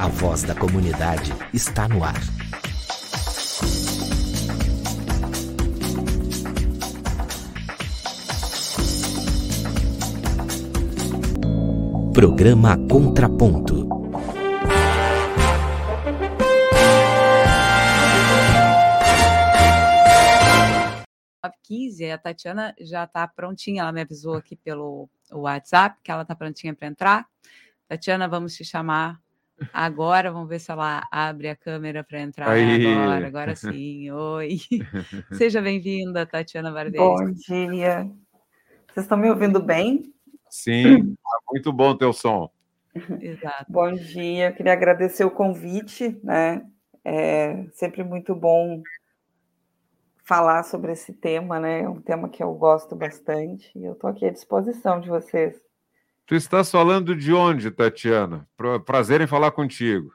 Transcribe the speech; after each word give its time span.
A 0.00 0.08
voz 0.08 0.44
da 0.44 0.54
comunidade 0.54 1.30
está 1.52 1.86
no 1.86 2.02
ar. 2.02 2.14
Programa 12.14 12.78
Contraponto. 12.88 13.86
a 22.12 22.18
Tatiana 22.18 22.74
já 22.80 23.04
está 23.04 23.28
prontinha, 23.28 23.82
ela 23.82 23.92
me 23.92 24.00
avisou 24.00 24.34
aqui 24.34 24.56
pelo 24.56 25.10
WhatsApp 25.30 25.98
que 26.02 26.10
ela 26.10 26.22
está 26.22 26.34
prontinha 26.34 26.74
para 26.74 26.88
entrar. 26.88 27.26
Tatiana, 27.86 28.26
vamos 28.26 28.54
te 28.54 28.64
chamar 28.64 29.20
agora, 29.72 30.30
vamos 30.32 30.48
ver 30.48 30.58
se 30.58 30.70
ela 30.70 31.06
abre 31.10 31.48
a 31.48 31.56
câmera 31.56 32.04
para 32.04 32.20
entrar 32.20 32.50
Aí. 32.50 32.86
agora, 32.86 33.26
agora 33.26 33.56
sim. 33.56 34.10
Oi. 34.10 34.58
Seja 35.32 35.60
bem-vinda, 35.60 36.26
Tatiana 36.26 36.72
Vardes. 36.72 37.00
Bom 37.00 37.30
dia. 37.32 38.10
Vocês 38.88 39.04
estão 39.04 39.18
me 39.18 39.30
ouvindo 39.30 39.62
bem? 39.62 40.12
Sim, 40.48 41.14
tá 41.22 41.38
muito 41.50 41.72
bom 41.72 41.96
teu 41.96 42.12
som. 42.12 42.50
Exato. 43.20 43.66
Bom 43.68 43.92
dia, 43.92 44.48
eu 44.48 44.54
queria 44.54 44.72
agradecer 44.72 45.24
o 45.24 45.30
convite, 45.30 46.18
né? 46.24 46.66
É 47.04 47.64
sempre 47.72 48.02
muito 48.02 48.34
bom 48.34 48.82
falar 50.24 50.62
sobre 50.64 50.92
esse 50.92 51.12
tema, 51.12 51.58
né? 51.58 51.82
É 51.82 51.88
um 51.88 52.00
tema 52.00 52.28
que 52.28 52.42
eu 52.42 52.52
gosto 52.54 52.94
bastante 52.94 53.70
e 53.76 53.84
eu 53.84 53.92
estou 53.92 54.10
aqui 54.10 54.26
à 54.26 54.30
disposição 54.30 55.00
de 55.00 55.08
vocês. 55.08 55.60
Tu 56.30 56.36
estás 56.36 56.70
falando 56.70 57.16
de 57.16 57.34
onde, 57.34 57.72
Tatiana? 57.72 58.48
Prazer 58.86 59.20
em 59.20 59.26
falar 59.26 59.50
contigo. 59.50 60.14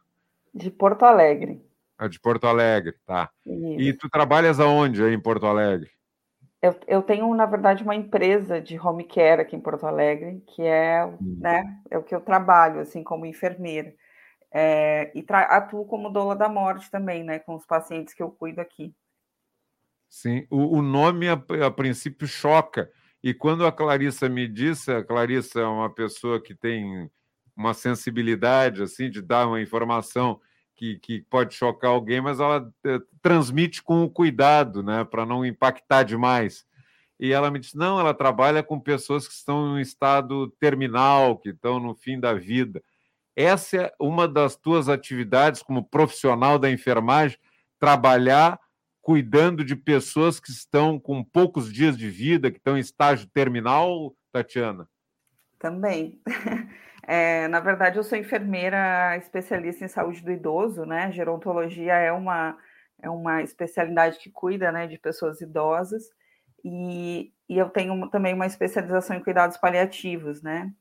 De 0.53 0.71
Porto 0.71 1.03
Alegre. 1.03 1.61
Ah, 1.97 2.07
de 2.07 2.21
Porto 2.21 2.47
Alegre, 2.47 2.95
tá. 3.05 3.29
Isso. 3.45 3.81
E 3.81 3.91
tu 3.91 4.09
trabalhas 4.09 4.57
aonde 4.57 5.03
aí 5.03 5.13
em 5.13 5.19
Porto 5.19 5.45
Alegre? 5.45 5.91
Eu, 6.61 6.73
eu, 6.87 7.03
tenho, 7.03 7.35
na 7.35 7.45
verdade, 7.45 7.83
uma 7.83 7.95
empresa 7.95 8.61
de 8.61 8.79
home 8.79 9.03
care 9.03 9.41
aqui 9.41 9.57
em 9.57 9.59
Porto 9.59 9.85
Alegre, 9.85 10.41
que 10.55 10.61
é, 10.61 11.05
hum. 11.05 11.37
né, 11.41 11.81
é 11.91 11.97
o 11.97 12.03
que 12.03 12.15
eu 12.15 12.21
trabalho, 12.21 12.79
assim, 12.79 13.03
como 13.03 13.25
enfermeira. 13.25 13.93
É, 14.53 15.11
e 15.13 15.25
atuo 15.29 15.85
como 15.85 16.09
doula 16.09 16.33
da 16.33 16.47
morte 16.47 16.89
também, 16.89 17.25
né, 17.25 17.39
com 17.39 17.55
os 17.55 17.65
pacientes 17.65 18.13
que 18.13 18.23
eu 18.23 18.31
cuido 18.31 18.61
aqui. 18.61 18.95
Sim, 20.07 20.47
o, 20.49 20.77
o 20.77 20.81
nome 20.81 21.27
a, 21.27 21.33
a, 21.65 21.69
princípio 21.69 22.25
choca. 22.25 22.89
E 23.25 23.33
quando 23.33 23.65
a 23.65 23.71
Clarissa 23.71 24.29
me 24.29 24.47
disse, 24.47 24.91
a 24.91 25.03
Clarissa 25.03 25.59
é 25.59 25.65
uma 25.65 25.89
pessoa 25.89 26.39
que 26.39 26.53
tem 26.53 27.09
uma 27.57 27.73
sensibilidade, 27.73 28.83
assim, 28.83 29.09
de 29.09 29.19
dar 29.19 29.47
uma 29.47 29.59
informação 29.59 30.39
que, 30.75 30.99
que 30.99 31.21
pode 31.23 31.55
chocar 31.55 31.89
alguém, 31.89 32.21
mas 32.21 32.39
ela 32.39 32.71
é, 32.85 32.99
transmite 33.23 33.81
com 33.81 34.07
cuidado, 34.07 34.83
né, 34.83 35.03
para 35.03 35.25
não 35.25 35.43
impactar 35.43 36.03
demais. 36.03 36.67
E 37.19 37.33
ela 37.33 37.49
me 37.49 37.57
disse: 37.57 37.75
não, 37.75 37.99
ela 37.99 38.13
trabalha 38.13 38.61
com 38.61 38.79
pessoas 38.79 39.27
que 39.27 39.33
estão 39.33 39.79
em 39.79 39.81
estado 39.81 40.51
terminal, 40.59 41.35
que 41.35 41.49
estão 41.49 41.79
no 41.79 41.95
fim 41.95 42.19
da 42.19 42.35
vida. 42.35 42.79
Essa 43.35 43.77
é 43.77 43.93
uma 43.99 44.27
das 44.27 44.55
tuas 44.55 44.87
atividades 44.87 45.63
como 45.63 45.83
profissional 45.83 46.59
da 46.59 46.69
enfermagem, 46.69 47.39
trabalhar 47.79 48.59
cuidando 49.05 49.63
de 49.63 49.75
pessoas 49.75 50.39
que 50.39 50.49
estão 50.49 50.99
com 50.99 51.23
poucos 51.23 51.71
dias 51.71 51.95
de 51.95 52.09
vida, 52.09 52.49
que 52.49 52.57
estão 52.57 52.75
em 52.75 52.79
estágio 52.81 53.29
terminal, 53.29 54.15
Tatiana? 54.31 54.89
Também. 55.59 56.19
É, 57.07 57.47
na 57.49 57.59
verdade, 57.59 57.97
eu 57.97 58.03
sou 58.03 58.17
enfermeira 58.17 59.15
especialista 59.17 59.85
em 59.85 59.87
saúde 59.87 60.23
do 60.23 60.31
idoso, 60.31 60.87
né? 60.87 61.11
Gerontologia 61.11 61.93
é 61.93 62.11
uma, 62.11 62.57
é 62.99 63.07
uma 63.07 63.43
especialidade 63.43 64.17
que 64.17 64.31
cuida 64.31 64.71
né, 64.71 64.87
de 64.87 64.97
pessoas 64.97 65.39
idosas, 65.39 66.09
e, 66.63 67.31
e 67.47 67.59
eu 67.59 67.69
tenho 67.69 68.09
também 68.09 68.33
uma 68.33 68.47
especialização 68.47 69.15
em 69.15 69.23
cuidados 69.23 69.55
paliativos, 69.57 70.41
né? 70.41 70.73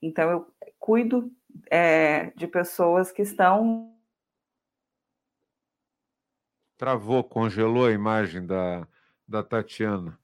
Então, 0.00 0.30
eu 0.30 0.46
cuido 0.78 1.32
é, 1.68 2.30
de 2.36 2.46
pessoas 2.46 3.10
que 3.10 3.22
estão. 3.22 3.92
Travou, 6.76 7.24
congelou 7.24 7.86
a 7.86 7.92
imagem 7.92 8.44
da, 8.44 8.86
da 9.26 9.42
Tatiana. 9.42 10.18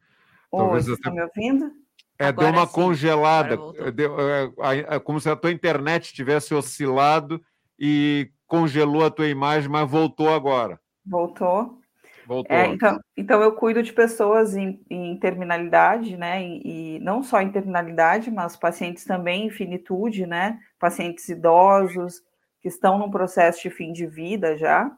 Oi, 0.51 0.59
Talvez 0.59 0.85
você 0.85 0.93
está 0.93 1.11
me 1.11 1.23
ouvindo? 1.23 1.73
É, 2.19 2.27
Agora 2.27 2.53
deu 2.53 2.61
uma 2.61 2.67
sim. 2.67 2.73
congelada, 2.75 3.59
deu, 3.93 4.17
é, 4.21 4.95
é, 4.97 4.99
como 5.01 5.19
se 5.21 5.29
a 5.29 5.37
tua 5.37 5.51
internet 5.51 6.13
tivesse 6.13 6.55
oscilado 6.55 7.43
e 7.79 8.31
congelou 8.47 9.05
a 9.05 9.11
tua 9.11 9.29
imagem, 9.29 9.69
mas 9.69 9.91
voltou 9.91 10.29
agora. 10.33 10.79
Voltou. 11.05 11.81
Voltou. 12.27 12.57
É, 12.57 12.67
então, 12.67 13.01
então, 13.17 13.43
eu 13.43 13.53
cuido 13.53 13.83
de 13.83 13.93
pessoas 13.93 14.55
em, 14.55 14.81
em 14.89 15.19
terminalidade, 15.19 16.17
né? 16.17 16.43
E, 16.43 16.97
e, 16.97 16.99
não 17.01 17.23
só 17.23 17.41
em 17.41 17.51
terminalidade, 17.51 18.31
mas 18.31 18.57
pacientes 18.57 19.05
também 19.05 19.47
em 19.47 19.51
finitude, 19.51 20.27
né? 20.27 20.59
Pacientes 20.79 21.29
idosos 21.29 22.23
que 22.61 22.69
estão 22.69 22.99
num 22.99 23.11
processo 23.11 23.61
de 23.63 23.71
fim 23.71 23.93
de 23.93 24.07
vida 24.07 24.57
já. 24.57 24.91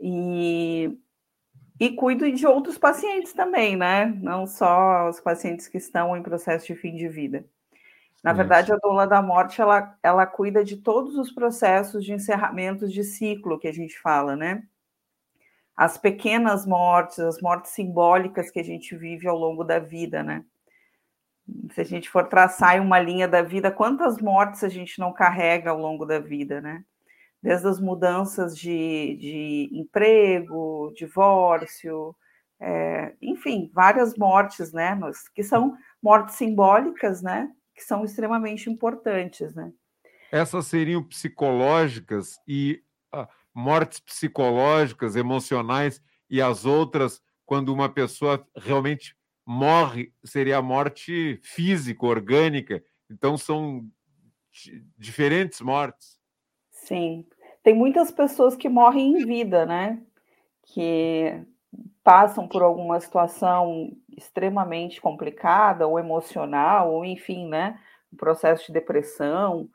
E, 0.00 0.98
e 1.78 1.90
cuido 1.90 2.30
de 2.30 2.46
outros 2.46 2.78
pacientes 2.78 3.32
também, 3.32 3.76
né? 3.76 4.06
Não 4.06 4.46
só 4.46 5.08
os 5.08 5.20
pacientes 5.20 5.68
que 5.68 5.78
estão 5.78 6.16
em 6.16 6.22
processo 6.22 6.66
de 6.66 6.76
fim 6.76 6.94
de 6.94 7.08
vida. 7.08 7.44
Na 8.22 8.32
verdade, 8.32 8.72
a 8.72 8.76
doula 8.76 9.04
da 9.04 9.20
morte, 9.20 9.60
ela, 9.60 9.98
ela 10.00 10.24
cuida 10.24 10.64
de 10.64 10.76
todos 10.76 11.16
os 11.16 11.32
processos 11.32 12.04
de 12.04 12.12
encerramentos 12.12 12.92
de 12.92 13.02
ciclo 13.02 13.58
que 13.58 13.66
a 13.66 13.72
gente 13.72 13.98
fala, 13.98 14.36
né? 14.36 14.62
As 15.76 15.98
pequenas 15.98 16.64
mortes, 16.64 17.18
as 17.18 17.40
mortes 17.40 17.72
simbólicas 17.72 18.48
que 18.48 18.60
a 18.60 18.62
gente 18.62 18.94
vive 18.96 19.26
ao 19.26 19.36
longo 19.36 19.64
da 19.64 19.80
vida, 19.80 20.22
né? 20.22 20.44
Se 21.72 21.80
a 21.80 21.84
gente 21.84 22.08
for 22.08 22.28
traçar 22.28 22.80
uma 22.80 23.00
linha 23.00 23.26
da 23.26 23.42
vida, 23.42 23.72
quantas 23.72 24.18
mortes 24.18 24.62
a 24.62 24.68
gente 24.68 25.00
não 25.00 25.12
carrega 25.12 25.70
ao 25.70 25.78
longo 25.78 26.06
da 26.06 26.20
vida, 26.20 26.60
né? 26.60 26.84
Desde 27.42 27.66
as 27.66 27.80
mudanças 27.80 28.56
de, 28.56 29.16
de 29.20 29.68
emprego, 29.72 30.92
divórcio, 30.94 32.14
é, 32.60 33.14
enfim, 33.20 33.70
várias 33.74 34.16
mortes, 34.16 34.72
né, 34.72 34.98
que 35.34 35.42
são 35.42 35.76
mortes 36.00 36.36
simbólicas, 36.36 37.20
né, 37.20 37.50
que 37.74 37.82
são 37.82 38.04
extremamente 38.04 38.70
importantes, 38.70 39.54
né. 39.54 39.72
Essas 40.30 40.66
seriam 40.66 41.02
psicológicas 41.02 42.38
e 42.46 42.82
ah, 43.12 43.28
mortes 43.52 44.00
psicológicas, 44.00 45.16
emocionais 45.16 46.00
e 46.30 46.40
as 46.40 46.64
outras, 46.64 47.20
quando 47.44 47.74
uma 47.74 47.88
pessoa 47.88 48.46
realmente 48.56 49.14
morre, 49.44 50.14
seria 50.24 50.58
a 50.58 50.62
morte 50.62 51.38
física, 51.42 52.06
orgânica. 52.06 52.82
Então 53.10 53.36
são 53.36 53.86
diferentes 54.96 55.60
mortes. 55.60 56.21
Sim. 56.86 57.24
Tem 57.62 57.74
muitas 57.74 58.10
pessoas 58.10 58.56
que 58.56 58.68
morrem 58.68 59.12
em 59.12 59.24
vida, 59.24 59.64
né? 59.64 60.02
Que 60.64 61.40
passam 62.02 62.48
por 62.48 62.62
alguma 62.62 63.00
situação 63.00 63.92
extremamente 64.16 65.00
complicada 65.00 65.86
ou 65.86 65.98
emocional, 65.98 66.92
ou 66.92 67.04
enfim, 67.04 67.48
né? 67.48 67.78
Um 68.12 68.16
processo 68.16 68.66
de 68.66 68.72
depressão. 68.72 69.68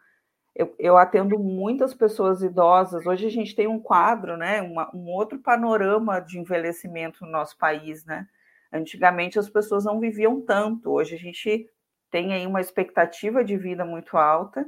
Eu, 0.55 0.75
eu, 0.79 0.97
atendo 0.97 1.39
muitas 1.39 1.93
pessoas 1.93 2.41
idosas. 2.43 3.05
Hoje 3.05 3.27
a 3.27 3.31
gente 3.31 3.55
tem 3.55 3.67
um 3.67 3.79
quadro, 3.79 4.35
né? 4.35 4.61
Uma, 4.61 4.91
um 4.93 5.07
outro 5.11 5.39
panorama 5.39 6.19
de 6.19 6.39
envelhecimento 6.39 7.23
no 7.25 7.31
nosso 7.31 7.57
país, 7.57 8.05
né? 8.05 8.27
Antigamente 8.73 9.39
as 9.39 9.49
pessoas 9.49 9.85
não 9.85 9.99
viviam 9.99 10.41
tanto. 10.41 10.91
Hoje 10.91 11.15
a 11.15 11.19
gente 11.19 11.69
tem 12.11 12.33
aí 12.33 12.45
uma 12.45 12.59
expectativa 12.61 13.45
de 13.45 13.55
vida 13.55 13.85
muito 13.85 14.17
alta 14.17 14.67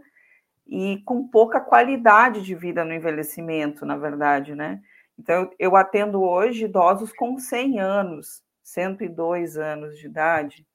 e 0.70 1.02
com 1.04 1.28
pouca 1.28 1.60
qualidade 1.60 2.44
de 2.44 2.54
vida 2.54 2.86
no 2.86 2.94
envelhecimento, 2.94 3.86
na 3.86 3.98
verdade, 3.98 4.54
né? 4.54 4.80
Então, 5.18 5.50
eu 5.58 5.76
atendo 5.76 6.22
hoje 6.22 6.66
idosos 6.66 7.12
com 7.12 7.38
100 7.40 7.80
anos, 7.80 8.44
102 8.64 9.58
anos 9.58 9.98
de 9.98 10.06
idade, 10.06 10.66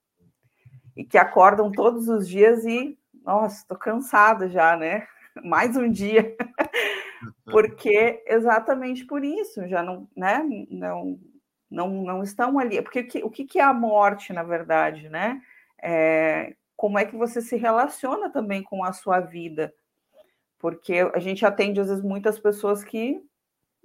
e 0.97 1.05
que 1.05 1.17
acordam 1.17 1.71
todos 1.71 2.09
os 2.09 2.29
dias 2.29 2.65
e, 2.65 2.99
nossa, 3.25 3.59
estou 3.59 3.79
cansada 3.79 4.49
já, 4.49 4.77
né? 4.77 5.07
Mais 5.45 5.77
um 5.77 5.89
dia. 5.89 6.37
Porque 7.45 8.23
exatamente 8.27 9.05
por 9.07 9.25
isso, 9.25 9.67
já 9.69 9.83
não, 9.83 10.09
né? 10.17 10.45
Não, 10.71 11.19
não, 11.71 11.89
não 12.03 12.23
estão 12.23 12.59
ali. 12.59 12.83
Porque 12.83 13.01
o 13.01 13.07
que, 13.07 13.25
o 13.25 13.31
que 13.31 13.59
é 13.59 13.63
a 13.63 13.73
morte, 13.73 14.33
na 14.33 14.43
verdade, 14.43 15.09
né? 15.09 15.41
É, 15.81 16.55
como 16.77 16.99
é 16.99 17.05
que 17.05 17.17
você 17.17 17.41
se 17.41 17.57
relaciona 17.57 18.29
também 18.29 18.63
com 18.63 18.85
a 18.85 18.93
sua 18.93 19.21
vida? 19.21 19.73
Porque 20.65 20.95
a 21.13 21.19
gente 21.19 21.45
atende 21.45 21.79
às 21.79 21.89
vezes 21.89 22.03
muitas 22.03 22.39
pessoas 22.39 22.83
que 22.83 23.23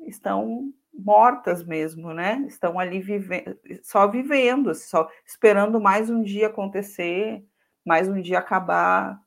estão 0.08 0.72
mortas 0.94 1.62
mesmo, 1.62 2.14
né? 2.14 2.42
Estão 2.48 2.80
ali 2.80 3.02
vivendo, 3.02 3.60
só 3.84 4.08
vivendo, 4.08 4.74
só 4.74 5.10
esperando 5.26 5.78
mais 5.81 6.10
um 6.10 6.24
dia 6.24 6.48
acontecer, 6.48 7.46
mais 7.84 8.08
um 8.08 8.22
dia 8.22 8.40
acabar, 8.40 9.22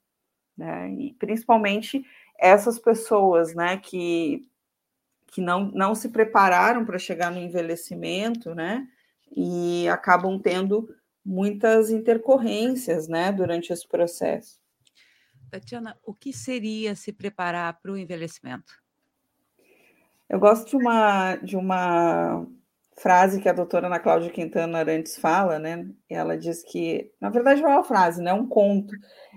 né? 0.56 0.90
E 0.92 1.12
principalmente 1.18 2.02
essas 2.38 2.78
pessoas, 2.78 3.54
né, 3.54 3.76
que, 3.76 4.48
que 5.26 5.42
não, 5.42 5.66
não 5.72 5.94
se 5.94 6.08
prepararam 6.08 6.86
para 6.86 6.98
chegar 6.98 7.30
no 7.30 7.38
envelhecimento, 7.38 8.54
né, 8.54 8.88
e 9.36 9.86
acabam 9.90 10.38
tendo 10.40 10.88
muitas 11.22 11.90
intercorrências, 11.90 13.08
né, 13.08 13.30
durante 13.30 13.74
esse 13.74 13.86
processo. 13.86 14.61
Tatiana, 15.52 15.98
o 16.02 16.14
que 16.14 16.32
seria 16.32 16.94
se 16.94 17.12
preparar 17.12 17.78
para 17.82 17.92
o 17.92 17.98
envelhecimento? 17.98 18.72
Eu 20.26 20.40
gosto 20.40 20.70
de 20.70 20.76
uma, 20.76 21.36
de 21.36 21.56
uma 21.58 22.46
frase 22.96 23.38
que 23.38 23.50
a 23.50 23.52
doutora 23.52 23.86
Ana 23.86 24.00
Cláudia 24.00 24.30
Quintana 24.30 24.78
Arantes 24.78 25.18
fala, 25.18 25.58
né? 25.58 25.86
Ela 26.08 26.38
diz 26.38 26.62
que, 26.62 27.12
na 27.20 27.28
verdade, 27.28 27.60
não 27.60 27.70
é 27.70 27.74
uma 27.74 27.84
frase, 27.84 28.22
né? 28.22 28.30
É 28.30 28.34
um 28.34 28.46
conto. 28.46 28.94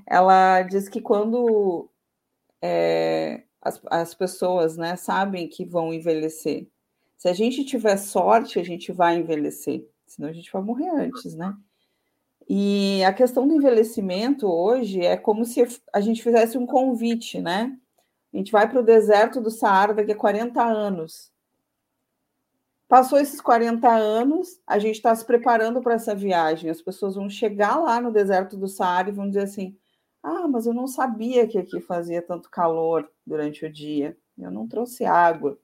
Ela 0.07 0.61
diz 0.61 0.87
que 0.87 1.01
quando 1.01 1.89
é, 2.61 3.43
as, 3.61 3.81
as 3.87 4.15
pessoas 4.15 4.77
né, 4.77 4.95
sabem 4.95 5.49
que 5.49 5.65
vão 5.65 5.93
envelhecer, 5.93 6.69
se 7.17 7.27
a 7.27 7.33
gente 7.33 7.65
tiver 7.65 7.97
sorte, 7.97 8.57
a 8.57 8.63
gente 8.63 8.93
vai 8.93 9.17
envelhecer, 9.17 9.85
senão 10.07 10.29
a 10.29 10.33
gente 10.33 10.49
vai 10.49 10.61
morrer 10.61 10.89
antes, 10.91 11.35
né? 11.35 11.53
E 12.47 13.03
a 13.03 13.11
questão 13.11 13.47
do 13.47 13.55
envelhecimento 13.55 14.47
hoje 14.47 15.01
é 15.01 15.17
como 15.17 15.45
se 15.45 15.65
a 15.91 15.99
gente 15.99 16.21
fizesse 16.21 16.57
um 16.57 16.65
convite, 16.65 17.41
né? 17.41 17.75
A 18.33 18.37
gente 18.37 18.51
vai 18.51 18.69
para 18.69 18.79
o 18.79 18.83
deserto 18.83 19.41
do 19.41 19.49
Saara 19.49 19.93
daqui 19.93 20.11
a 20.11 20.15
40 20.15 20.61
anos. 20.61 21.31
Passou 22.87 23.17
esses 23.17 23.41
40 23.41 23.89
anos, 23.89 24.59
a 24.67 24.77
gente 24.77 24.95
está 24.95 25.15
se 25.15 25.25
preparando 25.25 25.81
para 25.81 25.95
essa 25.95 26.13
viagem. 26.13 26.69
As 26.69 26.81
pessoas 26.81 27.15
vão 27.15 27.29
chegar 27.29 27.77
lá 27.77 27.99
no 27.99 28.11
deserto 28.11 28.55
do 28.55 28.67
Saara 28.67 29.09
e 29.09 29.13
vão 29.13 29.27
dizer 29.27 29.41
assim: 29.43 29.75
Ah, 30.21 30.47
mas 30.47 30.67
eu 30.67 30.73
não 30.73 30.85
sabia 30.85 31.47
que 31.47 31.57
aqui 31.57 31.81
fazia 31.81 32.21
tanto 32.21 32.49
calor 32.49 33.09
durante 33.25 33.65
o 33.65 33.71
dia. 33.71 34.15
Eu 34.37 34.51
não 34.51 34.67
trouxe 34.67 35.03
água. 35.03 35.57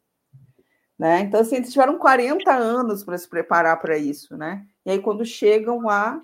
Né? 0.98 1.22
Então, 1.22 1.42
assim, 1.42 1.58
eles 1.58 1.72
tiveram 1.72 1.98
40 1.98 2.52
anos 2.54 3.04
para 3.04 3.18
se 3.18 3.28
preparar 3.28 3.80
para 3.80 3.98
isso, 3.98 4.38
né? 4.38 4.66
E 4.86 4.92
aí, 4.92 5.00
quando 5.00 5.26
chegam 5.26 5.82
lá, 5.82 6.24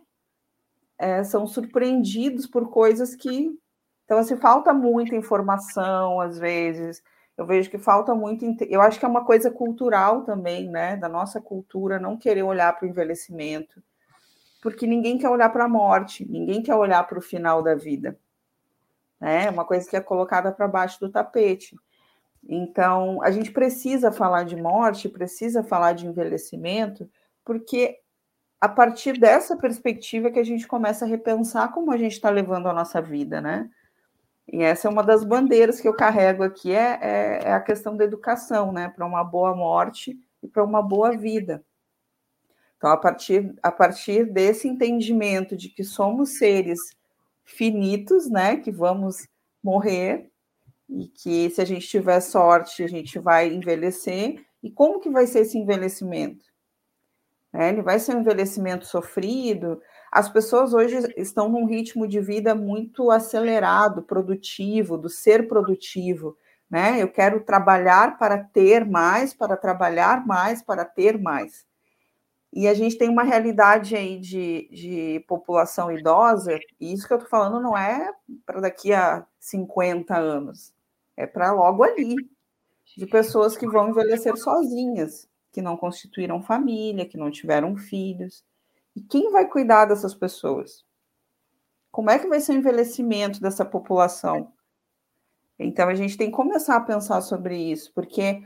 é, 0.98 1.24
são 1.24 1.46
surpreendidos 1.46 2.48
por 2.48 2.70
coisas 2.70 3.16
que. 3.16 3.52
Então, 4.06 4.18
assim, 4.18 4.38
falta 4.38 4.74
muita 4.74 5.16
informação, 5.16 6.20
às 6.22 6.40
vezes. 6.40 7.04
Eu 7.38 7.46
vejo 7.46 7.70
que 7.70 7.78
falta 7.78 8.16
muito. 8.16 8.46
Eu 8.70 8.82
acho 8.82 9.00
que 9.00 9.06
é 9.06 9.08
uma 9.08 9.26
coisa 9.26 9.52
cultural 9.52 10.24
também, 10.24 10.70
né? 10.70 10.96
Da 10.96 11.08
nossa 11.08 11.40
cultura, 11.40 12.00
não 12.00 12.18
querer 12.18 12.44
olhar 12.44 12.74
para 12.76 12.86
o 12.86 12.90
envelhecimento. 12.90 13.82
Porque 14.62 14.88
ninguém 14.88 15.18
quer 15.18 15.30
olhar 15.30 15.50
para 15.50 15.66
a 15.66 15.70
morte, 15.70 16.26
ninguém 16.28 16.64
quer 16.64 16.76
olhar 16.76 17.06
para 17.06 17.20
o 17.20 17.22
final 17.22 17.62
da 17.62 17.76
vida. 17.76 18.18
Né? 19.20 19.46
É 19.46 19.50
uma 19.50 19.66
coisa 19.66 19.88
que 19.88 19.96
é 19.96 20.02
colocada 20.02 20.52
para 20.52 20.68
baixo 20.68 21.00
do 21.00 21.12
tapete. 21.12 21.76
Então, 22.48 23.22
a 23.22 23.30
gente 23.30 23.52
precisa 23.52 24.12
falar 24.12 24.44
de 24.44 24.56
morte, 24.56 25.10
precisa 25.10 25.64
falar 25.64 25.94
de 25.94 26.08
envelhecimento, 26.08 27.10
porque 27.44 28.00
a 28.60 28.68
partir 28.68 29.20
dessa 29.20 29.56
perspectiva 29.56 30.32
que 30.32 30.40
a 30.40 30.44
gente 30.44 30.68
começa 30.68 31.06
a 31.06 31.08
repensar 31.08 31.72
como 31.72 31.92
a 31.92 31.98
gente 31.98 32.14
está 32.14 32.30
levando 32.30 32.68
a 32.68 32.74
nossa 32.74 33.02
vida, 33.02 33.40
né? 33.40 33.70
E 34.52 34.64
essa 34.64 34.88
é 34.88 34.92
uma 34.92 35.04
das 35.04 35.24
bandeiras 35.24 35.80
que 35.80 35.88
eu 35.88 35.94
carrego 35.94 36.42
aqui, 36.42 36.74
é, 36.74 37.00
é, 37.02 37.40
é 37.46 37.54
a 37.54 37.60
questão 37.60 37.96
da 37.96 38.04
educação, 38.04 38.72
né? 38.72 38.90
Para 38.90 39.06
uma 39.06 39.24
boa 39.24 39.56
morte 39.56 40.18
e 40.42 40.48
para 40.48 40.64
uma 40.64 40.82
boa 40.82 41.16
vida. 41.16 41.64
Então, 42.78 42.90
a 42.90 42.98
partir, 42.98 43.54
a 43.62 43.72
partir 43.72 44.26
desse 44.26 44.68
entendimento 44.68 45.58
de 45.58 45.70
que 45.70 45.84
somos 45.84 46.38
seres 46.38 46.80
finitos, 47.44 48.30
né? 48.30 48.58
Que 48.58 48.72
vamos 48.72 49.28
morrer 49.62 50.32
e 50.90 51.08
que 51.08 51.50
se 51.50 51.62
a 51.62 51.66
gente 51.66 51.88
tiver 51.88 52.22
sorte, 52.22 52.84
a 52.84 52.88
gente 52.88 53.20
vai 53.20 53.54
envelhecer. 53.54 54.46
E 54.64 54.72
como 54.72 55.00
que 55.00 55.10
vai 55.10 55.28
ser 55.28 55.40
esse 55.42 55.58
envelhecimento? 55.58 56.46
Né? 57.54 57.70
ele 57.70 57.82
vai 57.82 58.00
ser 58.00 58.16
um 58.16 58.22
envelhecimento 58.22 58.86
sofrido. 58.86 59.82
As 60.12 60.30
pessoas 60.30 60.74
hoje 60.74 60.98
estão 61.18 61.50
num 61.50 61.66
ritmo 61.66 62.08
de 62.08 62.20
vida 62.20 62.54
muito 62.56 63.12
acelerado, 63.12 64.04
produtivo, 64.04 64.98
do 64.98 65.10
ser 65.10 65.48
produtivo. 65.48 66.38
Né? 66.70 67.02
Eu 67.02 67.08
quero 67.08 67.42
trabalhar 67.42 68.18
para 68.18 68.38
ter 68.38 68.86
mais, 68.86 69.34
para 69.34 69.56
trabalhar 69.56 70.26
mais, 70.26 70.62
para 70.62 70.84
ter 70.84 71.18
mais. 71.18 71.66
E 72.54 72.68
a 72.68 72.74
gente 72.74 72.98
tem 72.98 73.10
uma 73.10 73.24
realidade 73.24 73.96
aí 73.96 74.20
de, 74.20 74.70
de 74.72 75.26
população 75.28 75.92
idosa, 75.92 76.58
e 76.80 76.94
isso 76.94 77.06
que 77.08 77.14
eu 77.14 77.18
estou 77.18 77.30
falando 77.30 77.62
não 77.62 77.78
é 77.78 78.12
para 78.46 78.62
daqui 78.62 78.94
a 78.94 79.26
50 79.40 80.18
anos, 80.18 80.74
é 81.16 81.28
para 81.28 81.52
logo 81.52 81.84
ali, 81.84 82.16
de 82.98 83.06
pessoas 83.06 83.56
que 83.58 83.68
vão 83.68 83.90
envelhecer 83.90 84.36
sozinhas, 84.38 85.28
que 85.58 85.62
não 85.64 85.76
constituíram 85.76 86.40
família, 86.40 87.08
que 87.08 87.18
não 87.18 87.32
tiveram 87.32 87.76
filhos. 87.76 88.46
E 88.96 89.02
quem 89.02 89.32
vai 89.32 89.48
cuidar 89.48 89.86
dessas 89.86 90.14
pessoas? 90.14 90.86
Como 91.92 92.12
é 92.12 92.20
que 92.20 92.28
vai 92.28 92.40
ser 92.40 92.52
o 92.52 92.58
envelhecimento 92.58 93.42
dessa 93.42 93.66
população? 93.66 94.54
Então 95.58 95.90
a 95.90 95.96
gente 95.96 96.16
tem 96.16 96.30
que 96.30 96.36
começar 96.36 96.76
a 96.76 96.82
pensar 96.82 97.22
sobre 97.22 97.58
isso, 97.58 97.92
porque 97.96 98.44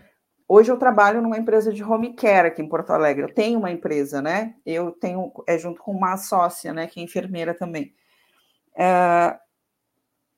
hoje 0.48 0.72
eu 0.72 0.78
trabalho 0.78 1.22
numa 1.22 1.38
empresa 1.38 1.74
de 1.74 1.84
home 1.84 2.14
care 2.14 2.48
aqui 2.48 2.62
em 2.62 2.70
Porto 2.70 2.92
Alegre. 2.92 3.24
Eu 3.24 3.34
tenho 3.34 3.60
uma 3.60 3.72
empresa, 3.72 4.22
né? 4.22 4.56
Eu 4.66 4.94
tenho, 4.94 5.34
é 5.46 5.58
junto 5.58 5.82
com 5.82 5.92
uma 5.92 6.16
sócia, 6.16 6.72
né, 6.72 6.88
que 6.88 7.02
é 7.02 7.04
enfermeira 7.04 7.54
também. 7.54 7.94
É, 8.74 9.38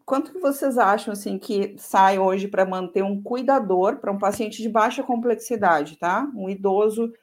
quanto 0.06 0.32
que 0.32 0.40
vocês 0.40 0.78
acham 0.78 1.12
assim 1.12 1.38
que 1.38 1.76
sai 1.78 2.18
hoje 2.18 2.48
para 2.48 2.66
manter 2.66 3.04
um 3.04 3.22
cuidador 3.22 3.98
para 3.98 4.12
um 4.12 4.18
paciente 4.18 4.62
de 4.62 4.70
baixa 4.70 5.04
complexidade, 5.04 5.98
tá? 5.98 6.30
Um 6.36 6.50
idoso 6.50 7.14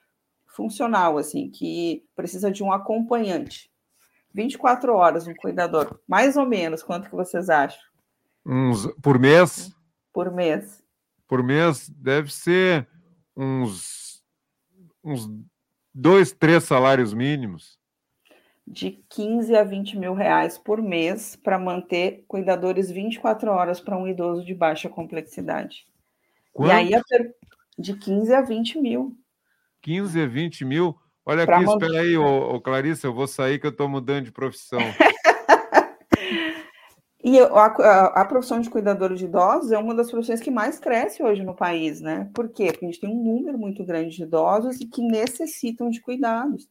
funcional 0.46 1.18
assim, 1.18 1.50
que 1.50 2.04
precisa 2.14 2.50
de 2.50 2.62
um 2.62 2.72
acompanhante. 2.72 3.70
24 4.32 4.94
horas 4.94 5.26
um 5.26 5.34
cuidador, 5.34 5.98
mais 6.06 6.36
ou 6.36 6.46
menos, 6.46 6.82
quanto 6.82 7.08
que 7.08 7.16
vocês 7.16 7.50
acham? 7.50 7.80
Uns 8.46 8.86
por 9.02 9.18
mês? 9.18 9.72
Por 10.12 10.32
mês. 10.32 10.82
Por 11.26 11.42
mês 11.42 11.88
deve 11.88 12.32
ser 12.32 12.88
uns 13.36 14.22
uns 15.02 15.28
dois, 15.94 16.30
três 16.30 16.64
salários 16.64 17.14
mínimos 17.14 17.79
de 18.70 19.02
15 19.08 19.56
a 19.56 19.64
20 19.64 19.98
mil 19.98 20.14
reais 20.14 20.56
por 20.56 20.80
mês 20.80 21.34
para 21.34 21.58
manter 21.58 22.24
cuidadores 22.28 22.88
24 22.88 23.50
horas 23.50 23.80
para 23.80 23.98
um 23.98 24.06
idoso 24.06 24.46
de 24.46 24.54
baixa 24.54 24.88
complexidade. 24.88 25.84
Quanto? 26.52 26.68
E 26.68 26.72
aí, 26.72 26.92
de 27.76 27.96
15 27.96 28.32
a 28.32 28.42
20 28.42 28.80
mil. 28.80 29.16
15 29.82 30.22
a 30.22 30.26
20 30.26 30.64
mil? 30.64 30.96
Olha 31.26 31.44
pra 31.44 31.56
aqui, 31.56 31.66
manter... 31.66 31.86
espera 31.86 32.04
aí, 32.04 32.16
ô, 32.16 32.54
ô, 32.54 32.60
Clarice, 32.60 33.04
eu 33.04 33.12
vou 33.12 33.26
sair 33.26 33.58
que 33.58 33.66
eu 33.66 33.72
estou 33.72 33.88
mudando 33.88 34.26
de 34.26 34.32
profissão. 34.32 34.78
e 37.24 37.40
a, 37.40 37.46
a, 37.46 38.22
a, 38.22 38.24
profissão 38.24 38.60
de 38.60 38.70
cuidador 38.70 39.14
de 39.14 39.24
idosos 39.24 39.72
é 39.72 39.78
uma 39.78 39.96
das 39.96 40.08
profissões 40.08 40.40
que 40.40 40.50
mais 40.50 40.78
cresce 40.78 41.24
hoje 41.24 41.42
no 41.42 41.56
país, 41.56 42.00
né? 42.00 42.30
Por 42.32 42.48
quê? 42.48 42.66
Porque 42.66 42.84
a 42.84 42.88
gente 42.88 43.00
tem 43.00 43.10
um 43.10 43.20
número 43.20 43.58
muito 43.58 43.84
grande 43.84 44.14
de 44.14 44.22
idosos 44.22 44.80
e 44.80 44.86
que 44.86 45.02
necessitam 45.02 45.90
de 45.90 46.00
cuidados. 46.00 46.68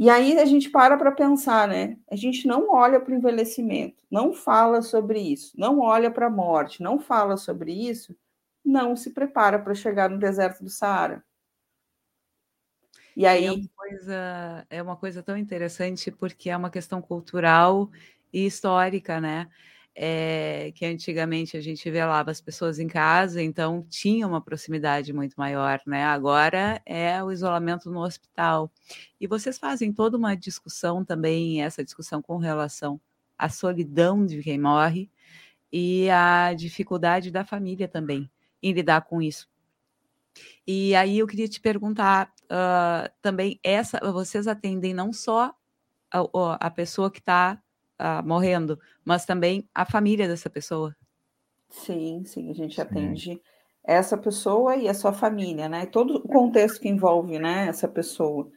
E 0.00 0.08
aí 0.08 0.38
a 0.38 0.44
gente 0.44 0.70
para 0.70 0.96
para 0.96 1.10
pensar, 1.10 1.66
né? 1.66 1.96
A 2.08 2.14
gente 2.14 2.46
não 2.46 2.70
olha 2.72 3.00
para 3.00 3.12
o 3.12 3.16
envelhecimento, 3.16 4.04
não 4.08 4.32
fala 4.32 4.80
sobre 4.80 5.18
isso, 5.20 5.52
não 5.58 5.80
olha 5.80 6.08
para 6.08 6.28
a 6.28 6.30
morte, 6.30 6.80
não 6.80 7.00
fala 7.00 7.36
sobre 7.36 7.72
isso, 7.72 8.16
não 8.64 8.94
se 8.94 9.10
prepara 9.12 9.58
para 9.58 9.74
chegar 9.74 10.08
no 10.08 10.16
deserto 10.16 10.62
do 10.62 10.70
Saara. 10.70 11.24
E 13.16 13.26
aí 13.26 13.46
é 13.46 13.50
uma, 13.50 13.68
coisa, 13.76 14.66
é 14.70 14.80
uma 14.82 14.96
coisa 14.96 15.20
tão 15.20 15.36
interessante 15.36 16.12
porque 16.12 16.48
é 16.48 16.56
uma 16.56 16.70
questão 16.70 17.02
cultural 17.02 17.90
e 18.32 18.46
histórica, 18.46 19.20
né? 19.20 19.50
É, 20.00 20.70
que 20.76 20.86
antigamente 20.86 21.56
a 21.56 21.60
gente 21.60 21.90
velava 21.90 22.30
as 22.30 22.40
pessoas 22.40 22.78
em 22.78 22.86
casa, 22.86 23.42
então 23.42 23.84
tinha 23.90 24.28
uma 24.28 24.40
proximidade 24.40 25.12
muito 25.12 25.34
maior, 25.34 25.80
né? 25.84 26.04
Agora 26.04 26.80
é 26.86 27.20
o 27.20 27.32
isolamento 27.32 27.90
no 27.90 27.98
hospital. 27.98 28.70
E 29.20 29.26
vocês 29.26 29.58
fazem 29.58 29.92
toda 29.92 30.16
uma 30.16 30.36
discussão 30.36 31.04
também, 31.04 31.64
essa 31.64 31.82
discussão 31.82 32.22
com 32.22 32.36
relação 32.36 33.00
à 33.36 33.48
solidão 33.48 34.24
de 34.24 34.40
quem 34.40 34.56
morre 34.56 35.10
e 35.72 36.08
à 36.10 36.54
dificuldade 36.54 37.32
da 37.32 37.44
família 37.44 37.88
também 37.88 38.30
em 38.62 38.72
lidar 38.72 39.00
com 39.00 39.20
isso. 39.20 39.48
E 40.64 40.94
aí 40.94 41.18
eu 41.18 41.26
queria 41.26 41.48
te 41.48 41.60
perguntar 41.60 42.32
uh, 42.44 43.12
também, 43.20 43.58
essa 43.64 43.98
vocês 44.12 44.46
atendem 44.46 44.94
não 44.94 45.12
só 45.12 45.52
a, 46.08 46.20
a 46.60 46.70
pessoa 46.70 47.10
que 47.10 47.18
está 47.18 47.60
morrendo, 48.24 48.78
mas 49.04 49.24
também 49.24 49.68
a 49.74 49.84
família 49.84 50.28
dessa 50.28 50.48
pessoa. 50.48 50.94
Sim, 51.68 52.22
sim, 52.24 52.50
a 52.50 52.54
gente 52.54 52.80
atende 52.80 53.40
essa 53.84 54.16
pessoa 54.16 54.76
e 54.76 54.88
a 54.88 54.94
sua 54.94 55.12
família, 55.12 55.68
né? 55.68 55.86
Todo 55.86 56.16
o 56.16 56.28
contexto 56.28 56.80
que 56.80 56.88
envolve, 56.88 57.38
né, 57.38 57.66
essa 57.68 57.88
pessoa. 57.88 58.48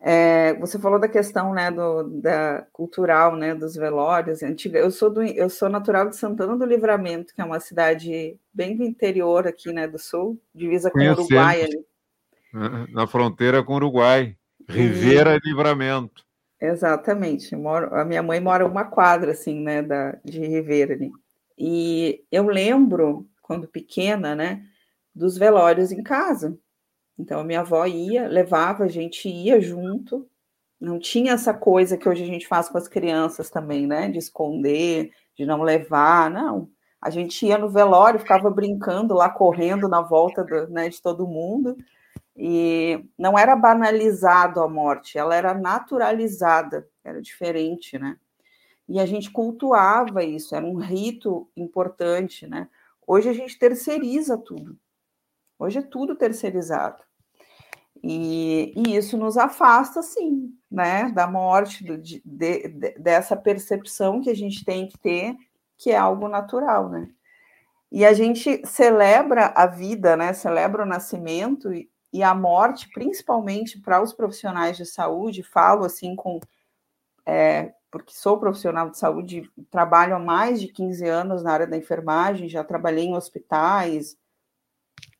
É, 0.00 0.54
você 0.54 0.78
falou 0.78 1.00
da 1.00 1.08
questão 1.08 1.52
né, 1.52 1.72
do, 1.72 2.04
da 2.20 2.64
cultural, 2.72 3.34
né, 3.34 3.54
dos 3.54 3.74
velórios. 3.74 4.42
Antiga. 4.42 4.78
Eu 4.78 4.92
sou 4.92 5.10
do, 5.10 5.22
eu 5.22 5.50
sou 5.50 5.68
natural 5.68 6.08
de 6.08 6.16
Santana 6.16 6.56
do 6.56 6.64
Livramento, 6.64 7.34
que 7.34 7.40
é 7.40 7.44
uma 7.44 7.58
cidade 7.58 8.38
bem 8.54 8.76
do 8.76 8.84
interior 8.84 9.48
aqui, 9.48 9.72
né, 9.72 9.88
do 9.88 9.98
sul, 9.98 10.40
divisa 10.54 10.90
com 10.90 11.00
o 11.00 11.10
Uruguai 11.10 11.62
ali. 11.64 11.84
Na 12.92 13.06
fronteira 13.06 13.62
com 13.62 13.72
o 13.72 13.76
Uruguai, 13.76 14.36
Rivera 14.68 15.34
e 15.36 15.48
Livramento. 15.48 16.24
Exatamente. 16.60 17.54
Moro, 17.54 17.94
a 17.94 18.04
minha 18.04 18.22
mãe 18.22 18.40
mora 18.40 18.66
uma 18.66 18.84
quadra 18.84 19.32
assim, 19.32 19.60
né, 19.60 19.82
da 19.82 20.12
de 20.24 20.40
Rivera 20.40 20.94
ali. 20.94 21.10
E 21.56 22.24
eu 22.30 22.46
lembro 22.48 23.28
quando 23.42 23.68
pequena, 23.68 24.34
né, 24.34 24.62
dos 25.14 25.38
velórios 25.38 25.92
em 25.92 26.02
casa. 26.02 26.58
Então, 27.18 27.40
a 27.40 27.44
minha 27.44 27.60
avó 27.60 27.86
ia, 27.86 28.28
levava, 28.28 28.84
a 28.84 28.88
gente 28.88 29.28
ia 29.28 29.60
junto. 29.60 30.28
Não 30.80 30.98
tinha 30.98 31.32
essa 31.34 31.54
coisa 31.54 31.96
que 31.98 32.08
hoje 32.08 32.24
a 32.24 32.26
gente 32.26 32.48
faz 32.48 32.68
com 32.68 32.78
as 32.78 32.88
crianças 32.88 33.50
também, 33.50 33.86
né? 33.86 34.08
De 34.10 34.18
esconder, 34.18 35.12
de 35.36 35.46
não 35.46 35.62
levar, 35.62 36.30
não. 36.30 36.70
A 37.02 37.10
gente 37.10 37.46
ia 37.46 37.58
no 37.58 37.70
velório, 37.70 38.20
ficava 38.20 38.50
brincando 38.50 39.14
lá, 39.14 39.30
correndo 39.30 39.88
na 39.88 40.02
volta 40.02 40.44
do, 40.44 40.68
né, 40.70 40.88
de 40.88 41.02
todo 41.02 41.26
mundo. 41.28 41.76
E 42.40 43.04
não 43.18 43.36
era 43.36 43.56
banalizado 43.56 44.60
a 44.60 44.68
morte, 44.68 45.18
ela 45.18 45.34
era 45.34 45.52
naturalizada, 45.52 46.88
era 47.02 47.20
diferente, 47.20 47.98
né? 47.98 48.16
E 48.88 49.00
a 49.00 49.04
gente 49.04 49.28
cultuava 49.30 50.22
isso, 50.22 50.54
era 50.54 50.64
um 50.64 50.76
rito 50.76 51.50
importante, 51.56 52.46
né? 52.46 52.68
Hoje 53.04 53.28
a 53.28 53.32
gente 53.32 53.58
terceiriza 53.58 54.38
tudo. 54.38 54.78
Hoje 55.58 55.80
é 55.80 55.82
tudo 55.82 56.14
terceirizado. 56.14 57.02
E, 58.02 58.72
e, 58.76 58.96
isso 58.96 59.18
nos 59.18 59.36
afasta, 59.36 60.00
sim, 60.00 60.56
né, 60.70 61.10
da 61.10 61.26
morte, 61.26 61.82
do, 61.82 61.98
de, 61.98 62.22
de, 62.24 62.68
dessa 62.96 63.36
percepção 63.36 64.20
que 64.20 64.30
a 64.30 64.34
gente 64.34 64.64
tem 64.64 64.86
que 64.86 64.96
ter, 64.96 65.34
que 65.76 65.90
é 65.90 65.96
algo 65.96 66.28
natural, 66.28 66.88
né? 66.88 67.08
E 67.90 68.04
a 68.04 68.12
gente 68.12 68.64
celebra 68.64 69.46
a 69.46 69.66
vida, 69.66 70.16
né, 70.16 70.32
celebra 70.32 70.84
o 70.84 70.86
nascimento 70.86 71.72
e, 71.72 71.90
e 72.12 72.22
a 72.22 72.34
morte, 72.34 72.88
principalmente 72.92 73.78
para 73.78 74.02
os 74.02 74.12
profissionais 74.12 74.76
de 74.76 74.86
saúde, 74.86 75.42
falo 75.42 75.84
assim 75.84 76.16
com. 76.16 76.40
É, 77.26 77.74
porque 77.90 78.12
sou 78.14 78.38
profissional 78.38 78.90
de 78.90 78.98
saúde, 78.98 79.50
trabalho 79.70 80.14
há 80.16 80.18
mais 80.18 80.60
de 80.60 80.68
15 80.68 81.06
anos 81.06 81.42
na 81.42 81.52
área 81.52 81.66
da 81.66 81.76
enfermagem, 81.76 82.48
já 82.48 82.64
trabalhei 82.64 83.06
em 83.06 83.16
hospitais, 83.16 84.16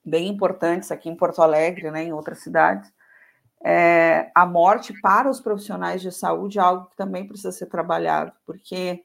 bem 0.05 0.29
importantes 0.29 0.91
aqui 0.91 1.09
em 1.09 1.17
Porto 1.17 1.43
Alegre, 1.43 1.91
né, 1.91 2.05
em 2.05 2.13
outras 2.13 2.41
cidades. 2.41 2.93
É, 3.63 4.31
a 4.35 4.47
morte 4.47 4.93
para 5.01 5.29
os 5.29 5.41
profissionais 5.41 6.01
de 6.01 6.13
saúde 6.13 6.59
é 6.59 6.63
algo 6.63 6.87
que 6.87 6.97
também 6.97 7.27
precisa 7.27 7.53
ser 7.53 7.67
trabalhado, 7.67 8.33
porque 8.47 9.05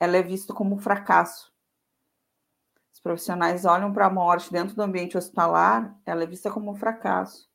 ela 0.00 0.16
é 0.16 0.22
vista 0.22 0.52
como 0.52 0.74
um 0.74 0.78
fracasso. 0.78 1.52
Profissionais 3.06 3.64
olham 3.64 3.92
para 3.92 4.06
a 4.06 4.10
morte 4.10 4.50
dentro 4.50 4.74
do 4.74 4.82
ambiente 4.82 5.16
hospitalar, 5.16 5.96
ela 6.04 6.24
é 6.24 6.26
vista 6.26 6.50
como 6.50 6.72
um 6.72 6.74
fracasso. 6.74 7.48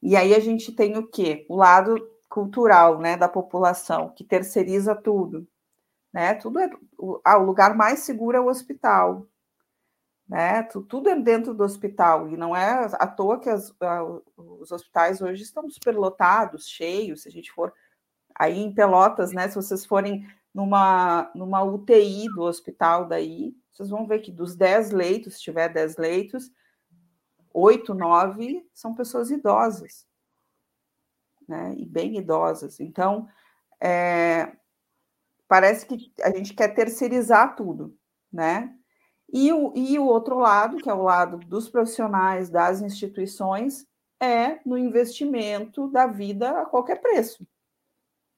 E 0.00 0.16
aí 0.16 0.32
a 0.32 0.38
gente 0.38 0.70
tem 0.70 0.96
o 0.96 1.04
quê? 1.04 1.44
O 1.48 1.56
lado 1.56 1.96
cultural, 2.28 3.00
né, 3.00 3.16
da 3.16 3.28
população, 3.28 4.10
que 4.10 4.22
terceiriza 4.22 4.94
tudo, 4.94 5.48
né? 6.12 6.34
Tudo 6.34 6.60
é 6.60 6.70
o, 6.96 7.20
ah, 7.24 7.38
o 7.38 7.44
lugar 7.44 7.74
mais 7.74 8.00
seguro 8.00 8.36
é 8.36 8.40
o 8.40 8.46
hospital 8.46 9.26
né? 10.28 10.62
Tudo 10.62 11.08
é 11.08 11.18
dentro 11.18 11.54
do 11.54 11.64
hospital 11.64 12.28
e 12.28 12.36
não 12.36 12.54
é 12.54 12.88
à 13.00 13.06
toa 13.06 13.40
que 13.40 13.48
as, 13.48 13.74
os 14.36 14.70
hospitais 14.70 15.22
hoje 15.22 15.42
estão 15.42 15.68
superlotados, 15.68 16.68
cheios. 16.68 17.22
Se 17.22 17.28
a 17.28 17.32
gente 17.32 17.50
for 17.50 17.72
aí 18.32 18.60
em 18.60 18.72
Pelotas, 18.72 19.32
né? 19.32 19.48
Se 19.48 19.56
vocês 19.56 19.84
forem 19.84 20.24
numa, 20.54 21.30
numa 21.34 21.64
UTI 21.64 22.26
do 22.34 22.42
hospital 22.42 23.08
daí, 23.08 23.56
vocês 23.78 23.90
vão 23.90 24.08
ver 24.08 24.18
que 24.18 24.32
dos 24.32 24.56
10 24.56 24.90
leitos, 24.90 25.34
se 25.34 25.42
tiver 25.42 25.72
10 25.72 25.96
leitos, 25.98 26.50
8, 27.54 27.94
9 27.94 28.68
são 28.74 28.92
pessoas 28.92 29.30
idosas, 29.30 30.04
né? 31.48 31.74
E 31.76 31.86
bem 31.86 32.18
idosas. 32.18 32.80
Então, 32.80 33.28
é, 33.80 34.52
parece 35.46 35.86
que 35.86 36.12
a 36.20 36.30
gente 36.30 36.54
quer 36.54 36.74
terceirizar 36.74 37.54
tudo, 37.54 37.96
né? 38.32 38.74
E 39.32 39.52
o, 39.52 39.72
e 39.76 39.96
o 39.96 40.06
outro 40.06 40.38
lado, 40.38 40.78
que 40.78 40.90
é 40.90 40.94
o 40.94 41.02
lado 41.02 41.38
dos 41.38 41.68
profissionais, 41.68 42.50
das 42.50 42.82
instituições, 42.82 43.86
é 44.20 44.58
no 44.66 44.76
investimento 44.76 45.86
da 45.88 46.08
vida 46.08 46.62
a 46.62 46.66
qualquer 46.66 47.00
preço. 47.00 47.46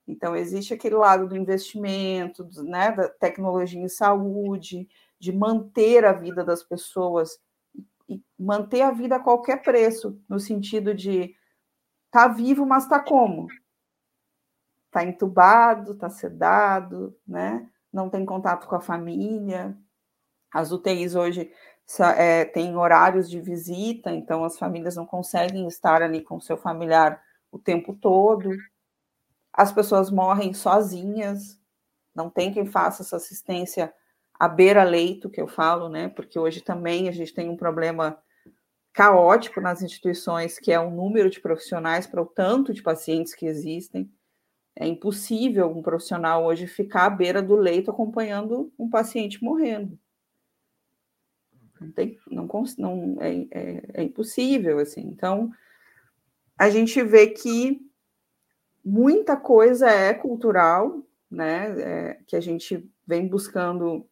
Então, 0.06 0.36
existe 0.36 0.74
aquele 0.74 0.96
lado 0.96 1.28
do 1.28 1.36
investimento, 1.36 2.46
né, 2.64 2.92
da 2.92 3.08
tecnologia 3.08 3.80
em 3.80 3.88
saúde, 3.88 4.86
de 5.20 5.32
manter 5.32 6.04
a 6.04 6.12
vida 6.12 6.42
das 6.42 6.62
pessoas 6.62 7.38
e 8.08 8.20
manter 8.38 8.82
a 8.82 8.90
vida 8.90 9.16
a 9.16 9.20
qualquer 9.20 9.62
preço, 9.62 10.20
no 10.28 10.40
sentido 10.40 10.94
de 10.94 11.34
tá 12.10 12.26
vivo, 12.26 12.66
mas 12.66 12.88
tá 12.88 12.98
como? 12.98 13.46
Tá 14.90 15.04
entubado, 15.04 15.94
tá 15.94 16.10
sedado, 16.10 17.16
né? 17.26 17.70
Não 17.92 18.08
tem 18.08 18.24
contato 18.24 18.66
com 18.66 18.74
a 18.74 18.80
família, 18.80 19.76
as 20.52 20.72
UTIs 20.72 21.14
hoje 21.14 21.52
é, 22.16 22.44
têm 22.44 22.76
horários 22.76 23.28
de 23.30 23.40
visita, 23.40 24.10
então 24.10 24.44
as 24.44 24.58
famílias 24.58 24.96
não 24.96 25.06
conseguem 25.06 25.66
estar 25.68 26.02
ali 26.02 26.22
com 26.22 26.36
o 26.36 26.40
seu 26.40 26.56
familiar 26.56 27.22
o 27.52 27.58
tempo 27.58 27.94
todo. 27.94 28.50
As 29.52 29.72
pessoas 29.72 30.10
morrem 30.10 30.52
sozinhas, 30.52 31.60
não 32.14 32.28
tem 32.28 32.52
quem 32.52 32.66
faça 32.66 33.02
essa 33.02 33.16
assistência 33.16 33.92
à 34.40 34.48
beira-leito, 34.48 35.28
que 35.28 35.38
eu 35.38 35.46
falo, 35.46 35.90
né? 35.90 36.08
Porque 36.08 36.38
hoje 36.38 36.62
também 36.62 37.10
a 37.10 37.12
gente 37.12 37.34
tem 37.34 37.50
um 37.50 37.56
problema 37.58 38.18
caótico 38.90 39.60
nas 39.60 39.82
instituições, 39.82 40.58
que 40.58 40.72
é 40.72 40.80
o 40.80 40.90
número 40.90 41.28
de 41.28 41.38
profissionais 41.38 42.06
para 42.06 42.22
o 42.22 42.26
tanto 42.26 42.72
de 42.72 42.82
pacientes 42.82 43.34
que 43.34 43.44
existem. 43.44 44.10
É 44.74 44.86
impossível 44.86 45.70
um 45.70 45.82
profissional 45.82 46.42
hoje 46.42 46.66
ficar 46.66 47.04
à 47.04 47.10
beira 47.10 47.42
do 47.42 47.54
leito 47.54 47.90
acompanhando 47.90 48.72
um 48.78 48.88
paciente 48.88 49.44
morrendo. 49.44 49.98
Não 51.78 51.92
tem, 51.92 52.18
não, 52.30 52.48
não 52.78 53.18
é, 53.20 53.46
é, 53.50 53.82
é 53.92 54.02
impossível, 54.02 54.78
assim. 54.78 55.02
Então, 55.02 55.52
a 56.58 56.70
gente 56.70 57.02
vê 57.02 57.26
que 57.26 57.78
muita 58.82 59.36
coisa 59.36 59.90
é 59.90 60.14
cultural, 60.14 61.06
né? 61.30 61.80
É, 61.80 62.20
que 62.26 62.36
a 62.36 62.40
gente 62.40 62.90
vem 63.06 63.28
buscando 63.28 64.09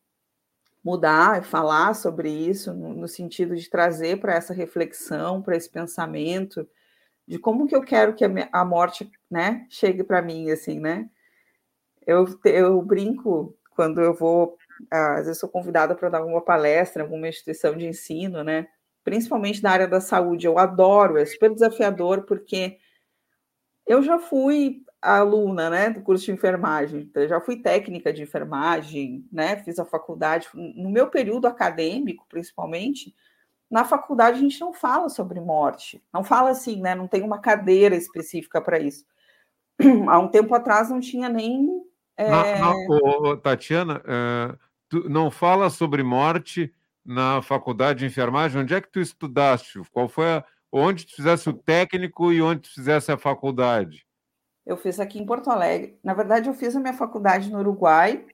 mudar, 0.88 1.44
falar 1.44 1.94
sobre 1.94 2.30
isso, 2.30 2.72
no, 2.72 3.06
sentido 3.06 3.54
de 3.54 3.68
trazer 3.68 4.18
para 4.18 4.34
essa 4.34 4.54
reflexão, 4.54 5.42
para 5.42 5.54
esse 5.54 5.68
pensamento, 5.68 6.66
de 7.26 7.38
como 7.38 7.66
que 7.66 7.76
eu 7.76 7.82
quero 7.82 8.14
que 8.14 8.24
a, 8.24 8.64
morte, 8.64 9.10
né, 9.30 9.66
chegue 9.68 10.02
para 10.02 10.22
mim, 10.22 10.50
assim, 10.50 10.80
né? 10.80 11.10
Eu, 12.06 12.26
eu 12.44 12.80
brinco 12.80 13.54
quando 13.76 14.00
eu 14.00 14.14
vou 14.14 14.56
às 14.90 15.26
vezes 15.26 15.38
sou 15.38 15.48
convidada 15.48 15.94
para 15.94 16.08
dar 16.08 16.24
uma 16.24 16.40
palestra 16.40 17.02
alguma 17.02 17.28
instituição 17.28 17.76
de 17.76 17.86
ensino, 17.86 18.42
né? 18.42 18.66
Principalmente 19.04 19.62
na 19.62 19.70
área 19.70 19.88
da 19.88 20.00
saúde. 20.00 20.46
Eu 20.46 20.58
adoro, 20.58 21.18
é 21.18 21.26
super 21.26 21.52
desafiador, 21.52 22.22
porque 22.22 22.78
eu 23.88 24.02
já 24.02 24.18
fui 24.18 24.82
aluna, 25.00 25.70
né, 25.70 25.90
do 25.90 26.02
curso 26.02 26.26
de 26.26 26.32
enfermagem, 26.32 27.10
já 27.28 27.40
fui 27.40 27.56
técnica 27.56 28.12
de 28.12 28.22
enfermagem, 28.22 29.26
né, 29.32 29.56
fiz 29.64 29.78
a 29.78 29.84
faculdade. 29.84 30.48
No 30.54 30.90
meu 30.90 31.06
período 31.08 31.46
acadêmico, 31.46 32.26
principalmente, 32.28 33.14
na 33.70 33.84
faculdade 33.84 34.38
a 34.38 34.40
gente 34.40 34.60
não 34.60 34.72
fala 34.72 35.08
sobre 35.08 35.40
morte, 35.40 36.02
não 36.12 36.22
fala 36.22 36.50
assim, 36.50 36.80
né, 36.80 36.94
não 36.94 37.08
tem 37.08 37.22
uma 37.22 37.38
cadeira 37.40 37.96
específica 37.96 38.60
para 38.60 38.78
isso. 38.78 39.04
Há 40.08 40.18
um 40.18 40.28
tempo 40.28 40.54
atrás 40.54 40.90
não 40.90 41.00
tinha 41.00 41.28
nem. 41.28 41.82
É... 42.16 42.28
Na, 42.30 42.44
na, 42.58 43.36
Tatiana, 43.36 44.02
tu 44.88 45.08
não 45.08 45.30
fala 45.30 45.70
sobre 45.70 46.02
morte 46.02 46.74
na 47.04 47.40
faculdade 47.40 48.00
de 48.00 48.06
enfermagem. 48.06 48.60
Onde 48.60 48.74
é 48.74 48.80
que 48.80 48.90
tu 48.90 49.00
estudaste? 49.00 49.80
Qual 49.92 50.08
foi 50.08 50.26
a, 50.26 50.44
onde 50.72 51.06
tu 51.06 51.16
fizesse 51.16 51.48
o 51.48 51.52
técnico 51.52 52.32
e 52.32 52.42
onde 52.42 52.62
tu 52.62 52.74
fizesse 52.74 53.10
a 53.10 53.18
faculdade? 53.18 54.06
Eu 54.66 54.76
fiz 54.76 55.00
aqui 55.00 55.18
em 55.18 55.26
Porto 55.26 55.50
Alegre. 55.50 55.98
Na 56.04 56.12
verdade, 56.12 56.48
eu 56.48 56.54
fiz 56.54 56.76
a 56.76 56.80
minha 56.80 56.92
faculdade 56.92 57.50
no 57.50 57.58
Uruguai. 57.58 58.26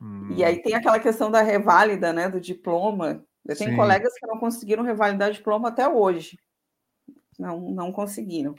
Hum. 0.00 0.28
E 0.36 0.44
aí 0.44 0.62
tem 0.62 0.74
aquela 0.74 1.00
questão 1.00 1.30
da 1.30 1.42
reválida, 1.42 2.12
né, 2.12 2.28
do 2.28 2.40
diploma. 2.40 3.24
Eu 3.44 3.56
tenho 3.56 3.70
Sim. 3.70 3.76
colegas 3.76 4.14
que 4.14 4.26
não 4.26 4.38
conseguiram 4.38 4.84
revalidar 4.84 5.30
o 5.30 5.32
diploma 5.32 5.68
até 5.68 5.88
hoje. 5.88 6.38
Não, 7.38 7.60
não 7.72 7.90
conseguiram. 7.90 8.54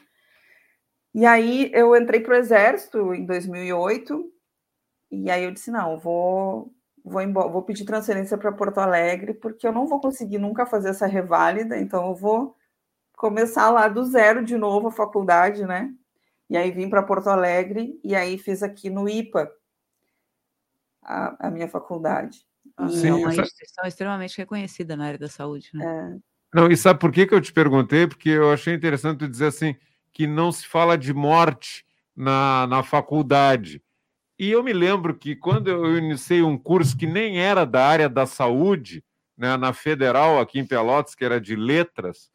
E 1.13 1.25
aí 1.25 1.71
eu 1.73 1.95
entrei 1.95 2.19
para 2.19 2.33
o 2.33 2.37
Exército 2.37 3.13
em 3.13 3.25
2008. 3.25 4.31
E 5.11 5.29
aí 5.31 5.45
eu 5.45 5.51
disse, 5.51 5.71
não, 5.71 5.97
vou 5.97 6.75
vou, 7.05 7.21
embora, 7.21 7.47
vou 7.47 7.61
pedir 7.61 7.85
transferência 7.85 8.37
para 8.37 8.51
Porto 8.51 8.79
Alegre, 8.79 9.35
porque 9.35 9.67
eu 9.67 9.71
não 9.71 9.85
vou 9.85 10.01
conseguir 10.01 10.39
nunca 10.39 10.65
fazer 10.65 10.89
essa 10.89 11.05
reválida, 11.05 11.77
então 11.77 12.07
eu 12.07 12.15
vou 12.15 12.55
começar 13.15 13.69
lá 13.69 13.87
do 13.87 14.03
zero 14.03 14.43
de 14.43 14.57
novo 14.57 14.87
a 14.87 14.91
faculdade, 14.91 15.65
né? 15.65 15.93
E 16.49 16.55
aí 16.55 16.71
vim 16.71 16.89
para 16.89 17.03
Porto 17.03 17.27
Alegre 17.27 17.99
e 18.03 18.15
aí 18.15 18.37
fiz 18.37 18.61
aqui 18.61 18.89
no 18.89 19.09
IPA 19.09 19.51
a, 21.01 21.47
a 21.47 21.51
minha 21.51 21.67
faculdade. 21.67 22.45
Ah, 22.77 22.87
Sim, 22.89 23.09
é 23.09 23.13
uma 23.13 23.29
instituição 23.29 23.85
extremamente 23.85 24.37
reconhecida 24.37 24.95
na 24.95 25.05
área 25.05 25.19
da 25.19 25.27
saúde. 25.27 25.69
Né? 25.73 25.85
É. 25.85 26.35
Não, 26.53 26.71
e 26.71 26.77
sabe 26.77 26.99
por 26.99 27.11
que, 27.11 27.25
que 27.25 27.33
eu 27.33 27.41
te 27.41 27.51
perguntei? 27.51 28.07
Porque 28.07 28.29
eu 28.29 28.51
achei 28.51 28.73
interessante 28.73 29.27
dizer 29.27 29.47
assim 29.47 29.75
que 30.11 30.25
não 30.25 30.51
se 30.51 30.65
fala 30.65 30.97
de 30.97 31.13
morte 31.13 31.85
na, 32.15 32.65
na 32.67 32.83
faculdade. 32.83 33.81
E 34.37 34.51
eu 34.51 34.63
me 34.63 34.73
lembro 34.73 35.15
que 35.15 35.35
quando 35.35 35.69
eu 35.69 35.97
iniciei 35.97 36.41
um 36.41 36.57
curso 36.57 36.97
que 36.97 37.07
nem 37.07 37.39
era 37.39 37.65
da 37.65 37.85
área 37.85 38.09
da 38.09 38.25
saúde, 38.25 39.03
né, 39.37 39.57
na 39.57 39.73
Federal, 39.73 40.39
aqui 40.39 40.59
em 40.59 40.65
Pelotas, 40.65 41.15
que 41.15 41.23
era 41.23 41.39
de 41.39 41.55
letras, 41.55 42.29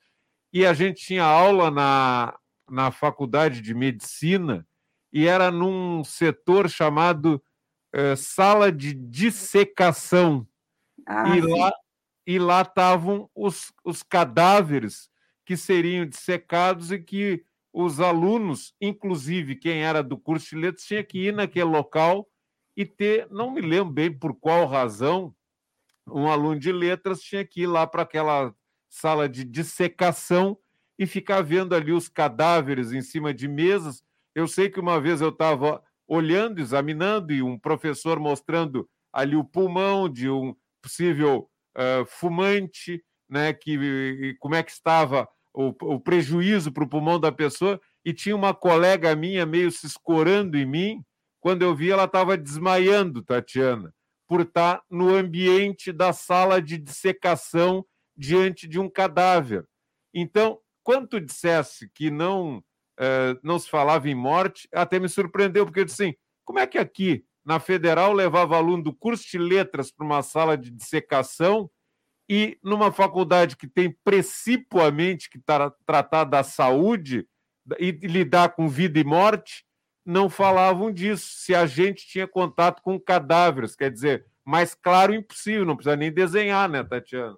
e 0.53 0.67
a 0.67 0.73
gente 0.73 1.05
tinha 1.05 1.25
aula 1.25 1.71
na, 1.71 2.39
na 2.69 2.91
faculdade 2.91 3.61
de 3.61 3.75
medicina, 3.75 4.67
e 5.13 5.27
era 5.27 5.51
num 5.51 6.05
setor 6.05 6.69
chamado 6.69 7.43
eh, 7.93 8.15
sala 8.17 8.71
de 8.71 8.95
dissecação. 8.95 10.47
Ah, 11.07 11.37
e, 11.37 11.41
lá, 11.41 11.73
e 12.27 12.39
lá 12.39 12.63
estavam 12.63 13.29
os, 13.35 13.73
os 13.85 14.03
cadáveres 14.03 15.11
que 15.45 15.57
seriam 15.57 16.07
dissecados 16.07 16.93
e 16.93 16.99
que 16.99 17.45
os 17.73 18.01
alunos, 18.01 18.75
inclusive 18.81 19.57
quem 19.57 19.83
era 19.83 20.03
do 20.03 20.17
curso 20.17 20.51
de 20.51 20.57
letras, 20.57 20.85
tinha 20.85 21.03
que 21.03 21.27
ir 21.27 21.33
naquele 21.33 21.65
local 21.65 22.29
e 22.77 22.85
ter, 22.85 23.29
não 23.31 23.51
me 23.51 23.61
lembro 23.61 23.93
bem 23.93 24.17
por 24.17 24.35
qual 24.35 24.67
razão, 24.67 25.35
um 26.07 26.29
aluno 26.29 26.59
de 26.59 26.73
letras 26.73 27.21
tinha 27.21 27.45
que 27.45 27.63
ir 27.63 27.67
lá 27.67 27.87
para 27.87 28.03
aquela 28.03 28.55
sala 28.91 29.29
de 29.29 29.45
dissecação 29.45 30.59
e 30.99 31.07
ficar 31.07 31.41
vendo 31.43 31.75
ali 31.75 31.93
os 31.93 32.09
cadáveres 32.09 32.93
em 32.93 33.01
cima 33.01 33.33
de 33.33 33.49
mesas. 33.49 34.03
Eu 34.35 34.47
sei 34.47 34.69
que 34.69 34.81
uma 34.81 35.01
vez 35.01 35.21
eu 35.21 35.31
estava 35.31 35.83
olhando, 36.07 36.61
examinando, 36.61 37.33
e 37.33 37.41
um 37.41 37.59
professor 37.59 38.19
mostrando 38.19 38.89
ali 39.13 39.37
o 39.37 39.45
pulmão 39.45 40.09
de 40.09 40.29
um 40.29 40.55
possível 40.83 41.49
uh, 41.77 42.05
fumante, 42.07 43.03
né, 43.29 43.53
que 43.53 44.37
como 44.41 44.57
é 44.57 44.63
que 44.63 44.73
estava 44.73 45.29
o, 45.55 45.69
o 45.95 46.01
prejuízo 46.01 46.73
para 46.73 46.85
o 46.85 46.89
pulmão 46.89 47.19
da 47.19 47.31
pessoa, 47.31 47.81
e 48.05 48.13
tinha 48.13 48.35
uma 48.35 48.53
colega 48.53 49.15
minha 49.15 49.47
meio 49.47 49.71
se 49.71 49.87
escorando 49.87 50.59
em 50.59 50.67
mim. 50.67 51.05
Quando 51.41 51.63
eu 51.63 51.75
vi, 51.75 51.91
ela 51.91 52.05
estava 52.05 52.37
desmaiando, 52.37 53.23
Tatiana, 53.23 53.95
por 54.29 54.43
estar 54.43 54.83
no 54.91 55.15
ambiente 55.15 55.93
da 55.93 56.13
sala 56.13 56.61
de 56.61 56.77
dissecação 56.77 57.85
diante 58.21 58.69
de 58.69 58.79
um 58.79 58.89
cadáver. 58.89 59.67
Então, 60.13 60.61
quando 60.83 61.09
tu 61.09 61.21
dissesse 61.21 61.89
que 61.95 62.11
não, 62.11 62.63
eh, 62.99 63.35
não 63.43 63.59
se 63.59 63.69
falava 63.71 64.11
em 64.11 64.15
morte, 64.15 64.69
até 64.75 64.99
me 64.99 65.09
surpreendeu, 65.09 65.65
porque 65.65 65.81
eu 65.81 65.85
disse 65.87 66.03
assim: 66.03 66.15
como 66.45 66.59
é 66.59 66.67
que 66.67 66.77
aqui, 66.77 67.25
na 67.43 67.59
Federal, 67.59 68.13
levava 68.13 68.57
aluno 68.57 68.83
do 68.83 68.93
curso 68.93 69.25
de 69.31 69.39
letras 69.39 69.91
para 69.91 70.05
uma 70.05 70.23
sala 70.23 70.57
de 70.59 70.71
dissecação 70.71 71.71
e 72.29 72.59
numa 72.63 72.93
faculdade 72.93 73.57
que 73.57 73.67
tem 73.67 73.97
principalmente 74.05 75.31
que 75.31 75.39
tra 75.39 75.71
tratar 75.87 76.25
da 76.25 76.43
saúde 76.43 77.27
e 77.79 77.91
lidar 77.91 78.51
com 78.51 78.69
vida 78.69 78.99
e 78.99 79.05
morte, 79.05 79.65
não 80.05 80.29
falavam 80.29 80.93
disso. 80.93 81.27
Se 81.37 81.55
a 81.55 81.65
gente 81.65 82.07
tinha 82.07 82.29
contato 82.29 82.83
com 82.83 83.01
cadáveres, 83.01 83.75
quer 83.75 83.91
dizer, 83.91 84.27
mais 84.45 84.75
claro 84.75 85.15
impossível, 85.15 85.65
não 85.65 85.77
precisa 85.77 85.97
nem 85.97 86.13
desenhar, 86.13 86.69
né, 86.69 86.85
Tatiana? 86.85 87.37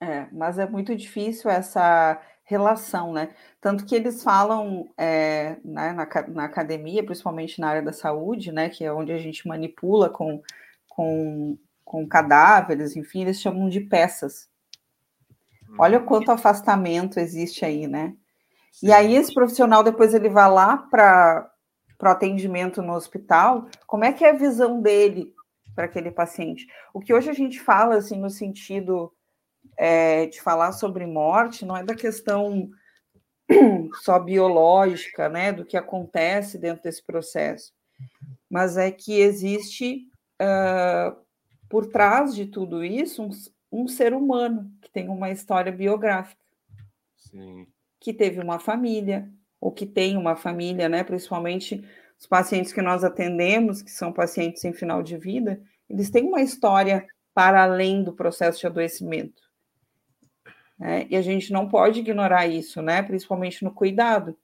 É, 0.00 0.26
mas 0.32 0.58
é 0.58 0.66
muito 0.66 0.94
difícil 0.94 1.50
essa 1.50 2.20
relação, 2.44 3.12
né? 3.12 3.34
Tanto 3.60 3.86
que 3.86 3.94
eles 3.94 4.22
falam 4.22 4.92
é, 4.98 5.56
né, 5.64 5.92
na, 5.92 6.06
na 6.28 6.44
academia, 6.44 7.04
principalmente 7.04 7.60
na 7.60 7.68
área 7.68 7.82
da 7.82 7.92
saúde, 7.92 8.52
né, 8.52 8.68
que 8.68 8.84
é 8.84 8.92
onde 8.92 9.12
a 9.12 9.18
gente 9.18 9.48
manipula 9.48 10.10
com, 10.10 10.42
com 10.88 11.56
com 11.84 12.08
cadáveres, 12.08 12.96
enfim, 12.96 13.22
eles 13.22 13.40
chamam 13.40 13.68
de 13.68 13.80
peças. 13.80 14.48
Olha 15.78 15.98
o 15.98 16.04
quanto 16.04 16.32
afastamento 16.32 17.20
existe 17.20 17.64
aí, 17.64 17.86
né? 17.86 18.14
E 18.82 18.92
aí 18.92 19.14
esse 19.14 19.32
profissional 19.32 19.82
depois 19.82 20.14
ele 20.14 20.28
vai 20.28 20.50
lá 20.50 20.76
para 20.76 21.50
o 22.02 22.06
atendimento 22.06 22.82
no 22.82 22.94
hospital, 22.94 23.68
como 23.86 24.04
é 24.04 24.12
que 24.12 24.24
é 24.24 24.30
a 24.30 24.36
visão 24.36 24.80
dele 24.80 25.32
para 25.74 25.84
aquele 25.84 26.10
paciente? 26.10 26.66
O 26.92 27.00
que 27.00 27.12
hoje 27.12 27.30
a 27.30 27.34
gente 27.34 27.60
fala, 27.60 27.96
assim, 27.96 28.18
no 28.18 28.30
sentido 28.30 29.12
é, 29.76 30.26
de 30.26 30.40
falar 30.40 30.72
sobre 30.72 31.06
morte, 31.06 31.64
não 31.64 31.76
é 31.76 31.82
da 31.82 31.94
questão 31.94 32.70
só 34.02 34.18
biológica, 34.18 35.28
né, 35.28 35.52
do 35.52 35.64
que 35.64 35.76
acontece 35.76 36.58
dentro 36.58 36.82
desse 36.82 37.02
processo, 37.02 37.72
mas 38.48 38.76
é 38.76 38.90
que 38.90 39.20
existe 39.20 40.06
uh, 40.40 41.16
por 41.68 41.86
trás 41.86 42.34
de 42.34 42.46
tudo 42.46 42.84
isso 42.84 43.22
um, 43.22 43.30
um 43.72 43.88
ser 43.88 44.14
humano 44.14 44.70
que 44.80 44.90
tem 44.90 45.08
uma 45.08 45.30
história 45.30 45.72
biográfica. 45.72 46.42
Sim. 47.16 47.66
Que 47.98 48.12
teve 48.12 48.40
uma 48.40 48.58
família, 48.58 49.28
ou 49.60 49.72
que 49.72 49.86
tem 49.86 50.16
uma 50.16 50.36
família, 50.36 50.88
né? 50.88 51.02
Principalmente 51.02 51.82
os 52.18 52.26
pacientes 52.26 52.72
que 52.72 52.82
nós 52.82 53.02
atendemos, 53.02 53.82
que 53.82 53.90
são 53.90 54.12
pacientes 54.12 54.64
em 54.64 54.72
final 54.72 55.02
de 55.02 55.16
vida, 55.16 55.60
eles 55.88 56.10
têm 56.10 56.24
uma 56.24 56.42
história 56.42 57.06
para 57.32 57.64
além 57.64 58.02
do 58.04 58.12
processo 58.12 58.60
de 58.60 58.66
adoecimento. 58.66 59.42
Né? 60.78 61.06
E 61.08 61.16
a 61.16 61.22
gente 61.22 61.52
não 61.52 61.68
pode 61.68 62.00
ignorar 62.00 62.46
isso, 62.46 62.82
né? 62.82 63.02
Principalmente 63.02 63.64
no 63.64 63.72
cuidado. 63.72 64.36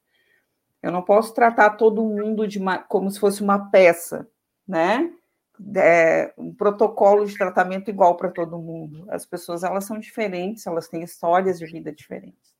Eu 0.82 0.90
não 0.90 1.02
posso 1.02 1.34
tratar 1.34 1.70
todo 1.70 2.04
mundo 2.04 2.46
de 2.48 2.58
uma, 2.58 2.78
como 2.78 3.10
se 3.10 3.20
fosse 3.20 3.42
uma 3.42 3.70
peça, 3.70 4.28
né? 4.66 5.10
é, 5.76 6.32
um 6.38 6.54
protocolo 6.54 7.24
de 7.24 7.36
tratamento 7.36 7.90
igual 7.90 8.16
para 8.16 8.30
todo 8.30 8.58
mundo. 8.58 9.06
As 9.10 9.26
pessoas 9.26 9.62
elas 9.62 9.84
são 9.84 9.98
diferentes, 9.98 10.66
elas 10.66 10.88
têm 10.88 11.02
histórias 11.02 11.58
de 11.58 11.66
vida 11.66 11.92
diferentes. 11.92 12.54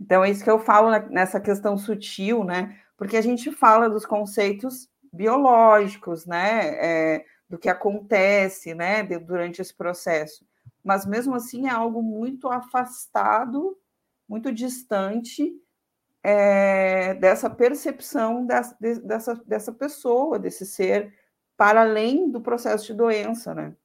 Então 0.00 0.24
é 0.24 0.30
isso 0.30 0.42
que 0.42 0.50
eu 0.50 0.58
falo 0.58 0.90
nessa 1.10 1.40
questão 1.40 1.76
sutil, 1.76 2.44
né? 2.44 2.78
Porque 2.96 3.16
a 3.16 3.20
gente 3.20 3.50
fala 3.52 3.90
dos 3.90 4.06
conceitos 4.06 4.88
biológicos, 5.12 6.26
né? 6.26 6.68
É, 6.78 7.24
do 7.48 7.58
que 7.58 7.68
acontece, 7.68 8.74
né? 8.74 9.02
De, 9.02 9.18
durante 9.18 9.60
esse 9.60 9.74
processo. 9.74 10.44
Mas 10.84 11.06
mesmo 11.06 11.34
assim 11.34 11.66
é 11.66 11.70
algo 11.70 12.02
muito 12.02 12.48
afastado, 12.48 13.76
muito 14.28 14.52
distante 14.52 15.52
é, 16.22 17.14
dessa 17.14 17.50
percepção 17.50 18.46
dessa, 18.46 19.34
dessa, 19.44 19.72
pessoa, 19.72 20.38
desse 20.38 20.64
ser 20.64 21.14
para 21.56 21.82
além 21.82 22.30
do 22.30 22.40
processo 22.40 22.86
de 22.86 22.94
doença, 22.94 23.54
né? 23.54 23.76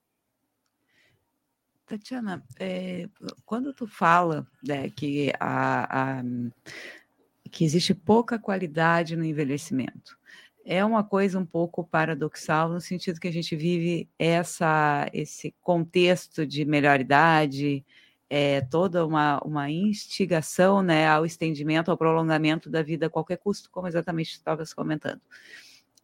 Tatiana, 1.85 2.43
é, 2.59 3.09
quando 3.45 3.73
tu 3.73 3.87
fala 3.87 4.47
né, 4.63 4.89
que, 4.91 5.33
a, 5.39 6.19
a, 6.19 6.23
que 7.51 7.65
existe 7.65 7.93
pouca 7.95 8.37
qualidade 8.37 9.15
no 9.15 9.25
envelhecimento, 9.25 10.17
é 10.71 10.85
uma 10.85 11.03
coisa 11.03 11.39
um 11.39 11.45
pouco 11.47 11.83
paradoxal 11.83 12.69
no 12.69 12.79
sentido 12.79 13.19
que 13.19 13.27
a 13.27 13.33
gente 13.33 13.55
vive 13.55 14.07
essa, 14.19 15.09
esse 15.11 15.51
contexto 15.63 16.45
de 16.45 16.63
melhor 16.63 17.01
idade, 17.01 17.83
é, 18.29 18.61
toda 18.61 19.03
uma, 19.03 19.39
uma 19.39 19.71
instigação 19.71 20.83
né, 20.83 21.07
ao 21.07 21.25
estendimento, 21.25 21.89
ao 21.89 21.97
prolongamento 21.97 22.69
da 22.69 22.83
vida 22.83 23.07
a 23.07 23.09
qualquer 23.09 23.37
custo, 23.37 23.71
como 23.71 23.87
exatamente 23.87 24.33
estavas 24.33 24.71
comentando. 24.71 25.19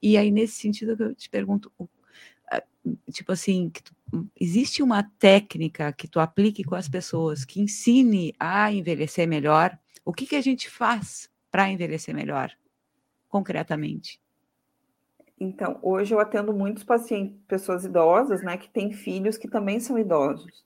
E 0.01 0.17
aí, 0.17 0.31
nesse 0.31 0.55
sentido, 0.55 0.95
eu 0.99 1.13
te 1.13 1.29
pergunto, 1.29 1.71
tipo 3.11 3.31
assim, 3.31 3.69
tu, 3.69 4.27
existe 4.41 4.81
uma 4.81 5.03
técnica 5.19 5.93
que 5.93 6.07
tu 6.07 6.19
aplique 6.19 6.63
com 6.63 6.73
as 6.73 6.89
pessoas 6.89 7.45
que 7.45 7.61
ensine 7.61 8.33
a 8.39 8.71
envelhecer 8.71 9.27
melhor? 9.27 9.77
O 10.03 10.11
que, 10.11 10.25
que 10.25 10.35
a 10.35 10.41
gente 10.41 10.67
faz 10.71 11.29
para 11.51 11.69
envelhecer 11.69 12.15
melhor, 12.15 12.51
concretamente? 13.29 14.24
Então, 15.39 15.77
hoje 15.81 16.13
eu 16.13 16.19
atendo 16.19 16.53
muitos 16.53 16.83
pacientes, 16.83 17.37
pessoas 17.47 17.83
idosas, 17.83 18.41
né, 18.41 18.57
que 18.57 18.69
têm 18.69 18.91
filhos 18.93 19.37
que 19.37 19.47
também 19.47 19.79
são 19.79 19.99
idosos. 19.99 20.65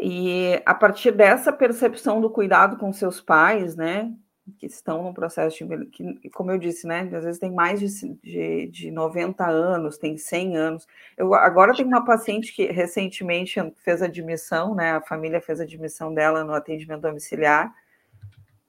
E 0.00 0.60
a 0.66 0.74
partir 0.74 1.12
dessa 1.12 1.52
percepção 1.52 2.20
do 2.20 2.28
cuidado 2.28 2.76
com 2.76 2.92
seus 2.92 3.20
pais, 3.20 3.76
né, 3.76 4.12
que 4.58 4.66
estão 4.66 5.02
no 5.02 5.14
processo 5.14 5.56
de 5.56 5.86
que, 5.86 6.30
como 6.30 6.50
eu 6.50 6.58
disse, 6.58 6.86
né, 6.86 7.08
às 7.12 7.24
vezes 7.24 7.38
tem 7.38 7.50
mais 7.50 7.80
de, 7.80 8.14
de, 8.22 8.66
de 8.66 8.90
90 8.90 9.46
anos, 9.46 9.96
tem 9.96 10.18
100 10.18 10.56
anos. 10.56 10.86
Eu 11.16 11.32
agora 11.34 11.74
tenho 11.74 11.88
uma 11.88 12.04
paciente 12.04 12.52
que 12.52 12.66
recentemente 12.66 13.58
fez 13.76 14.02
admissão, 14.02 14.74
né, 14.74 14.92
a 14.92 15.00
família 15.00 15.40
fez 15.40 15.60
admissão 15.60 16.12
dela 16.12 16.44
no 16.44 16.52
atendimento 16.52 17.00
domiciliar, 17.00 17.74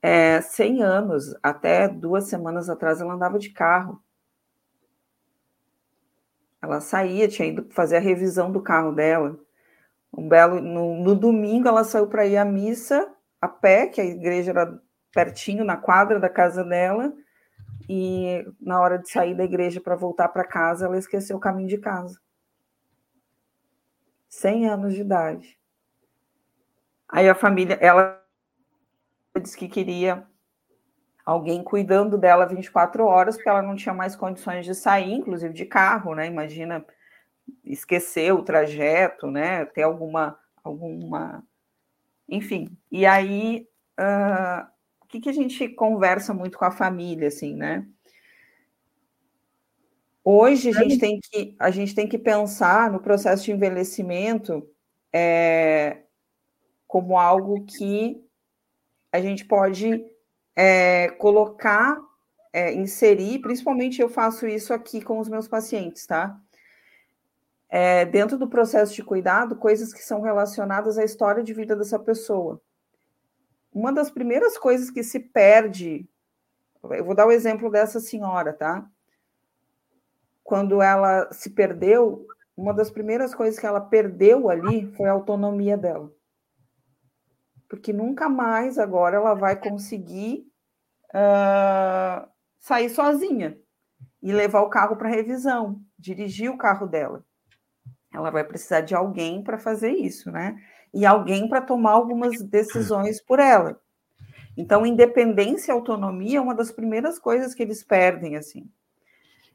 é, 0.02 0.40
100 0.40 0.84
anos, 0.84 1.36
até 1.42 1.88
duas 1.90 2.26
semanas 2.26 2.70
atrás 2.70 3.02
ela 3.02 3.14
andava 3.14 3.40
de 3.40 3.50
carro. 3.50 4.02
Ela 6.66 6.82
saía, 6.82 7.28
tinha 7.28 7.48
ido 7.48 7.68
fazer 7.70 7.98
a 7.98 8.00
revisão 8.00 8.52
do 8.52 8.60
carro 8.62 8.92
dela. 8.92 9.40
Um 10.12 10.28
belo 10.28 10.60
no, 10.60 10.96
no 11.04 11.16
domingo 11.16 11.68
ela 11.68 11.84
saiu 11.84 12.08
para 12.08 12.26
ir 12.26 12.38
à 12.38 12.44
missa 12.44 13.08
a 13.40 13.48
pé, 13.48 13.86
que 13.86 14.02
a 14.02 14.06
igreja 14.06 14.52
era 14.52 14.82
pertinho 15.14 15.64
na 15.64 15.78
quadra 15.78 16.20
da 16.20 16.30
casa 16.30 16.64
dela. 16.64 17.14
e 17.88 18.44
na 18.60 18.82
hora 18.82 18.98
de 18.98 19.10
sair 19.10 19.36
da 19.36 19.44
igreja 19.44 19.80
para 19.80 19.96
voltar 19.96 20.30
para 20.30 20.44
casa, 20.44 20.86
ela 20.86 20.98
esqueceu 20.98 21.38
o 21.38 21.40
caminho 21.40 21.68
de 21.70 21.78
casa. 21.78 22.20
100 24.28 24.68
anos 24.68 24.94
de 24.96 25.02
idade. 25.02 25.60
Aí 27.08 27.30
a 27.30 27.36
família, 27.36 27.78
ela 27.80 28.20
disse 29.40 29.56
que 29.56 29.68
queria 29.68 30.28
alguém 31.26 31.64
cuidando 31.64 32.18
dela 32.18 32.46
24 32.46 33.04
horas, 33.06 33.36
porque 33.36 33.50
ela 33.50 33.62
não 33.62 33.76
tinha 33.76 33.94
mais 33.94 34.16
condições 34.16 34.66
de 34.66 34.76
sair, 34.76 35.14
inclusive 35.14 35.54
de 35.54 35.66
carro, 35.66 36.14
né? 36.14 36.28
Imagina 36.28 36.86
esquecer 37.64 38.32
o 38.34 38.44
trajeto, 38.44 39.32
né? 39.32 39.66
Ter 39.66 39.84
alguma 39.84 40.38
alguma 40.64 41.44
enfim. 42.30 42.78
E 42.92 43.06
aí 43.06 43.68
uh, 44.00 44.68
o 45.02 45.08
que, 45.08 45.20
que 45.20 45.30
a 45.30 45.34
gente 45.34 45.68
conversa 45.70 46.34
muito 46.34 46.58
com 46.58 46.66
a 46.66 46.72
família, 46.72 47.28
assim, 47.28 47.56
né? 47.56 47.88
Hoje 50.24 50.70
a 50.70 50.74
gente 50.74 50.98
tem 50.98 51.20
que, 51.20 51.56
a 51.60 51.70
gente 51.70 51.94
tem 51.94 52.08
que 52.08 52.18
pensar 52.18 52.92
no 52.92 53.00
processo 53.00 53.46
de 53.46 53.52
envelhecimento 53.52 54.68
é, 55.14 56.02
como 56.88 57.20
algo 57.20 57.64
que 57.66 58.20
a 59.12 59.22
gente 59.22 59.46
pode 59.46 60.04
é, 60.56 61.10
colocar, 61.10 62.00
é, 62.54 62.74
inserir, 62.74 63.40
principalmente 63.40 64.02
eu 64.02 64.10
faço 64.10 64.48
isso 64.48 64.74
aqui 64.74 65.02
com 65.02 65.20
os 65.20 65.28
meus 65.28 65.48
pacientes, 65.48 66.06
tá? 66.06 66.40
É, 67.70 68.06
dentro 68.06 68.38
do 68.38 68.48
processo 68.48 68.94
de 68.94 69.04
cuidado, 69.04 69.56
coisas 69.56 69.94
que 69.94 70.02
são 70.02 70.22
relacionadas 70.22 70.98
à 70.98 71.04
história 71.04 71.44
de 71.44 71.54
vida 71.54 71.76
dessa 71.76 72.00
pessoa 72.00 72.62
uma 73.76 73.92
das 73.92 74.10
primeiras 74.10 74.58
coisas 74.58 74.90
que 74.90 75.04
se 75.04 75.20
perde, 75.20 76.08
eu 76.82 77.04
vou 77.04 77.14
dar 77.14 77.28
o 77.28 77.32
exemplo 77.32 77.70
dessa 77.70 78.00
senhora, 78.00 78.54
tá? 78.54 78.90
Quando 80.42 80.82
ela 80.82 81.30
se 81.34 81.50
perdeu, 81.50 82.26
uma 82.56 82.74
das 82.74 82.90
primeiras 82.90 83.36
coisas 83.36 83.60
que 83.60 83.66
ela 83.66 83.82
perdeu 83.82 84.50
ali 84.50 84.90
foi 84.96 85.10
a 85.10 85.12
autonomia 85.12 85.78
dela. 85.78 86.10
Porque 87.68 87.92
nunca 87.92 88.30
mais 88.30 88.78
agora 88.78 89.18
ela 89.18 89.34
vai 89.34 89.56
conseguir 89.56 90.48
uh, 91.10 92.28
sair 92.60 92.90
sozinha 92.90 93.58
e 94.22 94.32
levar 94.32 94.62
o 94.62 94.70
carro 94.70 94.96
para 94.96 95.10
revisão, 95.10 95.82
dirigir 95.98 96.50
o 96.50 96.58
carro 96.58 96.88
dela. 96.88 97.24
Ela 98.14 98.30
vai 98.30 98.44
precisar 98.44 98.82
de 98.82 98.96
alguém 98.96 99.44
para 99.44 99.58
fazer 99.58 99.92
isso, 99.92 100.32
né? 100.32 100.58
e 100.96 101.06
alguém 101.06 101.50
para 101.50 101.60
tomar 101.60 101.92
algumas 101.92 102.42
decisões 102.42 103.22
por 103.22 103.38
ela. 103.38 103.78
Então, 104.56 104.86
independência 104.86 105.70
e 105.70 105.74
autonomia 105.74 106.38
é 106.38 106.42
uma 106.42 106.56
das 106.56 106.72
primeiras 106.72 107.20
coisas 107.20 107.54
que 107.54 107.62
eles 107.62 107.84
perdem, 107.84 108.38
assim. 108.38 108.66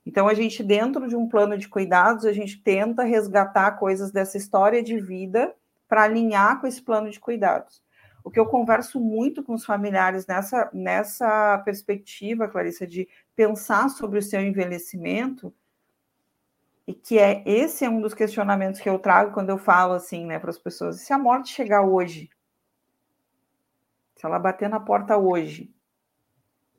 Então, 0.05 0.29
a 0.29 0.35
gente, 0.35 0.63
dentro 0.63 1.09
de 1.09 1.17
um 1.17 1.27
plano 1.27 1.57
de 1.57 1.67
cuidados, 1.67 2.27
a 2.27 2.33
gente 2.33 2.63
tenta 2.63 3.05
resgatar 3.05 3.79
coisas 3.79 4.13
dessa 4.13 4.37
história 4.37 4.83
de 4.83 5.01
vida 5.01 5.55
para 5.89 6.03
alinhar 6.03 6.61
com 6.61 6.67
esse 6.67 6.83
plano 6.83 7.11
de 7.11 7.19
cuidados. 7.19 7.83
O 8.23 8.31
que 8.31 8.39
eu 8.39 8.47
converso 8.47 9.01
muito 9.01 9.43
com 9.43 9.55
os 9.55 9.65
familiares 9.65 10.27
nessa, 10.27 10.71
nessa 10.73 11.59
perspectiva, 11.65 12.49
Clarissa, 12.49 12.87
de 12.87 13.09
pensar 13.35 13.89
sobre 13.89 14.19
o 14.19 14.23
seu 14.23 14.41
envelhecimento, 14.41 15.53
e 16.87 16.93
que 16.93 17.19
é 17.19 17.43
esse 17.47 17.85
é 17.85 17.89
um 17.89 18.01
dos 18.01 18.15
questionamentos 18.15 18.81
que 18.81 18.89
eu 18.89 18.99
trago 18.99 19.33
quando 19.33 19.51
eu 19.51 19.59
falo 19.59 19.93
assim, 19.93 20.27
né, 20.27 20.39
para 20.39 20.51
as 20.51 20.59
pessoas. 20.59 21.01
Se 21.01 21.13
a 21.13 21.19
morte 21.19 21.51
chegar 21.51 21.83
hoje, 21.83 22.29
se 24.17 24.27
ela 24.27 24.39
bater 24.39 24.69
na 24.69 24.81
porta 24.81 25.17
hoje, 25.17 25.73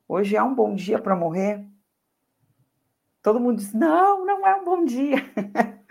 hoje 0.08 0.36
é 0.36 0.44
um 0.44 0.54
bom 0.54 0.76
dia 0.76 1.00
para 1.00 1.16
morrer? 1.16 1.66
Todo 3.22 3.40
mundo 3.40 3.58
diz: 3.58 3.74
não, 3.74 4.26
não 4.26 4.46
é 4.46 4.56
um 4.56 4.64
bom 4.64 4.84
dia. 4.84 5.18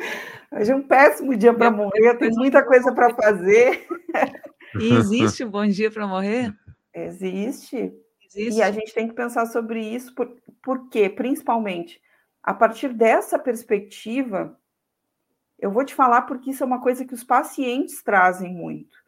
Hoje 0.53 0.73
é 0.73 0.75
um 0.75 0.83
péssimo 0.83 1.37
dia 1.37 1.55
para 1.55 1.71
morrer, 1.71 2.19
tem 2.19 2.29
muita 2.31 2.61
coisa 2.65 2.93
para 2.93 3.15
fazer. 3.15 3.87
E 4.79 4.93
existe 4.93 5.45
um 5.45 5.51
bom 5.51 5.67
dia 5.67 5.91
para 5.91 6.07
morrer? 6.07 6.55
Existe. 6.95 7.93
existe. 8.25 8.59
E 8.59 8.63
a 8.63 8.71
gente 8.71 8.93
tem 8.95 9.09
que 9.09 9.15
pensar 9.15 9.47
sobre 9.47 9.81
isso, 9.81 10.15
por, 10.15 10.37
por 10.63 10.89
quê? 10.89 11.09
Principalmente 11.09 12.01
a 12.43 12.55
partir 12.55 12.93
dessa 12.93 13.39
perspectiva, 13.39 14.59
eu 15.59 15.71
vou 15.71 15.85
te 15.85 15.95
falar 15.95 16.23
porque 16.23 16.51
isso 16.51 16.63
é 16.63 16.67
uma 16.67 16.81
coisa 16.81 17.05
que 17.05 17.15
os 17.15 17.23
pacientes 17.23 18.03
trazem 18.03 18.53
muito. 18.53 18.99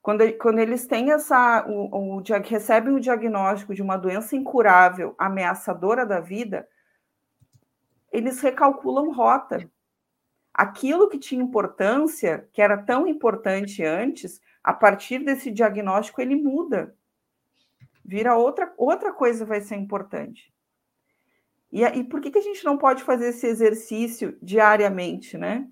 Quando, 0.00 0.32
quando 0.34 0.58
eles 0.58 0.86
têm 0.86 1.12
essa, 1.12 1.64
o, 1.68 2.18
o, 2.18 2.22
recebem 2.44 2.94
o 2.94 3.00
diagnóstico 3.00 3.74
de 3.74 3.82
uma 3.82 3.96
doença 3.96 4.36
incurável, 4.36 5.14
ameaçadora 5.18 6.04
da 6.04 6.20
vida, 6.20 6.68
eles 8.12 8.40
recalculam 8.40 9.12
rota. 9.12 9.68
Aquilo 10.52 11.08
que 11.08 11.18
tinha 11.18 11.42
importância, 11.42 12.48
que 12.52 12.60
era 12.60 12.76
tão 12.76 13.06
importante 13.06 13.82
antes, 13.84 14.40
a 14.62 14.72
partir 14.72 15.24
desse 15.24 15.50
diagnóstico 15.50 16.20
ele 16.20 16.36
muda. 16.36 16.94
Vira 18.04 18.36
outra, 18.36 18.72
outra 18.76 19.12
coisa 19.12 19.44
vai 19.44 19.60
ser 19.60 19.76
importante. 19.76 20.52
E, 21.70 21.82
e 21.82 22.04
por 22.04 22.20
que, 22.20 22.30
que 22.30 22.38
a 22.38 22.42
gente 22.42 22.64
não 22.64 22.76
pode 22.76 23.02
fazer 23.02 23.28
esse 23.28 23.46
exercício 23.46 24.36
diariamente, 24.42 25.38
né? 25.38 25.68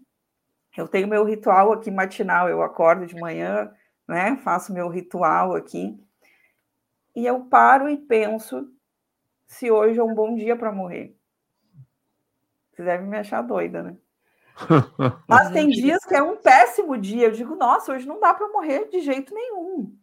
Eu 0.76 0.88
tenho 0.88 1.08
meu 1.08 1.24
ritual 1.24 1.72
aqui 1.72 1.90
matinal, 1.90 2.48
eu 2.48 2.62
acordo 2.62 3.06
de 3.06 3.16
manhã, 3.16 3.70
né? 4.08 4.36
Faço 4.38 4.72
meu 4.72 4.88
ritual 4.88 5.54
aqui. 5.54 5.98
E 7.14 7.26
eu 7.26 7.44
paro 7.44 7.88
e 7.88 7.96
penso 7.96 8.72
se 9.46 9.70
hoje 9.70 9.98
é 9.98 10.02
um 10.02 10.14
bom 10.14 10.34
dia 10.34 10.56
para 10.56 10.72
morrer. 10.72 11.14
Vocês 12.72 12.86
devem 12.86 13.06
me 13.06 13.18
achar 13.18 13.42
doida, 13.42 13.82
né? 13.82 13.96
Mas 15.26 15.50
tem 15.50 15.68
dias 15.68 16.04
que 16.04 16.14
é 16.14 16.22
um 16.22 16.36
péssimo 16.36 16.96
dia. 16.96 17.26
Eu 17.26 17.32
digo, 17.32 17.54
nossa, 17.54 17.92
hoje 17.92 18.06
não 18.06 18.20
dá 18.20 18.34
para 18.34 18.48
morrer 18.48 18.88
de 18.88 19.00
jeito 19.00 19.34
nenhum. 19.34 19.96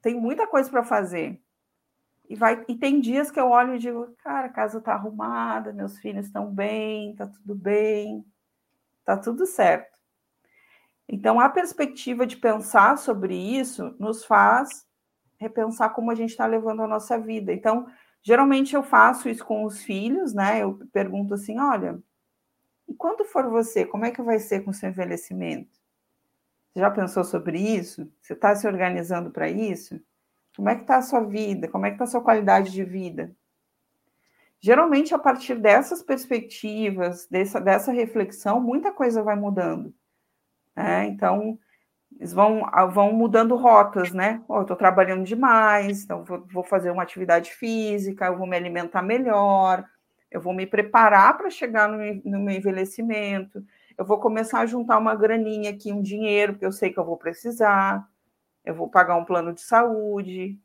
Tem 0.00 0.14
muita 0.14 0.46
coisa 0.46 0.70
para 0.70 0.84
fazer. 0.84 1.40
E, 2.28 2.36
vai, 2.36 2.64
e 2.68 2.76
tem 2.76 3.00
dias 3.00 3.30
que 3.30 3.40
eu 3.40 3.48
olho 3.48 3.74
e 3.74 3.78
digo, 3.78 4.14
cara, 4.22 4.46
a 4.46 4.52
casa 4.52 4.78
está 4.78 4.92
arrumada, 4.92 5.72
meus 5.72 5.98
filhos 5.98 6.26
estão 6.26 6.52
bem, 6.52 7.12
está 7.12 7.26
tudo 7.26 7.54
bem, 7.54 8.24
está 9.00 9.16
tudo 9.16 9.46
certo. 9.46 9.98
Então, 11.08 11.40
a 11.40 11.48
perspectiva 11.48 12.26
de 12.26 12.36
pensar 12.36 12.98
sobre 12.98 13.34
isso 13.34 13.94
nos 13.98 14.24
faz 14.26 14.86
repensar 15.38 15.90
como 15.90 16.10
a 16.10 16.14
gente 16.14 16.30
está 16.30 16.44
levando 16.44 16.82
a 16.82 16.86
nossa 16.88 17.18
vida. 17.18 17.52
Então, 17.52 17.86
geralmente 18.22 18.74
eu 18.74 18.82
faço 18.82 19.28
isso 19.28 19.44
com 19.44 19.64
os 19.64 19.82
filhos, 19.82 20.34
né? 20.34 20.62
Eu 20.62 20.78
pergunto 20.92 21.32
assim: 21.32 21.58
olha, 21.58 21.98
e 22.88 22.94
quando 22.94 23.24
for 23.24 23.48
você, 23.50 23.84
como 23.84 24.06
é 24.06 24.10
que 24.10 24.22
vai 24.22 24.38
ser 24.38 24.64
com 24.64 24.70
o 24.70 24.74
seu 24.74 24.88
envelhecimento? 24.88 25.78
Você 26.72 26.80
já 26.80 26.90
pensou 26.90 27.22
sobre 27.22 27.58
isso? 27.58 28.10
Você 28.20 28.32
está 28.32 28.54
se 28.56 28.66
organizando 28.66 29.30
para 29.30 29.48
isso? 29.48 30.00
Como 30.56 30.68
é 30.68 30.74
que 30.74 30.82
está 30.82 30.96
a 30.96 31.02
sua 31.02 31.20
vida? 31.20 31.68
Como 31.68 31.84
é 31.86 31.90
que 31.90 31.94
está 31.96 32.04
a 32.04 32.08
sua 32.08 32.22
qualidade 32.22 32.72
de 32.72 32.82
vida? 32.82 33.34
Geralmente, 34.60 35.14
a 35.14 35.18
partir 35.18 35.54
dessas 35.54 36.02
perspectivas, 36.02 37.28
dessa, 37.28 37.60
dessa 37.60 37.92
reflexão, 37.92 38.60
muita 38.60 38.90
coisa 38.90 39.22
vai 39.22 39.36
mudando. 39.36 39.94
Né? 40.74 41.06
Então, 41.06 41.58
eles 42.18 42.32
vão, 42.32 42.62
vão 42.90 43.12
mudando 43.12 43.54
rotas, 43.54 44.12
né? 44.12 44.42
Oh, 44.48 44.62
estou 44.62 44.76
trabalhando 44.76 45.24
demais, 45.24 46.02
então 46.02 46.24
vou, 46.24 46.44
vou 46.46 46.64
fazer 46.64 46.90
uma 46.90 47.02
atividade 47.02 47.52
física, 47.52 48.26
eu 48.26 48.36
vou 48.36 48.46
me 48.46 48.56
alimentar 48.56 49.02
melhor, 49.02 49.84
eu 50.30 50.40
vou 50.40 50.52
me 50.52 50.66
preparar 50.66 51.36
para 51.36 51.50
chegar 51.50 51.88
no, 51.88 51.98
no 52.24 52.40
meu 52.40 52.56
envelhecimento, 52.56 53.64
eu 53.96 54.04
vou 54.04 54.18
começar 54.18 54.60
a 54.60 54.66
juntar 54.66 54.98
uma 54.98 55.14
graninha 55.14 55.70
aqui, 55.70 55.92
um 55.92 56.02
dinheiro, 56.02 56.52
porque 56.52 56.66
eu 56.66 56.72
sei 56.72 56.92
que 56.92 56.98
eu 56.98 57.04
vou 57.04 57.16
precisar 57.16 58.08
eu 58.68 58.74
vou 58.74 58.86
pagar 58.86 59.16
um 59.16 59.24
plano 59.24 59.54
de 59.54 59.62
saúde. 59.62 60.60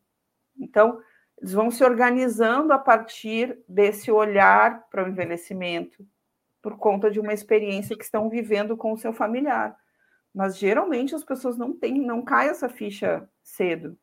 Então, 0.59 0.99
eles 1.37 1.53
vão 1.53 1.71
se 1.71 1.85
organizando 1.85 2.73
a 2.73 2.77
partir 2.77 3.57
desse 3.67 4.11
olhar 4.11 4.87
para 4.89 5.05
o 5.05 5.07
envelhecimento, 5.07 6.05
por 6.61 6.77
conta 6.77 7.09
de 7.09 7.19
uma 7.21 7.31
experiência 7.31 7.95
que 7.95 8.03
estão 8.03 8.29
vivendo 8.29 8.75
com 8.75 8.91
o 8.91 8.97
seu 8.97 9.13
familiar. 9.13 9.73
Mas 10.35 10.57
geralmente 10.57 11.15
as 11.15 11.23
pessoas 11.23 11.57
não 11.57 11.71
têm, 11.71 12.01
não 12.01 12.21
cai 12.21 12.49
essa 12.49 12.67
ficha 12.67 13.25
cedo. 13.41 13.97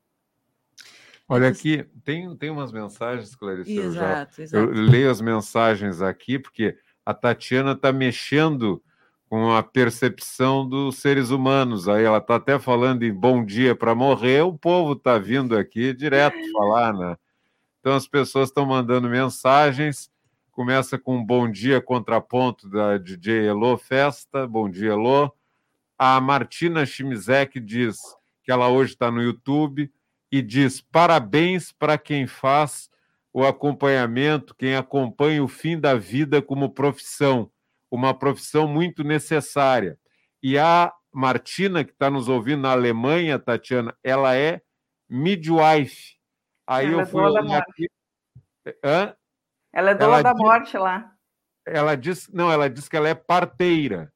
Olha 1.30 1.48
aqui, 1.48 1.86
tem, 2.04 2.36
tem 2.36 2.50
umas 2.50 2.72
mensagens, 2.72 3.36
Clarice. 3.36 3.78
Exato, 3.78 4.36
já, 4.38 4.42
exato. 4.42 4.64
eu 4.64 4.70
leio 4.72 5.08
as 5.08 5.20
mensagens 5.20 6.02
aqui, 6.02 6.40
porque 6.40 6.76
a 7.06 7.14
Tatiana 7.14 7.70
está 7.70 7.92
mexendo 7.92 8.82
com 9.28 9.52
a 9.52 9.62
percepção 9.62 10.68
dos 10.68 10.96
seres 10.96 11.30
humanos. 11.30 11.88
Aí 11.88 12.02
ela 12.02 12.18
está 12.18 12.34
até 12.34 12.58
falando 12.58 13.04
em 13.04 13.14
bom 13.14 13.44
dia 13.44 13.76
para 13.76 13.94
morrer, 13.94 14.42
o 14.42 14.58
povo 14.58 14.94
está 14.94 15.18
vindo 15.18 15.56
aqui 15.56 15.94
direto 15.94 16.34
falar, 16.50 16.92
né? 16.92 17.16
Então 17.78 17.94
as 17.94 18.08
pessoas 18.08 18.48
estão 18.48 18.66
mandando 18.66 19.08
mensagens. 19.08 20.10
Começa 20.50 20.98
com 20.98 21.16
um 21.16 21.24
bom 21.24 21.48
dia 21.48 21.80
contraponto 21.80 22.68
da 22.68 22.98
DJ 22.98 23.46
Elo 23.46 23.78
Festa. 23.78 24.48
Bom 24.48 24.68
dia, 24.68 24.90
Elo. 24.90 25.32
A 25.96 26.20
Martina 26.20 26.84
Chimizek 26.84 27.60
diz 27.60 28.00
que 28.42 28.50
ela 28.50 28.68
hoje 28.68 28.94
está 28.94 29.12
no 29.12 29.22
YouTube 29.22 29.88
e 30.30 30.40
diz 30.40 30.80
parabéns 30.80 31.72
para 31.72 31.98
quem 31.98 32.26
faz 32.26 32.90
o 33.32 33.44
acompanhamento, 33.44 34.54
quem 34.54 34.76
acompanha 34.76 35.42
o 35.42 35.48
fim 35.48 35.78
da 35.78 35.94
vida 35.94 36.42
como 36.42 36.74
profissão, 36.74 37.50
uma 37.90 38.12
profissão 38.12 38.66
muito 38.66 39.04
necessária. 39.04 39.98
E 40.42 40.58
a 40.58 40.92
Martina, 41.12 41.84
que 41.84 41.92
está 41.92 42.10
nos 42.10 42.28
ouvindo 42.28 42.62
na 42.62 42.72
Alemanha, 42.72 43.38
Tatiana, 43.38 43.96
ela 44.02 44.36
é 44.36 44.60
midwife. 45.08 46.16
Aí 46.66 46.86
ela 46.86 46.94
eu 46.94 47.00
é 47.00 47.06
fui 47.06 47.22
olhar 47.22 47.58
aqui. 47.58 47.88
Hã? 48.84 49.14
Ela 49.72 49.90
é 49.90 49.94
dona 49.94 50.14
ela 50.14 50.22
da 50.22 50.32
diz... 50.32 50.42
morte 50.42 50.78
lá. 50.78 51.12
Ela 51.66 51.96
disse, 51.96 52.34
não, 52.34 52.50
ela 52.50 52.68
disse 52.68 52.88
que 52.88 52.96
ela 52.96 53.08
é 53.08 53.14
parteira. 53.14 54.12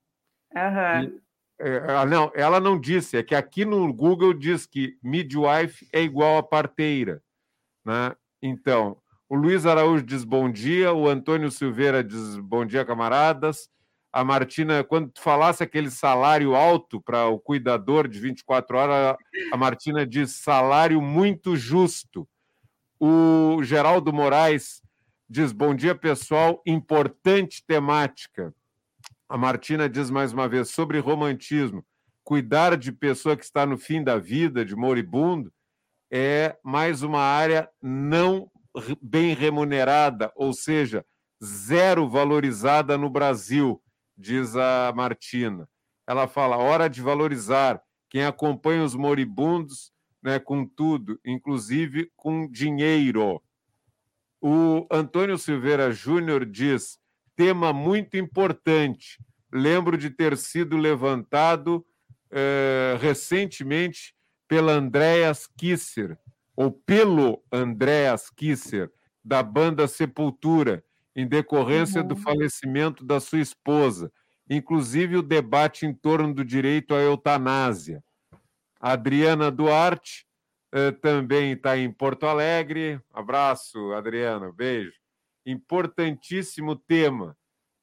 Uhum. 0.53 1.21
E, 1.61 2.07
não, 2.07 2.31
ela 2.35 2.59
não 2.61 2.79
disse, 2.79 3.17
é 3.17 3.23
que 3.23 3.35
aqui 3.35 3.65
no 3.65 3.93
Google 3.93 4.35
diz 4.35 4.67
que 4.67 4.97
midwife 5.03 5.87
é 5.93 6.03
igual 6.03 6.39
a 6.39 6.43
parteira. 6.43 7.23
Né? 7.85 8.15
Então, 8.43 8.97
o 9.29 9.35
Luiz 9.35 9.67
Araújo 9.67 10.05
diz 10.05 10.25
bom 10.25 10.51
dia, 10.51 10.93
o 10.93 11.09
Antônio 11.09 11.51
Silveira 11.51 12.03
diz 12.03 12.37
bom 12.39 12.65
dia, 12.65 12.85
camaradas 12.85 13.69
a 14.15 14.23
Martina, 14.23 14.85
quando 14.85 15.11
tu 15.11 15.21
falasse 15.21 15.61
aquele 15.65 15.91
salário 15.91 16.55
alto 16.55 17.01
para 17.01 17.27
o 17.27 17.37
cuidador 17.37 18.07
de 18.07 18.21
24 18.21 18.77
horas, 18.77 19.17
a 19.53 19.57
Martina 19.57 20.07
diz 20.07 20.37
salário 20.37 21.03
muito 21.03 21.57
justo. 21.57 22.29
O 23.01 23.61
Geraldo 23.65 24.13
Moraes 24.13 24.81
diz 25.29 25.51
bom 25.51 25.75
dia, 25.75 25.97
pessoal, 25.97 26.63
importante 26.65 27.65
temática. 27.67 28.55
A 29.35 29.37
Martina 29.37 29.89
diz 29.89 30.11
mais 30.11 30.33
uma 30.33 30.49
vez 30.49 30.71
sobre 30.71 31.01
romantismo. 31.01 31.85
Cuidar 32.23 32.77
de 32.77 32.93
pessoa 32.93 33.37
que 33.37 33.43
está 33.43 33.67
no 33.67 33.77
fim 33.77 34.01
da 34.01 34.17
vida, 34.17 34.65
de 34.65 34.77
moribundo, 34.77 35.53
é 36.09 36.57
mais 36.63 37.03
uma 37.03 37.19
área 37.21 37.69
não 37.83 38.49
bem 39.03 39.35
remunerada, 39.35 40.33
ou 40.37 40.53
seja, 40.53 41.05
zero 41.45 42.09
valorizada 42.09 42.97
no 42.97 43.11
Brasil 43.11 43.83
diz 44.17 44.55
a 44.55 44.93
Martina. 44.95 45.69
Ela 46.07 46.29
fala: 46.29 46.57
hora 46.57 46.89
de 46.89 47.03
valorizar 47.03 47.83
quem 48.09 48.25
acompanha 48.25 48.85
os 48.85 48.95
moribundos 48.95 49.93
né, 50.23 50.39
com 50.39 50.65
tudo, 50.65 51.19
inclusive 51.25 52.09
com 52.15 52.49
dinheiro. 52.49 53.43
O 54.41 54.87
Antônio 54.89 55.37
Silveira 55.37 55.91
Júnior 55.91 56.47
diz: 56.47 57.01
tema 57.37 57.73
muito 57.73 58.17
importante. 58.17 59.19
Lembro 59.53 59.97
de 59.97 60.11
ter 60.11 60.37
sido 60.37 60.77
levantado 60.77 61.85
eh, 62.31 62.97
recentemente 63.01 64.15
pela 64.49 64.73
Andreas 64.73 65.47
Kisser, 65.47 66.19
ou 66.57 66.71
pelo 66.71 67.43
Andreas 67.53 68.31
Kisser, 68.31 68.91
da 69.25 69.43
banda 69.43 69.87
Sepultura, 69.87 70.85
em 71.17 71.27
decorrência 71.27 72.03
uhum. 72.03 72.09
do 72.09 72.17
falecimento 72.17 73.05
da 73.05 73.21
sua 73.21 73.41
esposa, 73.41 74.13
inclusive 74.51 75.17
o 75.17 75.23
debate 75.23 75.87
em 75.87 75.95
torno 75.95 76.35
do 76.35 76.45
direito 76.45 76.95
à 76.95 76.99
eutanásia. 76.99 78.03
A 78.81 78.93
Adriana 78.93 79.51
Duarte 79.51 80.27
eh, 80.73 80.91
também 80.91 81.53
está 81.53 81.79
em 81.79 81.91
Porto 81.91 82.27
Alegre. 82.27 83.01
Abraço, 83.13 83.93
Adriana, 83.93 84.53
beijo. 84.53 85.04
Importantíssimo 85.47 86.77
tema. 86.77 87.37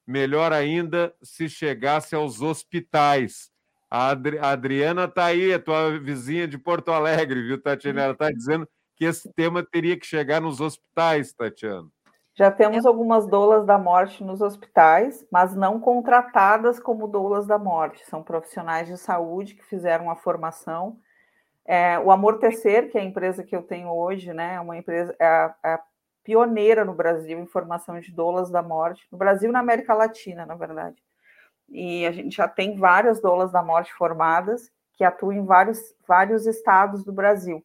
Melhor 0.06 0.52
ainda 0.52 1.14
se 1.22 1.48
chegasse 1.48 2.14
aos 2.14 2.40
hospitais. 2.42 3.50
A, 3.90 4.10
Adri 4.10 4.38
Adriana 4.38 5.04
está 5.04 5.26
aí, 5.26 5.52
a 5.52 5.60
tua 5.60 5.98
vizinha 5.98 6.48
de 6.48 6.58
Porto 6.58 6.90
Alegre, 6.90 7.42
viu, 7.42 7.60
Tatiana? 7.60 8.02
Ela 8.02 8.12
está 8.12 8.30
dizendo 8.30 8.68
que 8.96 9.04
esse 9.04 9.32
tema 9.32 9.62
teria 9.62 9.98
que 9.98 10.06
chegar 10.06 10.40
nos 10.40 10.60
hospitais, 10.60 11.32
Tatiana. 11.32 11.88
Já 12.34 12.50
temos 12.50 12.86
algumas 12.86 13.26
doulas 13.26 13.66
da 13.66 13.76
morte 13.76 14.24
nos 14.24 14.40
hospitais, 14.40 15.24
mas 15.30 15.54
não 15.54 15.78
contratadas 15.78 16.80
como 16.80 17.06
doulas 17.06 17.46
da 17.46 17.58
morte. 17.58 18.04
São 18.06 18.22
profissionais 18.22 18.88
de 18.88 18.96
saúde 18.96 19.54
que 19.54 19.64
fizeram 19.64 20.10
a 20.10 20.16
formação. 20.16 20.98
É, 21.64 21.98
o 21.98 22.10
Amortecer, 22.10 22.90
que 22.90 22.96
é 22.96 23.02
a 23.02 23.04
empresa 23.04 23.44
que 23.44 23.54
eu 23.54 23.62
tenho 23.62 23.88
hoje, 23.88 24.32
né, 24.32 24.54
é 24.54 24.60
uma 24.60 24.76
empresa 24.76 25.14
é 25.18 25.26
a, 25.26 25.54
é 25.62 25.72
a 25.74 25.80
pioneira 26.24 26.84
no 26.84 26.94
Brasil 26.94 27.38
em 27.38 27.46
formação 27.46 27.98
de 28.00 28.12
doulas 28.12 28.50
da 28.50 28.62
morte, 28.62 29.06
no 29.10 29.18
Brasil 29.18 29.50
e 29.50 29.52
na 29.52 29.60
América 29.60 29.94
Latina, 29.94 30.46
na 30.46 30.54
verdade. 30.54 31.02
E 31.68 32.06
a 32.06 32.12
gente 32.12 32.36
já 32.36 32.48
tem 32.48 32.76
várias 32.76 33.20
doulas 33.20 33.50
da 33.50 33.62
morte 33.62 33.92
formadas 33.94 34.70
que 34.94 35.04
atuam 35.04 35.32
em 35.32 35.44
vários, 35.44 35.78
vários 36.06 36.46
estados 36.46 37.04
do 37.04 37.12
Brasil. 37.12 37.64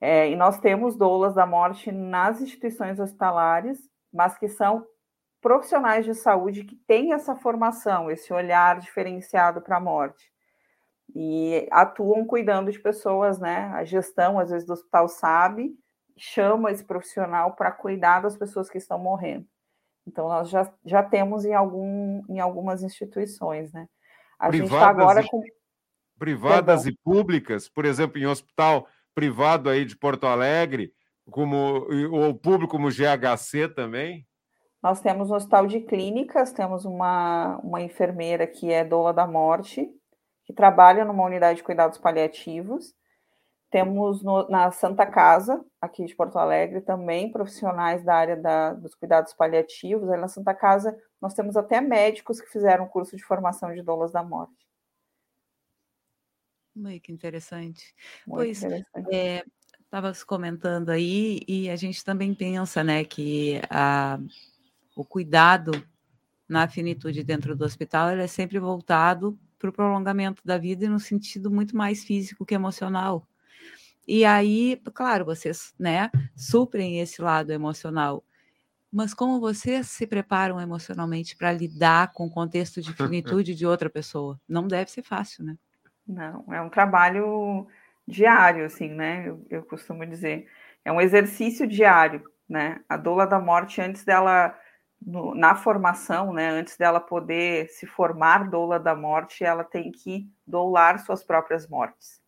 É, 0.00 0.30
e 0.30 0.36
nós 0.36 0.58
temos 0.58 0.96
doulas 0.96 1.34
da 1.34 1.46
morte 1.46 1.92
nas 1.92 2.40
instituições 2.40 2.98
hospitalares, 2.98 3.78
mas 4.12 4.36
que 4.36 4.48
são 4.48 4.86
profissionais 5.40 6.04
de 6.04 6.14
saúde 6.14 6.64
que 6.64 6.76
têm 6.86 7.12
essa 7.12 7.36
formação, 7.36 8.10
esse 8.10 8.32
olhar 8.32 8.80
diferenciado 8.80 9.60
para 9.60 9.76
a 9.76 9.80
morte. 9.80 10.32
E 11.14 11.68
atuam 11.70 12.24
cuidando 12.26 12.72
de 12.72 12.78
pessoas, 12.78 13.38
né? 13.38 13.70
A 13.74 13.84
gestão, 13.84 14.38
às 14.38 14.50
vezes, 14.50 14.66
do 14.66 14.72
hospital 14.72 15.06
sabe, 15.06 15.76
chama 16.16 16.70
esse 16.70 16.84
profissional 16.84 17.52
para 17.52 17.72
cuidar 17.72 18.20
das 18.20 18.36
pessoas 18.36 18.70
que 18.70 18.78
estão 18.78 18.98
morrendo. 18.98 19.46
Então, 20.06 20.28
nós 20.28 20.48
já, 20.50 20.70
já 20.84 21.02
temos 21.02 21.44
em, 21.44 21.54
algum, 21.54 22.22
em 22.28 22.38
algumas 22.38 22.82
instituições, 22.82 23.72
né? 23.72 23.88
A 24.38 24.48
privadas 24.48 24.68
gente 24.68 24.74
está 24.74 24.88
agora 24.88 25.20
e, 25.22 25.28
com. 25.28 25.42
Privadas 26.18 26.86
e 26.86 26.92
públicas, 26.92 27.68
por 27.68 27.84
exemplo, 27.84 28.18
em 28.18 28.26
hospital 28.26 28.86
privado 29.14 29.68
aí 29.68 29.84
de 29.84 29.96
Porto 29.96 30.26
Alegre, 30.26 30.92
como 31.30 31.78
o 31.78 32.34
público 32.34 32.72
como 32.72 32.90
GHC 32.90 33.68
também? 33.68 34.26
Nós 34.82 35.00
temos 35.00 35.30
no 35.30 35.36
Hospital 35.36 35.66
de 35.66 35.80
Clínicas, 35.80 36.52
temos 36.52 36.84
uma, 36.84 37.56
uma 37.62 37.80
enfermeira 37.80 38.46
que 38.46 38.70
é 38.70 38.84
doula 38.84 39.14
da 39.14 39.26
morte, 39.26 39.88
que 40.44 40.52
trabalha 40.52 41.06
numa 41.06 41.24
unidade 41.24 41.56
de 41.56 41.62
cuidados 41.62 41.96
paliativos. 41.96 42.94
Temos 43.74 44.22
no, 44.22 44.48
na 44.48 44.70
Santa 44.70 45.04
Casa, 45.04 45.64
aqui 45.80 46.04
de 46.04 46.14
Porto 46.14 46.38
Alegre, 46.38 46.80
também 46.80 47.32
profissionais 47.32 48.04
da 48.04 48.14
área 48.14 48.36
da, 48.36 48.72
dos 48.72 48.94
cuidados 48.94 49.34
paliativos. 49.34 50.08
Aí 50.10 50.20
na 50.20 50.28
Santa 50.28 50.54
Casa, 50.54 50.96
nós 51.20 51.34
temos 51.34 51.56
até 51.56 51.80
médicos 51.80 52.40
que 52.40 52.46
fizeram 52.52 52.86
curso 52.86 53.16
de 53.16 53.24
formação 53.24 53.74
de 53.74 53.82
doulas 53.82 54.12
da 54.12 54.22
morte. 54.22 54.64
Muito 56.72 57.10
interessante. 57.10 57.92
Muito 58.24 58.38
pois, 58.38 58.62
estava 58.62 60.10
é, 60.10 60.24
comentando 60.24 60.90
aí, 60.90 61.40
e 61.48 61.68
a 61.68 61.74
gente 61.74 62.04
também 62.04 62.32
pensa, 62.32 62.84
né, 62.84 63.04
que 63.04 63.60
a, 63.68 64.20
o 64.94 65.04
cuidado 65.04 65.72
na 66.48 66.68
finitude 66.68 67.24
dentro 67.24 67.56
do 67.56 67.64
hospital 67.64 68.10
é 68.10 68.28
sempre 68.28 68.60
voltado 68.60 69.36
para 69.58 69.68
o 69.68 69.72
prolongamento 69.72 70.42
da 70.44 70.58
vida 70.58 70.84
e 70.84 70.88
no 70.88 71.00
sentido 71.00 71.50
muito 71.50 71.76
mais 71.76 72.04
físico 72.04 72.46
que 72.46 72.54
emocional. 72.54 73.26
E 74.06 74.24
aí, 74.24 74.80
claro, 74.92 75.24
vocês, 75.24 75.74
né, 75.78 76.10
suprem 76.36 77.00
esse 77.00 77.22
lado 77.22 77.52
emocional. 77.52 78.22
Mas 78.92 79.12
como 79.12 79.40
vocês 79.40 79.88
se 79.88 80.06
preparam 80.06 80.60
emocionalmente 80.60 81.36
para 81.36 81.52
lidar 81.52 82.12
com 82.12 82.26
o 82.26 82.30
contexto 82.30 82.80
de 82.80 82.92
finitude 82.94 83.54
de 83.54 83.66
outra 83.66 83.90
pessoa? 83.90 84.38
Não 84.48 84.68
deve 84.68 84.90
ser 84.90 85.02
fácil, 85.02 85.44
né? 85.44 85.56
Não, 86.06 86.44
é 86.52 86.60
um 86.60 86.68
trabalho 86.68 87.66
diário, 88.06 88.66
assim, 88.66 88.88
né? 88.88 89.28
Eu, 89.28 89.46
eu 89.50 89.62
costumo 89.64 90.06
dizer. 90.06 90.46
É 90.84 90.92
um 90.92 91.00
exercício 91.00 91.66
diário, 91.66 92.22
né? 92.48 92.80
A 92.88 92.96
doula 92.96 93.26
da 93.26 93.40
morte, 93.40 93.80
antes 93.80 94.04
dela, 94.04 94.54
no, 95.00 95.34
na 95.34 95.56
formação, 95.56 96.32
né? 96.32 96.50
Antes 96.50 96.76
dela 96.76 97.00
poder 97.00 97.68
se 97.70 97.86
formar 97.86 98.50
doula 98.50 98.78
da 98.78 98.94
morte, 98.94 99.42
ela 99.44 99.64
tem 99.64 99.90
que 99.90 100.30
doular 100.46 100.98
suas 101.00 101.24
próprias 101.24 101.66
mortes. 101.66 102.23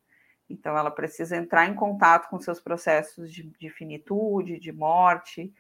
Então, 0.49 0.77
ela 0.77 0.91
precisa 0.91 1.37
entrar 1.37 1.67
em 1.67 1.75
contato 1.75 2.29
com 2.29 2.39
seus 2.39 2.61
processos 2.61 3.33
de, 3.33 3.43
de 3.59 3.71
finitude, 3.71 4.61
de 4.61 4.73
morte, 4.73 5.53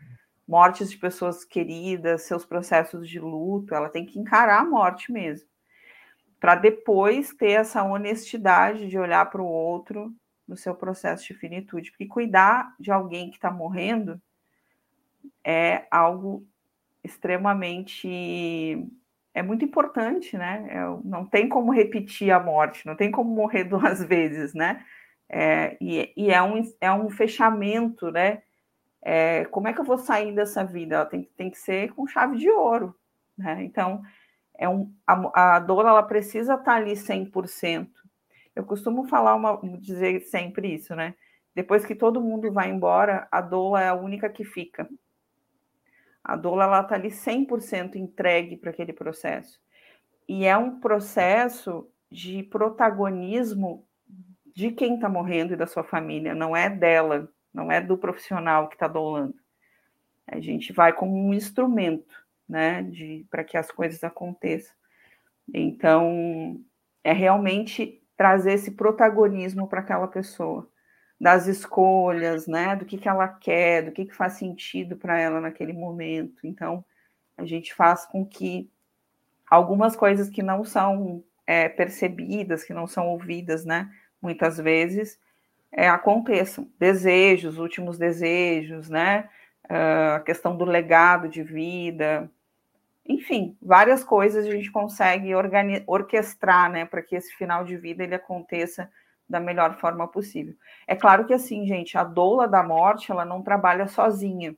mortes 0.46 0.90
de 0.90 0.96
pessoas 0.96 1.44
queridas, 1.44 2.22
seus 2.22 2.44
processos 2.44 3.08
de 3.08 3.18
luto. 3.18 3.74
Ela 3.74 3.88
tem 3.88 4.06
que 4.06 4.18
encarar 4.18 4.60
a 4.60 4.64
morte 4.64 5.10
mesmo 5.10 5.48
para 6.38 6.54
depois 6.54 7.34
ter 7.34 7.52
essa 7.52 7.82
honestidade 7.82 8.88
de 8.88 8.98
olhar 8.98 9.28
para 9.30 9.42
o 9.42 9.46
outro 9.46 10.14
no 10.46 10.56
seu 10.56 10.74
processo 10.74 11.26
de 11.26 11.34
finitude. 11.34 11.90
Porque 11.90 12.06
cuidar 12.06 12.74
de 12.78 12.90
alguém 12.90 13.30
que 13.30 13.36
está 13.36 13.50
morrendo 13.50 14.20
é 15.42 15.86
algo 15.90 16.46
extremamente. 17.02 18.86
É 19.36 19.42
muito 19.42 19.64
importante, 19.64 20.36
né? 20.36 20.66
É, 20.70 20.80
não 21.04 21.26
tem 21.26 21.48
como 21.48 21.72
repetir 21.72 22.30
a 22.30 22.40
morte, 22.40 22.86
não 22.86 22.96
tem 22.96 23.10
como 23.10 23.30
morrer 23.34 23.64
duas 23.68 24.02
vezes, 24.02 24.54
né? 24.54 24.84
É, 25.28 25.76
e, 25.80 26.12
e 26.16 26.30
é, 26.30 26.42
um, 26.42 26.62
é 26.80 26.92
um 26.92 27.10
fechamento, 27.10 28.10
né? 28.10 28.42
É, 29.02 29.44
como 29.46 29.68
é 29.68 29.72
que 29.72 29.80
eu 29.80 29.84
vou 29.84 29.98
sair 29.98 30.34
dessa 30.34 30.64
vida? 30.64 30.96
Ela 30.96 31.06
tem, 31.06 31.28
tem 31.36 31.50
que 31.50 31.58
ser 31.58 31.92
com 31.92 32.06
chave 32.06 32.36
de 32.38 32.50
ouro, 32.50 32.94
né? 33.36 33.62
Então, 33.64 34.02
é 34.58 34.68
um, 34.68 34.92
a, 35.06 35.56
a 35.56 35.58
dor 35.58 35.86
ela 35.86 36.02
precisa 36.02 36.54
estar 36.54 36.64
tá 36.64 36.74
ali 36.74 36.92
100%. 36.92 37.88
Eu 38.54 38.64
costumo 38.64 39.06
falar 39.06 39.34
uma, 39.34 39.60
dizer 39.78 40.20
sempre 40.22 40.74
isso, 40.74 40.94
né? 40.96 41.14
depois 41.56 41.86
que 41.86 41.94
todo 41.94 42.20
mundo 42.20 42.52
vai 42.52 42.68
embora, 42.68 43.26
a 43.32 43.40
doula 43.40 43.82
é 43.82 43.88
a 43.88 43.94
única 43.94 44.28
que 44.28 44.44
fica. 44.44 44.86
A 46.26 46.34
doula 46.34 46.64
ela 46.64 46.80
está 46.80 46.96
ali 46.96 47.08
100% 47.08 47.94
entregue 47.94 48.56
para 48.56 48.70
aquele 48.70 48.92
processo. 48.92 49.60
E 50.28 50.44
é 50.44 50.56
um 50.56 50.80
processo 50.80 51.88
de 52.10 52.42
protagonismo 52.42 53.86
de 54.52 54.72
quem 54.72 54.96
está 54.96 55.08
morrendo 55.08 55.52
e 55.52 55.56
da 55.56 55.68
sua 55.68 55.84
família, 55.84 56.34
não 56.34 56.56
é 56.56 56.68
dela, 56.68 57.32
não 57.54 57.70
é 57.70 57.80
do 57.80 57.96
profissional 57.96 58.68
que 58.68 58.74
está 58.74 58.88
doulando. 58.88 59.36
A 60.26 60.40
gente 60.40 60.72
vai 60.72 60.92
como 60.92 61.14
um 61.14 61.32
instrumento, 61.32 62.12
né, 62.48 62.84
para 63.30 63.44
que 63.44 63.56
as 63.56 63.70
coisas 63.70 64.02
aconteçam. 64.02 64.74
Então, 65.54 66.60
é 67.04 67.12
realmente 67.12 68.02
trazer 68.16 68.54
esse 68.54 68.72
protagonismo 68.72 69.68
para 69.68 69.78
aquela 69.78 70.08
pessoa, 70.08 70.68
das 71.20 71.46
escolhas, 71.46 72.46
né, 72.46 72.76
do 72.76 72.84
que, 72.84 72.98
que 72.98 73.08
ela 73.08 73.26
quer, 73.28 73.82
do 73.82 73.92
que, 73.92 74.04
que 74.04 74.14
faz 74.14 74.34
sentido 74.34 74.96
para 74.96 75.18
ela 75.18 75.40
naquele 75.40 75.72
momento. 75.72 76.46
Então, 76.46 76.84
a 77.36 77.44
gente 77.44 77.74
faz 77.74 78.04
com 78.06 78.24
que 78.24 78.70
algumas 79.48 79.96
coisas 79.96 80.28
que 80.28 80.42
não 80.42 80.64
são 80.64 81.24
é, 81.46 81.68
percebidas, 81.68 82.64
que 82.64 82.74
não 82.74 82.86
são 82.86 83.08
ouvidas, 83.08 83.64
né, 83.64 83.90
muitas 84.20 84.58
vezes, 84.58 85.18
é, 85.72 85.88
aconteçam. 85.88 86.68
Desejos, 86.78 87.58
últimos 87.58 87.98
desejos, 87.98 88.88
né, 88.90 89.28
ah, 89.68 90.16
a 90.16 90.20
questão 90.20 90.56
do 90.56 90.64
legado 90.64 91.28
de 91.28 91.42
vida, 91.42 92.30
enfim, 93.04 93.56
várias 93.62 94.02
coisas 94.04 94.46
a 94.46 94.50
gente 94.50 94.70
consegue 94.70 95.32
orquestrar, 95.86 96.70
né, 96.70 96.84
para 96.84 97.02
que 97.02 97.16
esse 97.16 97.32
final 97.34 97.64
de 97.64 97.76
vida 97.76 98.02
ele 98.02 98.14
aconteça 98.14 98.90
da 99.28 99.40
melhor 99.40 99.78
forma 99.78 100.06
possível. 100.06 100.54
É 100.86 100.94
claro 100.94 101.26
que 101.26 101.34
assim, 101.34 101.66
gente, 101.66 101.98
a 101.98 102.04
doula 102.04 102.46
da 102.46 102.62
morte, 102.62 103.10
ela 103.10 103.24
não 103.24 103.42
trabalha 103.42 103.88
sozinha. 103.88 104.56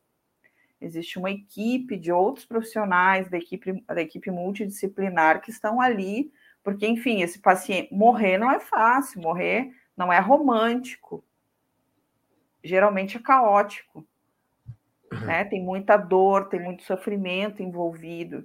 Existe 0.81 1.19
uma 1.19 1.31
equipe 1.31 1.97
de 1.97 2.13
outros 2.13 2.45
profissionais 2.45 3.29
da 3.29 3.37
equipe, 3.37 3.83
da 3.87 4.01
equipe 4.01 4.31
multidisciplinar 4.31 5.41
que 5.41 5.51
estão 5.51 5.81
ali, 5.81 6.31
porque, 6.63 6.87
enfim, 6.87 7.23
esse 7.23 7.41
paciente 7.41 7.93
morrer 7.93 8.39
não 8.39 8.51
é 8.51 8.61
fácil, 8.61 9.21
morrer 9.21 9.73
não 9.97 10.13
é 10.13 10.21
romântico, 10.21 11.25
geralmente 12.63 13.17
é 13.17 13.21
caótico. 13.21 14.07
Né? 15.11 15.45
Tem 15.45 15.63
muita 15.63 15.97
dor, 15.97 16.49
tem 16.49 16.61
muito 16.61 16.83
sofrimento 16.83 17.63
envolvido. 17.63 18.45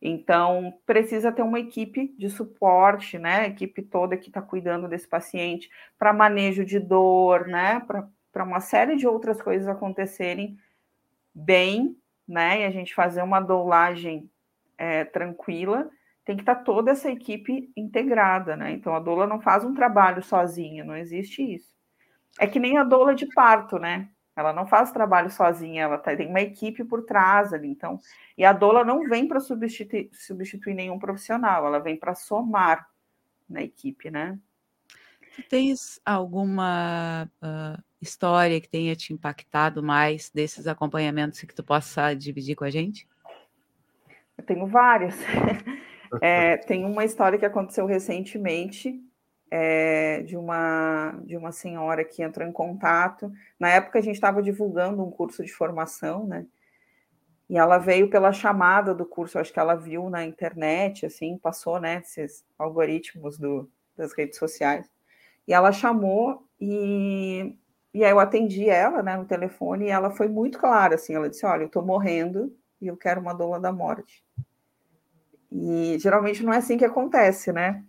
Então, 0.00 0.78
precisa 0.86 1.32
ter 1.32 1.42
uma 1.42 1.58
equipe 1.58 2.14
de 2.16 2.30
suporte, 2.30 3.18
né? 3.18 3.40
A 3.40 3.46
equipe 3.48 3.82
toda 3.82 4.16
que 4.16 4.28
está 4.28 4.40
cuidando 4.40 4.88
desse 4.88 5.08
paciente 5.08 5.68
para 5.98 6.12
manejo 6.12 6.64
de 6.64 6.78
dor, 6.78 7.48
né? 7.48 7.80
Para 7.80 8.44
uma 8.44 8.60
série 8.60 8.96
de 8.96 9.06
outras 9.06 9.42
coisas 9.42 9.66
acontecerem 9.66 10.56
bem, 11.34 11.96
né? 12.26 12.60
E 12.60 12.64
a 12.64 12.70
gente 12.70 12.94
fazer 12.94 13.22
uma 13.22 13.40
doulagem 13.40 14.30
é, 14.76 15.04
tranquila, 15.04 15.90
tem 16.24 16.36
que 16.36 16.42
estar 16.42 16.56
tá 16.56 16.62
toda 16.62 16.92
essa 16.92 17.10
equipe 17.10 17.72
integrada, 17.76 18.54
né? 18.54 18.70
Então 18.72 18.94
a 18.94 19.00
doula 19.00 19.26
não 19.26 19.40
faz 19.40 19.64
um 19.64 19.74
trabalho 19.74 20.22
sozinha, 20.22 20.84
não 20.84 20.96
existe 20.96 21.42
isso. 21.42 21.76
É 22.38 22.46
que 22.46 22.60
nem 22.60 22.78
a 22.78 22.84
doula 22.84 23.14
de 23.14 23.26
parto, 23.34 23.78
né? 23.78 24.08
Ela 24.38 24.52
não 24.52 24.68
faz 24.68 24.92
trabalho 24.92 25.28
sozinha, 25.30 25.82
ela 25.82 25.98
tá, 25.98 26.16
tem 26.16 26.28
uma 26.28 26.40
equipe 26.40 26.84
por 26.84 27.04
trás 27.04 27.52
ali. 27.52 27.68
Então, 27.68 27.98
e 28.36 28.44
a 28.44 28.52
doula 28.52 28.84
não 28.84 29.02
vem 29.08 29.26
para 29.26 29.40
substituir, 29.40 30.08
substituir 30.12 30.74
nenhum 30.74 30.96
profissional, 30.96 31.66
ela 31.66 31.80
vem 31.80 31.96
para 31.96 32.14
somar 32.14 32.88
na 33.50 33.62
equipe, 33.62 34.12
né? 34.12 34.38
Tens 35.48 36.00
alguma 36.04 37.28
uh, 37.42 37.82
história 38.00 38.60
que 38.60 38.68
tenha 38.68 38.94
te 38.94 39.12
impactado 39.12 39.82
mais 39.82 40.30
desses 40.30 40.68
acompanhamentos 40.68 41.40
que 41.40 41.54
tu 41.54 41.64
possa 41.64 42.14
dividir 42.14 42.54
com 42.54 42.64
a 42.64 42.70
gente? 42.70 43.08
Eu 44.36 44.44
tenho 44.44 44.66
várias. 44.66 45.16
É, 46.22 46.56
tem 46.56 46.86
uma 46.86 47.04
história 47.04 47.38
que 47.38 47.44
aconteceu 47.44 47.84
recentemente 47.84 48.98
é, 49.50 50.22
de, 50.22 50.36
uma, 50.36 51.12
de 51.24 51.36
uma 51.36 51.52
senhora 51.52 52.04
que 52.04 52.22
entrou 52.22 52.46
em 52.46 52.52
contato. 52.52 53.32
Na 53.58 53.68
época, 53.70 53.98
a 53.98 54.02
gente 54.02 54.14
estava 54.14 54.42
divulgando 54.42 55.02
um 55.02 55.10
curso 55.10 55.44
de 55.44 55.52
formação, 55.52 56.26
né? 56.26 56.46
E 57.48 57.56
ela 57.56 57.78
veio 57.78 58.10
pela 58.10 58.30
chamada 58.30 58.94
do 58.94 59.06
curso, 59.06 59.38
acho 59.38 59.52
que 59.52 59.58
ela 59.58 59.74
viu 59.74 60.10
na 60.10 60.24
internet, 60.24 61.06
assim, 61.06 61.38
passou, 61.38 61.80
né, 61.80 62.02
esses 62.04 62.44
algoritmos 62.58 63.38
do, 63.38 63.70
das 63.96 64.12
redes 64.12 64.38
sociais. 64.38 64.86
E 65.46 65.54
ela 65.54 65.72
chamou 65.72 66.46
e, 66.60 67.56
e 67.94 68.04
aí 68.04 68.10
eu 68.10 68.20
atendi 68.20 68.68
ela, 68.68 69.02
né, 69.02 69.16
no 69.16 69.24
telefone 69.24 69.86
e 69.86 69.90
ela 69.90 70.10
foi 70.10 70.28
muito 70.28 70.58
clara, 70.58 70.96
assim, 70.96 71.14
ela 71.14 71.30
disse, 71.30 71.46
olha, 71.46 71.62
eu 71.62 71.70
tô 71.70 71.80
morrendo 71.80 72.54
e 72.82 72.86
eu 72.86 72.96
quero 72.98 73.18
uma 73.18 73.32
doula 73.32 73.58
da 73.58 73.72
morte. 73.72 74.22
E 75.50 75.98
geralmente 75.98 76.44
não 76.44 76.52
é 76.52 76.58
assim 76.58 76.76
que 76.76 76.84
acontece, 76.84 77.50
né? 77.50 77.82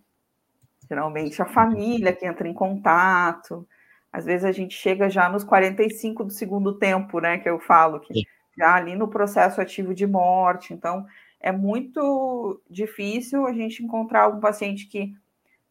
Geralmente 0.90 1.40
a 1.40 1.46
família 1.46 2.12
que 2.12 2.26
entra 2.26 2.48
em 2.48 2.52
contato. 2.52 3.64
Às 4.12 4.24
vezes 4.24 4.44
a 4.44 4.50
gente 4.50 4.74
chega 4.74 5.08
já 5.08 5.28
nos 5.28 5.44
45 5.44 6.24
do 6.24 6.32
segundo 6.32 6.76
tempo, 6.76 7.20
né? 7.20 7.38
Que 7.38 7.48
eu 7.48 7.60
falo, 7.60 8.00
que 8.00 8.26
já 8.58 8.74
ali 8.74 8.96
no 8.96 9.06
processo 9.06 9.60
ativo 9.60 9.94
de 9.94 10.04
morte. 10.04 10.74
Então, 10.74 11.06
é 11.38 11.52
muito 11.52 12.60
difícil 12.68 13.46
a 13.46 13.52
gente 13.52 13.84
encontrar 13.84 14.22
algum 14.22 14.40
paciente 14.40 14.88
que 14.88 15.14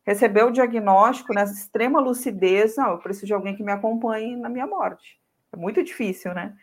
recebeu 0.05 0.47
o 0.47 0.51
diagnóstico 0.51 1.33
nessa 1.33 1.53
extrema 1.53 1.99
lucidez. 1.99 2.77
Não, 2.77 2.91
eu 2.91 2.97
preciso 2.99 3.25
de 3.27 3.33
alguém 3.33 3.57
que 3.57 3.63
me 3.63 3.73
acompanhe 3.73 4.37
na 4.37 4.47
minha 4.47 4.65
morte. 4.65 5.19
É 5.51 5.57
muito 5.57 5.83
difícil, 5.83 6.33
né? 6.33 6.55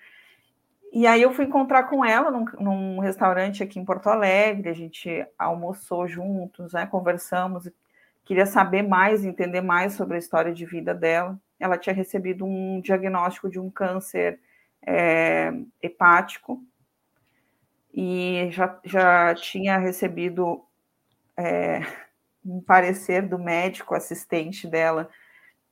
E 0.91 1.07
aí 1.07 1.21
eu 1.21 1.31
fui 1.31 1.45
encontrar 1.45 1.85
com 1.85 2.03
ela 2.03 2.31
num, 2.31 2.47
num, 2.59 2.99
restaurante 3.01 3.63
aqui 3.63 3.79
em 3.79 3.85
Porto 3.85 4.09
Alegre, 4.09 4.71
a 4.71 4.73
gente 4.73 5.27
almoçou 5.39 6.09
juntos, 6.09 6.73
né, 6.73 6.87
conversamos, 6.87 7.69
queria 8.27 8.45
saber 8.45 8.83
mais, 8.83 9.25
entender 9.25 9.63
mais 9.63 9.95
sobre 9.95 10.17
a 10.17 10.19
história 10.19 10.53
de 10.53 10.67
vida 10.67 10.93
dela. 10.93 11.41
Ela 11.59 11.79
tinha 11.79 11.95
recebido 11.95 12.45
um 12.45 12.81
diagnóstico 12.83 13.49
de 13.49 13.59
um 13.59 13.71
câncer 13.71 14.41
é, 14.85 15.53
hepático 15.81 16.63
e 17.95 18.49
já, 18.51 18.79
já 18.85 19.35
tinha 19.35 19.79
recebido 19.79 20.63
é, 21.37 21.81
um 22.45 22.61
parecer 22.61 23.23
do 23.23 23.39
médico 23.39 23.95
assistente 23.95 24.69
dela 24.69 25.09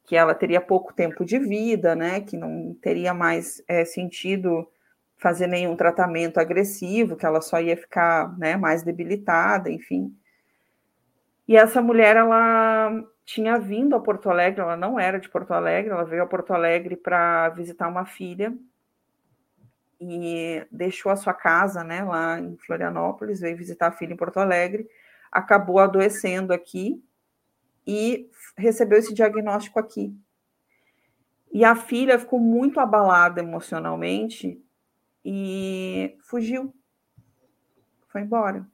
que 0.06 0.16
ela 0.16 0.34
teria 0.34 0.60
pouco 0.60 0.92
tempo 0.92 1.24
de 1.24 1.38
vida, 1.38 1.96
né, 1.96 2.20
que 2.20 2.36
não 2.36 2.76
teria 2.80 3.12
mais 3.14 3.62
é, 3.66 3.84
sentido 3.84 4.68
fazer 5.16 5.46
nenhum 5.46 5.74
tratamento 5.76 6.38
agressivo, 6.38 7.16
que 7.16 7.24
ela 7.24 7.40
só 7.40 7.58
ia 7.60 7.76
ficar 7.76 8.36
né, 8.38 8.56
mais 8.56 8.82
debilitada, 8.82 9.70
enfim. 9.70 10.14
E 11.46 11.56
essa 11.56 11.82
mulher, 11.82 12.16
ela 12.16 12.90
tinha 13.24 13.58
vindo 13.58 13.94
a 13.94 14.00
Porto 14.00 14.30
Alegre, 14.30 14.60
ela 14.60 14.76
não 14.76 14.98
era 14.98 15.18
de 15.18 15.28
Porto 15.28 15.52
Alegre, 15.52 15.90
ela 15.92 16.04
veio 16.04 16.22
a 16.22 16.26
Porto 16.26 16.52
Alegre 16.52 16.96
para 16.96 17.48
visitar 17.50 17.88
uma 17.88 18.04
filha 18.04 18.56
e 20.00 20.66
deixou 20.70 21.10
a 21.10 21.16
sua 21.16 21.32
casa, 21.32 21.82
né, 21.82 22.02
lá 22.02 22.38
em 22.38 22.56
Florianópolis, 22.58 23.40
veio 23.40 23.56
visitar 23.56 23.88
a 23.88 23.92
filha 23.92 24.12
em 24.12 24.16
Porto 24.16 24.38
Alegre, 24.38 24.88
acabou 25.32 25.78
adoecendo 25.78 26.52
aqui 26.52 27.02
e 27.86 28.30
recebeu 28.56 28.98
esse 28.98 29.14
diagnóstico 29.14 29.78
aqui. 29.78 30.14
E 31.52 31.64
a 31.64 31.76
filha 31.76 32.18
ficou 32.18 32.40
muito 32.40 32.80
abalada 32.80 33.40
emocionalmente 33.40 34.60
e 35.24 36.16
fugiu. 36.22 36.74
Foi 38.08 38.22
embora. 38.22 38.66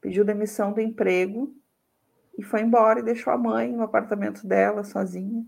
Pediu 0.00 0.24
demissão 0.24 0.72
do 0.72 0.80
emprego 0.80 1.54
e 2.38 2.42
foi 2.42 2.60
embora 2.60 3.00
e 3.00 3.04
deixou 3.04 3.32
a 3.32 3.38
mãe 3.38 3.72
no 3.72 3.82
apartamento 3.82 4.46
dela 4.46 4.84
sozinha. 4.84 5.44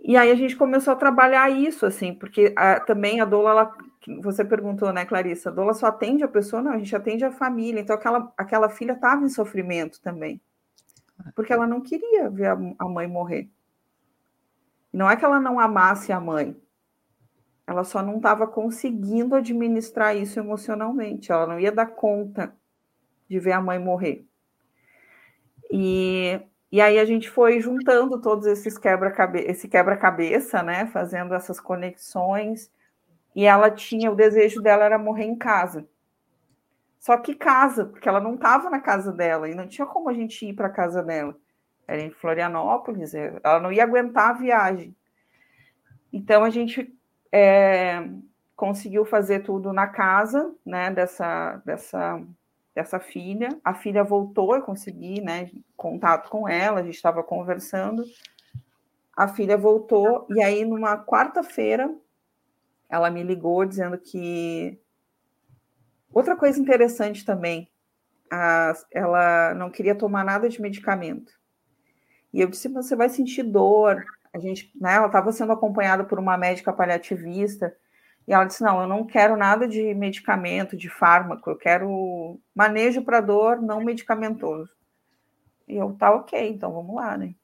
E 0.00 0.16
aí 0.16 0.30
a 0.30 0.34
gente 0.34 0.54
começou 0.54 0.92
a 0.92 0.96
trabalhar 0.96 1.50
isso, 1.50 1.86
assim, 1.86 2.14
porque 2.14 2.52
a, 2.56 2.78
também 2.78 3.20
a 3.20 3.24
doula, 3.24 3.50
ela, 3.50 3.76
você 4.22 4.44
perguntou, 4.44 4.92
né, 4.92 5.04
Clarissa, 5.06 5.48
a 5.48 5.52
doula 5.52 5.72
só 5.72 5.86
atende 5.86 6.22
a 6.22 6.28
pessoa? 6.28 6.62
Não, 6.62 6.72
a 6.72 6.78
gente 6.78 6.94
atende 6.94 7.24
a 7.24 7.32
família. 7.32 7.80
Então 7.80 7.96
aquela, 7.96 8.32
aquela 8.36 8.68
filha 8.68 8.92
estava 8.92 9.24
em 9.24 9.30
sofrimento 9.30 10.00
também, 10.02 10.40
porque 11.34 11.52
ela 11.52 11.66
não 11.66 11.80
queria 11.80 12.28
ver 12.28 12.46
a, 12.46 12.58
a 12.78 12.84
mãe 12.84 13.08
morrer. 13.08 13.48
Não 14.92 15.10
é 15.10 15.16
que 15.16 15.24
ela 15.24 15.40
não 15.40 15.58
amasse 15.58 16.12
a 16.12 16.20
mãe, 16.20 16.54
ela 17.66 17.82
só 17.82 18.02
não 18.02 18.18
estava 18.18 18.46
conseguindo 18.46 19.34
administrar 19.34 20.14
isso 20.14 20.38
emocionalmente. 20.38 21.32
Ela 21.32 21.46
não 21.46 21.58
ia 21.58 21.72
dar 21.72 21.86
conta 21.86 22.54
de 23.28 23.38
ver 23.38 23.52
a 23.52 23.60
mãe 23.60 23.78
morrer. 23.78 24.26
E, 25.70 26.40
e 26.70 26.80
aí 26.80 26.98
a 26.98 27.04
gente 27.04 27.28
foi 27.30 27.60
juntando 27.60 28.20
todos 28.20 28.46
esses 28.46 28.78
quebra-cabeça, 28.78 29.50
esse 29.50 29.68
quebra-cabeça, 29.68 30.62
né? 30.62 30.86
Fazendo 30.86 31.34
essas 31.34 31.58
conexões. 31.60 32.70
E 33.34 33.44
ela 33.44 33.70
tinha, 33.70 34.10
o 34.10 34.16
desejo 34.16 34.62
dela 34.62 34.84
era 34.84 34.98
morrer 34.98 35.24
em 35.24 35.36
casa. 35.36 35.86
Só 37.04 37.18
que 37.18 37.34
casa, 37.34 37.84
porque 37.84 38.08
ela 38.08 38.20
não 38.20 38.34
estava 38.34 38.70
na 38.70 38.80
casa 38.80 39.12
dela 39.12 39.48
e 39.48 39.54
não 39.54 39.68
tinha 39.68 39.86
como 39.86 40.08
a 40.08 40.14
gente 40.14 40.46
ir 40.46 40.54
para 40.54 40.68
a 40.68 40.70
casa 40.70 41.02
dela. 41.02 41.36
era 41.86 42.00
em 42.00 42.10
Florianópolis, 42.10 43.14
é, 43.14 43.38
ela 43.44 43.60
não 43.60 43.70
ia 43.70 43.84
aguentar 43.84 44.30
a 44.30 44.32
viagem. 44.32 44.96
Então 46.12 46.44
a 46.44 46.50
gente 46.50 46.96
é, 47.30 48.08
conseguiu 48.56 49.04
fazer 49.04 49.40
tudo 49.40 49.72
na 49.72 49.86
casa, 49.86 50.54
né, 50.64 50.90
dessa, 50.90 51.60
dessa, 51.66 52.22
dessa 52.74 52.98
filha. 52.98 53.48
A 53.64 53.74
filha 53.74 54.02
voltou, 54.02 54.54
eu 54.54 54.62
consegui, 54.62 55.20
né, 55.20 55.50
contato 55.76 56.28
com 56.28 56.48
ela, 56.48 56.80
a 56.80 56.82
gente 56.82 56.96
estava 56.96 57.22
conversando. 57.22 58.04
A 59.16 59.28
filha 59.28 59.56
voltou 59.56 60.26
e 60.30 60.42
aí 60.42 60.64
numa 60.64 60.98
quarta-feira 60.98 61.94
ela 62.88 63.10
me 63.10 63.22
ligou 63.22 63.64
dizendo 63.64 63.96
que 63.98 64.78
outra 66.12 66.36
coisa 66.36 66.60
interessante 66.60 67.24
também, 67.24 67.70
a, 68.30 68.72
ela 68.92 69.54
não 69.54 69.70
queria 69.70 69.94
tomar 69.94 70.24
nada 70.24 70.48
de 70.48 70.60
medicamento. 70.60 71.32
E 72.32 72.40
eu 72.40 72.48
disse, 72.48 72.68
você 72.68 72.96
vai 72.96 73.08
sentir 73.08 73.44
dor, 73.44 74.04
a 74.32 74.38
gente, 74.38 74.72
né, 74.74 74.94
ela 74.94 75.06
estava 75.06 75.30
sendo 75.30 75.52
acompanhada 75.52 76.04
por 76.04 76.18
uma 76.18 76.36
médica 76.36 76.72
paliativista, 76.72 77.74
e 78.26 78.32
ela 78.32 78.44
disse: 78.44 78.62
Não, 78.62 78.80
eu 78.80 78.88
não 78.88 79.04
quero 79.04 79.36
nada 79.36 79.66
de 79.66 79.94
medicamento, 79.94 80.76
de 80.76 80.88
fármaco, 80.88 81.50
eu 81.50 81.56
quero 81.56 82.40
manejo 82.54 83.02
para 83.02 83.20
dor 83.20 83.60
não 83.60 83.82
medicamentoso. 83.82 84.70
E 85.66 85.76
eu, 85.76 85.94
tá 85.94 86.12
ok, 86.12 86.48
então 86.48 86.72
vamos 86.72 86.94
lá, 86.94 87.16
né? 87.16 87.34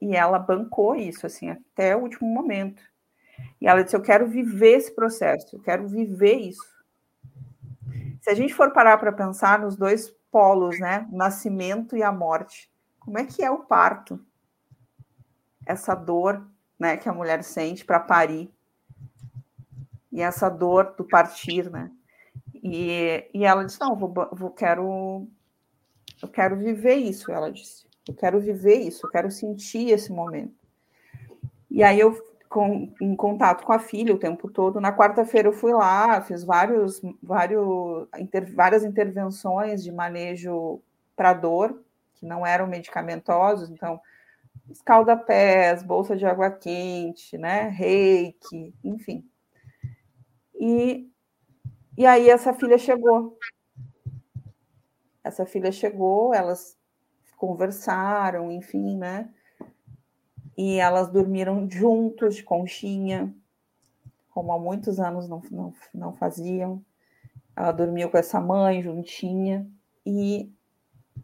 E 0.00 0.14
ela 0.14 0.38
bancou 0.38 0.94
isso, 0.94 1.26
assim, 1.26 1.50
até 1.50 1.96
o 1.96 2.00
último 2.00 2.28
momento. 2.28 2.82
E 3.60 3.66
ela 3.66 3.82
disse: 3.82 3.96
Eu 3.96 4.02
quero 4.02 4.26
viver 4.26 4.76
esse 4.76 4.94
processo, 4.94 5.56
eu 5.56 5.60
quero 5.60 5.88
viver 5.88 6.36
isso. 6.36 6.74
Se 8.20 8.30
a 8.30 8.34
gente 8.34 8.54
for 8.54 8.72
parar 8.72 8.96
para 8.98 9.12
pensar 9.12 9.58
nos 9.58 9.76
dois 9.76 10.10
polos, 10.30 10.78
né? 10.80 11.06
O 11.12 11.16
nascimento 11.16 11.96
e 11.96 12.02
a 12.02 12.10
morte, 12.10 12.70
como 12.98 13.18
é 13.18 13.24
que 13.24 13.44
é 13.44 13.50
o 13.50 13.64
parto? 13.64 14.18
essa 15.66 15.94
dor 15.94 16.46
né, 16.78 16.96
que 16.96 17.08
a 17.08 17.12
mulher 17.12 17.42
sente 17.42 17.84
para 17.84 18.00
parir 18.00 18.52
e 20.14 20.22
essa 20.22 20.48
dor 20.48 20.94
do 20.96 21.02
partir, 21.02 21.68
né? 21.68 21.90
E, 22.62 23.28
e 23.34 23.44
ela 23.44 23.64
disse: 23.64 23.80
Não, 23.80 23.96
vou, 23.96 24.14
vou, 24.32 24.50
quero, 24.50 25.26
eu 26.22 26.28
quero 26.28 26.56
viver 26.56 26.94
isso. 26.94 27.32
Ela 27.32 27.50
disse: 27.50 27.84
Eu 28.08 28.14
quero 28.14 28.40
viver 28.40 28.76
isso, 28.76 29.04
eu 29.04 29.10
quero 29.10 29.28
sentir 29.28 29.90
esse 29.90 30.12
momento. 30.12 30.54
E 31.68 31.82
aí 31.82 31.98
eu, 31.98 32.16
com, 32.48 32.94
em 33.00 33.16
contato 33.16 33.64
com 33.64 33.72
a 33.72 33.80
filha 33.80 34.14
o 34.14 34.18
tempo 34.18 34.48
todo, 34.48 34.80
na 34.80 34.96
quarta-feira 34.96 35.48
eu 35.48 35.52
fui 35.52 35.72
lá, 35.72 36.22
fiz 36.22 36.44
vários, 36.44 37.02
vários, 37.20 38.06
inter, 38.16 38.54
várias 38.54 38.84
intervenções 38.84 39.82
de 39.82 39.90
manejo 39.90 40.80
para 41.16 41.32
dor, 41.32 41.82
que 42.14 42.24
não 42.24 42.46
eram 42.46 42.68
medicamentosos, 42.68 43.68
então 43.68 44.00
escalda-pés, 44.70 45.82
bolsa 45.82 46.16
de 46.16 46.24
água 46.24 46.52
quente, 46.52 47.36
né, 47.36 47.68
reiki, 47.68 48.72
enfim. 48.84 49.28
E, 50.54 51.10
e 51.96 52.06
aí 52.06 52.28
essa 52.28 52.52
filha 52.52 52.78
chegou. 52.78 53.38
Essa 55.22 55.46
filha 55.46 55.72
chegou, 55.72 56.34
elas 56.34 56.76
conversaram, 57.36 58.50
enfim, 58.52 58.96
né? 58.96 59.30
E 60.56 60.76
elas 60.76 61.10
dormiram 61.10 61.68
juntos, 61.68 62.36
de 62.36 62.42
conchinha, 62.42 63.34
como 64.30 64.52
há 64.52 64.58
muitos 64.58 65.00
anos 65.00 65.28
não, 65.28 65.42
não, 65.50 65.74
não 65.92 66.12
faziam. 66.12 66.84
Ela 67.56 67.72
dormiu 67.72 68.10
com 68.10 68.18
essa 68.18 68.40
mãe 68.40 68.82
juntinha 68.82 69.68
e 70.04 70.52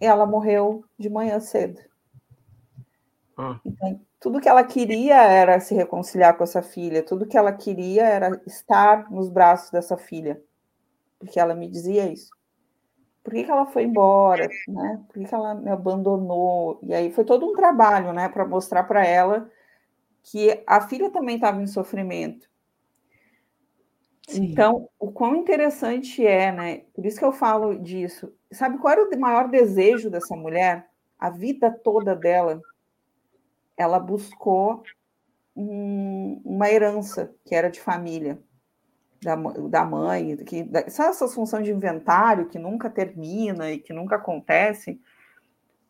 ela 0.00 0.26
morreu 0.26 0.84
de 0.98 1.10
manhã 1.10 1.40
cedo. 1.40 1.80
Ah. 3.36 3.60
Então, 3.64 4.00
tudo 4.20 4.40
que 4.40 4.48
ela 4.48 4.62
queria 4.62 5.16
era 5.16 5.58
se 5.58 5.74
reconciliar 5.74 6.36
com 6.36 6.44
essa 6.44 6.62
filha, 6.62 7.02
tudo 7.02 7.26
que 7.26 7.38
ela 7.38 7.52
queria 7.52 8.04
era 8.04 8.40
estar 8.46 9.10
nos 9.10 9.30
braços 9.30 9.70
dessa 9.70 9.96
filha, 9.96 10.40
porque 11.18 11.40
ela 11.40 11.54
me 11.54 11.66
dizia 11.66 12.06
isso. 12.12 12.30
Por 13.24 13.32
que, 13.32 13.44
que 13.44 13.50
ela 13.50 13.66
foi 13.66 13.84
embora, 13.84 14.48
né? 14.68 15.02
Por 15.06 15.14
que, 15.14 15.24
que 15.24 15.34
ela 15.34 15.54
me 15.54 15.70
abandonou? 15.70 16.78
E 16.82 16.92
aí 16.92 17.10
foi 17.10 17.24
todo 17.24 17.46
um 17.46 17.54
trabalho, 17.54 18.12
né, 18.12 18.28
para 18.28 18.46
mostrar 18.46 18.84
para 18.84 19.04
ela 19.04 19.50
que 20.22 20.62
a 20.66 20.82
filha 20.82 21.10
também 21.10 21.36
estava 21.36 21.62
em 21.62 21.66
sofrimento. 21.66 22.48
Sim. 24.28 24.44
Então, 24.44 24.88
o 24.98 25.10
quão 25.10 25.34
interessante 25.34 26.24
é, 26.24 26.52
né? 26.52 26.82
Por 26.94 27.04
isso 27.04 27.18
que 27.18 27.24
eu 27.24 27.32
falo 27.32 27.74
disso. 27.74 28.32
Sabe 28.52 28.78
qual 28.78 28.92
era 28.92 29.04
o 29.04 29.20
maior 29.20 29.48
desejo 29.48 30.10
dessa 30.10 30.36
mulher? 30.36 30.88
A 31.18 31.30
vida 31.30 31.70
toda 31.70 32.14
dela 32.14 32.60
ela 33.80 33.98
buscou 33.98 34.82
um, 35.56 36.38
uma 36.44 36.68
herança 36.70 37.34
que 37.46 37.54
era 37.54 37.70
de 37.70 37.80
família 37.80 38.38
da, 39.22 39.34
da 39.34 39.84
mãe, 39.86 40.36
que 40.36 40.68
sabe 40.90 41.08
essa 41.08 41.26
função 41.28 41.62
de 41.62 41.72
inventário 41.72 42.46
que 42.48 42.58
nunca 42.58 42.90
termina 42.90 43.70
e 43.70 43.78
que 43.78 43.94
nunca 43.94 44.16
acontece? 44.16 45.00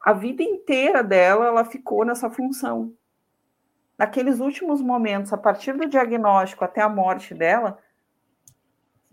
A 0.04 0.12
vida 0.12 0.40
inteira 0.40 1.02
dela, 1.02 1.46
ela 1.46 1.64
ficou 1.64 2.04
nessa 2.04 2.30
função. 2.30 2.94
Naqueles 3.98 4.38
últimos 4.38 4.80
momentos, 4.80 5.32
a 5.32 5.36
partir 5.36 5.76
do 5.76 5.88
diagnóstico 5.88 6.64
até 6.64 6.80
a 6.80 6.88
morte 6.88 7.34
dela, 7.34 7.76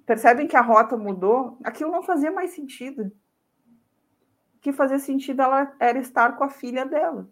percebem 0.05 0.47
que 0.47 0.55
a 0.55 0.61
rota 0.61 0.95
mudou, 0.95 1.57
aquilo 1.63 1.91
não 1.91 2.03
fazia 2.03 2.31
mais 2.31 2.51
sentido. 2.51 3.11
O 4.55 4.59
que 4.61 4.71
fazia 4.71 4.99
sentido 4.99 5.41
ela 5.41 5.75
era 5.79 5.97
estar 5.97 6.37
com 6.37 6.43
a 6.43 6.49
filha 6.49 6.85
dela. 6.85 7.27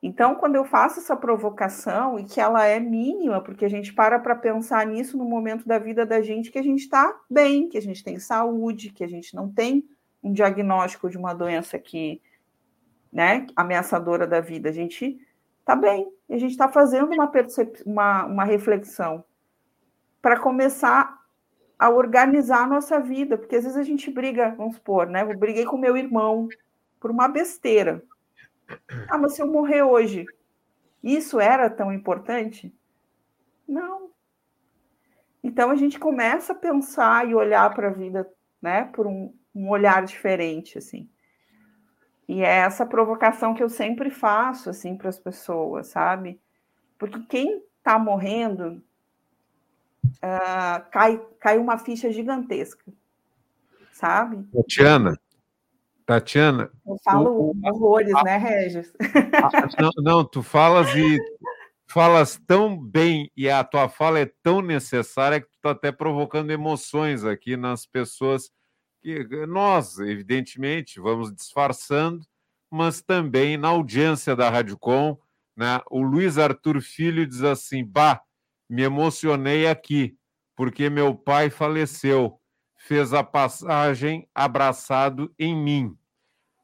Então, 0.00 0.36
quando 0.36 0.54
eu 0.54 0.64
faço 0.64 1.00
essa 1.00 1.16
provocação, 1.16 2.18
e 2.18 2.24
que 2.24 2.40
ela 2.40 2.64
é 2.64 2.78
mínima, 2.78 3.42
porque 3.42 3.64
a 3.64 3.68
gente 3.68 3.92
para 3.92 4.18
para 4.18 4.36
pensar 4.36 4.86
nisso 4.86 5.18
no 5.18 5.24
momento 5.24 5.66
da 5.66 5.78
vida 5.78 6.06
da 6.06 6.22
gente 6.22 6.52
que 6.52 6.58
a 6.58 6.62
gente 6.62 6.80
está 6.80 7.20
bem, 7.28 7.68
que 7.68 7.76
a 7.76 7.82
gente 7.82 8.04
tem 8.04 8.18
saúde, 8.18 8.92
que 8.92 9.02
a 9.02 9.08
gente 9.08 9.34
não 9.34 9.50
tem 9.50 9.84
um 10.22 10.32
diagnóstico 10.32 11.10
de 11.10 11.18
uma 11.18 11.34
doença 11.34 11.78
que, 11.78 12.22
né, 13.12 13.46
ameaçadora 13.56 14.26
da 14.26 14.40
vida, 14.40 14.68
a 14.68 14.72
gente 14.72 15.18
está 15.60 15.74
bem, 15.74 16.08
e 16.28 16.34
a 16.34 16.38
gente 16.38 16.52
está 16.52 16.68
fazendo 16.68 17.12
uma, 17.12 17.30
uma, 17.84 18.24
uma 18.24 18.44
reflexão 18.44 19.24
para 20.22 20.38
começar 20.38 21.18
a 21.78 21.90
organizar 21.90 22.64
a 22.64 22.66
nossa 22.66 23.00
vida, 23.00 23.36
porque 23.36 23.56
às 23.56 23.64
vezes 23.64 23.78
a 23.78 23.82
gente 23.82 24.10
briga, 24.10 24.54
vamos 24.56 24.76
supor, 24.76 25.06
né? 25.08 25.22
Eu 25.22 25.38
briguei 25.38 25.64
com 25.64 25.76
meu 25.76 25.96
irmão 25.96 26.48
por 26.98 27.10
uma 27.10 27.28
besteira, 27.28 28.02
ah, 29.08 29.18
mas 29.18 29.34
se 29.34 29.42
eu 29.42 29.46
morrer 29.46 29.82
hoje, 29.82 30.26
isso 31.02 31.40
era 31.40 31.70
tão 31.70 31.92
importante? 31.92 32.74
Não. 33.66 34.10
Então 35.42 35.70
a 35.70 35.76
gente 35.76 35.98
começa 35.98 36.52
a 36.52 36.56
pensar 36.56 37.28
e 37.28 37.34
olhar 37.34 37.72
para 37.74 37.88
a 37.88 37.92
vida, 37.92 38.28
né, 38.60 38.84
por 38.84 39.06
um, 39.06 39.32
um 39.54 39.68
olhar 39.68 40.04
diferente, 40.04 40.78
assim. 40.78 41.08
E 42.28 42.42
é 42.42 42.58
essa 42.58 42.84
provocação 42.84 43.54
que 43.54 43.62
eu 43.62 43.70
sempre 43.70 44.10
faço, 44.10 44.68
assim, 44.68 44.96
para 44.96 45.08
as 45.08 45.18
pessoas, 45.18 45.86
sabe? 45.88 46.38
Porque 46.98 47.20
quem 47.20 47.62
está 47.78 47.98
morrendo 47.98 48.82
uh, 50.16 50.90
cai, 50.90 51.18
cai 51.40 51.56
uma 51.56 51.78
ficha 51.78 52.12
gigantesca, 52.12 52.84
sabe? 53.92 54.44
Tatiana, 54.52 55.18
Tatiana. 56.08 56.70
Eu 56.86 56.96
falo 57.04 57.52
o, 57.52 57.68
horrores, 57.68 58.14
a, 58.14 58.22
né, 58.22 58.38
Regis? 58.38 58.94
A, 58.98 59.66
não, 59.78 59.90
não, 59.98 60.24
tu 60.24 60.42
falas 60.42 60.88
e 60.96 61.18
falas 61.86 62.40
tão 62.46 62.82
bem 62.82 63.30
e 63.36 63.50
a 63.50 63.62
tua 63.62 63.90
fala 63.90 64.18
é 64.18 64.32
tão 64.42 64.62
necessária 64.62 65.38
que 65.38 65.46
tu 65.48 65.56
está 65.56 65.72
até 65.72 65.92
provocando 65.92 66.50
emoções 66.50 67.24
aqui 67.24 67.58
nas 67.58 67.84
pessoas 67.84 68.50
que 69.02 69.22
nós, 69.46 69.98
evidentemente, 69.98 70.98
vamos 70.98 71.30
disfarçando, 71.30 72.24
mas 72.70 73.02
também 73.02 73.58
na 73.58 73.68
audiência 73.68 74.34
da 74.34 74.48
Rádio 74.48 74.78
Com, 74.78 75.18
né? 75.54 75.78
O 75.90 76.00
Luiz 76.00 76.38
Arthur 76.38 76.80
Filho 76.80 77.26
diz 77.26 77.42
assim: 77.42 77.84
"Bah, 77.84 78.22
me 78.66 78.80
emocionei 78.80 79.66
aqui, 79.66 80.16
porque 80.56 80.88
meu 80.88 81.14
pai 81.14 81.50
faleceu 81.50 82.37
fez 82.88 83.12
a 83.12 83.22
passagem 83.22 84.26
abraçado 84.34 85.30
em 85.38 85.54
mim. 85.54 85.94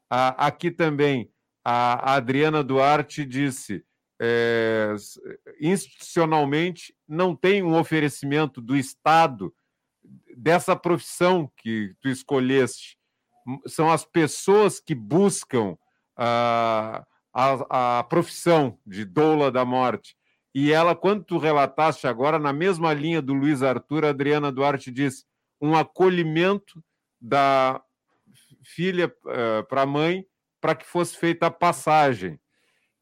Ah, 0.09 0.47
aqui 0.47 0.71
também, 0.71 1.31
a 1.63 2.15
Adriana 2.15 2.63
Duarte 2.63 3.23
disse: 3.23 3.85
é, 4.19 4.95
institucionalmente, 5.61 6.95
não 7.07 7.35
tem 7.35 7.61
um 7.61 7.77
oferecimento 7.77 8.59
do 8.59 8.75
Estado 8.75 9.53
dessa 10.35 10.75
profissão 10.75 11.51
que 11.57 11.93
tu 12.01 12.09
escolheste. 12.09 12.97
São 13.67 13.91
as 13.91 14.03
pessoas 14.03 14.79
que 14.79 14.95
buscam 14.95 15.77
a, 16.17 17.05
a, 17.31 17.99
a 17.99 18.03
profissão 18.03 18.79
de 18.83 19.05
doula 19.05 19.51
da 19.51 19.63
morte. 19.63 20.17
E 20.55 20.71
ela, 20.71 20.95
quando 20.95 21.23
tu 21.23 21.37
relataste 21.37 22.07
agora, 22.07 22.39
na 22.39 22.51
mesma 22.51 22.93
linha 22.93 23.21
do 23.21 23.33
Luiz 23.33 23.61
Arthur, 23.61 24.05
a 24.05 24.09
Adriana 24.09 24.51
Duarte 24.51 24.89
disse: 24.89 25.23
um 25.61 25.75
acolhimento 25.75 26.83
da 27.19 27.81
filha 28.63 29.07
uh, 29.07 29.65
para 29.67 29.81
a 29.81 29.85
mãe 29.85 30.25
para 30.59 30.75
que 30.75 30.85
fosse 30.85 31.15
feita 31.15 31.47
a 31.47 31.51
passagem. 31.51 32.39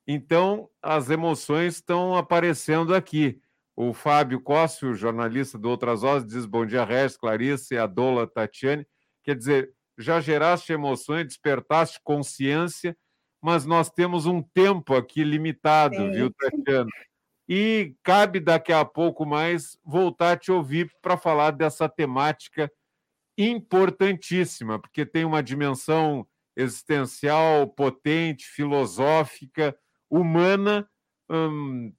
Então, 0.06 0.70
as 0.82 1.10
emoções 1.10 1.76
estão 1.76 2.16
aparecendo 2.16 2.94
aqui. 2.94 3.40
O 3.76 3.94
Fábio 3.94 4.42
Cossio, 4.42 4.94
jornalista 4.94 5.58
do 5.58 5.70
Outras 5.70 6.02
Vozes, 6.02 6.28
diz: 6.28 6.46
Bom 6.46 6.66
dia, 6.66 6.84
Regis, 6.84 7.18
Clarice, 7.18 7.78
Adola, 7.78 8.28
Tatiane. 8.28 8.86
Quer 9.24 9.36
dizer, 9.36 9.72
já 9.98 10.20
geraste 10.20 10.74
emoções, 10.74 11.26
despertaste 11.26 12.00
consciência, 12.04 12.96
mas 13.42 13.66
nós 13.66 13.90
temos 13.90 14.26
um 14.26 14.42
tempo 14.42 14.94
aqui 14.94 15.24
limitado, 15.24 15.96
Sim. 15.96 16.12
viu, 16.12 16.34
Tatiana? 16.34 16.90
E 17.48 17.96
cabe 18.04 18.40
daqui 18.40 18.72
a 18.72 18.86
pouco 18.86 19.26
mais 19.26 19.78
voltar 19.84 20.34
a 20.34 20.38
te 20.38 20.52
ouvir 20.52 20.90
para 21.02 21.18
falar 21.18 21.52
dessa 21.52 21.90
temática 21.90 22.72
importantíssima, 23.38 24.80
porque 24.80 25.06
tem 25.06 25.26
uma 25.26 25.44
dimensão 25.44 26.26
existencial, 26.56 27.68
potente, 27.68 28.46
filosófica, 28.46 29.76
humana, 30.10 30.88
hum, 31.30 31.92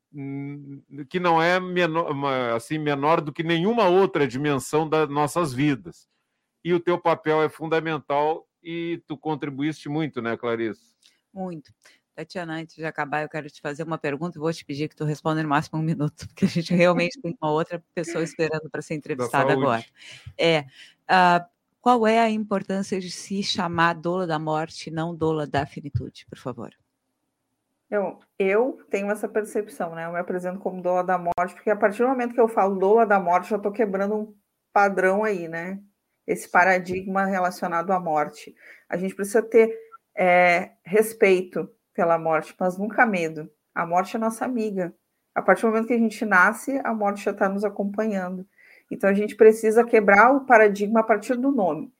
que 1.11 1.18
não 1.18 1.42
é 1.42 1.59
menor, 1.59 2.09
assim, 2.55 2.78
menor 2.78 3.20
do 3.20 3.32
que 3.32 3.42
nenhuma 3.42 3.88
outra 3.88 4.26
dimensão 4.26 4.88
das 4.88 5.09
nossas 5.09 5.53
vidas. 5.53 6.09
E 6.64 6.72
o 6.72 6.80
teu 6.80 6.99
papel 6.99 7.42
é 7.42 7.49
fundamental 7.49 8.47
e 8.62 9.03
tu 9.07 9.18
contribuíste 9.18 9.88
muito, 9.88 10.22
né, 10.22 10.36
Clarice? 10.36 10.95
Muito. 11.32 11.72
Tatiana, 12.15 12.55
antes 12.55 12.77
de 12.77 12.85
acabar, 12.85 13.23
eu 13.23 13.29
quero 13.29 13.51
te 13.51 13.61
fazer 13.61 13.83
uma 13.83 13.99
pergunta 13.99 14.39
e 14.39 14.41
vou 14.41 14.53
te 14.53 14.65
pedir 14.65 14.89
que 14.89 14.95
tu 14.95 15.05
responda 15.05 15.43
no 15.43 15.49
máximo 15.49 15.81
um 15.81 15.83
minuto, 15.83 16.27
porque 16.29 16.45
a 16.45 16.49
gente 16.49 16.73
realmente 16.75 17.21
tem 17.21 17.37
uma 17.41 17.51
outra 17.51 17.83
pessoa 17.93 18.23
esperando 18.23 18.71
para 18.71 18.81
ser 18.81 18.95
entrevistada 18.95 19.53
agora. 19.53 19.85
É, 20.39 20.61
uh, 20.61 21.45
qual 21.81 22.07
é 22.07 22.21
a 22.21 22.31
importância 22.31 23.01
de 23.01 23.11
se 23.11 23.43
chamar 23.43 23.95
doula 23.95 24.27
da 24.27 24.39
morte, 24.39 24.91
não 24.91 25.15
doula 25.15 25.47
da 25.47 25.67
finitude, 25.67 26.25
por 26.27 26.39
favor? 26.39 26.73
Eu, 27.91 28.19
eu 28.39 28.79
tenho 28.91 29.11
essa 29.11 29.29
percepção, 29.29 29.95
né? 29.95 30.07
Eu 30.07 30.12
me 30.12 30.19
apresento 30.19 30.59
como 30.59 30.81
doula 30.81 31.05
da 31.05 31.19
morte, 31.19 31.55
porque 31.55 31.71
a 31.71 31.77
partir 31.77 32.03
do 32.03 32.09
momento 32.09 32.35
que 32.35 32.41
eu 32.41 32.49
falo 32.49 32.79
doula 32.79 33.05
da 33.05 33.21
morte, 33.21 33.51
já 33.51 33.57
estou 33.57 33.71
quebrando 33.71 34.15
um 34.15 34.35
padrão 34.73 35.25
aí, 35.25 35.49
né? 35.49 35.81
Esse 36.27 36.49
paradigma 36.49 37.27
relacionado 37.27 37.91
à 37.93 38.01
morte. 38.01 38.55
A 38.89 38.97
gente 38.97 39.15
precisa 39.15 39.43
ter 39.43 39.77
é, 40.17 40.73
respeito 40.85 41.69
pela 41.95 42.18
morte, 42.18 42.55
mas 42.59 42.76
nunca 42.76 43.07
medo. 43.07 43.51
A 43.74 43.86
morte 43.86 44.16
é 44.16 44.18
nossa 44.18 44.45
amiga. 44.45 44.95
A 45.34 45.42
partir 45.42 45.62
do 45.62 45.68
momento 45.68 45.86
que 45.86 45.95
a 45.95 45.99
gente 45.99 46.24
nasce, 46.24 46.80
a 46.84 46.92
morte 46.95 47.24
já 47.24 47.30
está 47.30 47.49
nos 47.49 47.64
acompanhando. 47.64 48.47
Então 48.90 49.09
a 49.09 49.14
gente 49.14 49.34
precisa 49.36 49.84
quebrar 49.84 50.32
o 50.34 50.45
paradigma 50.45 51.01
a 51.01 51.05
partir 51.05 51.36
do 51.36 51.51
nome. 51.51 51.92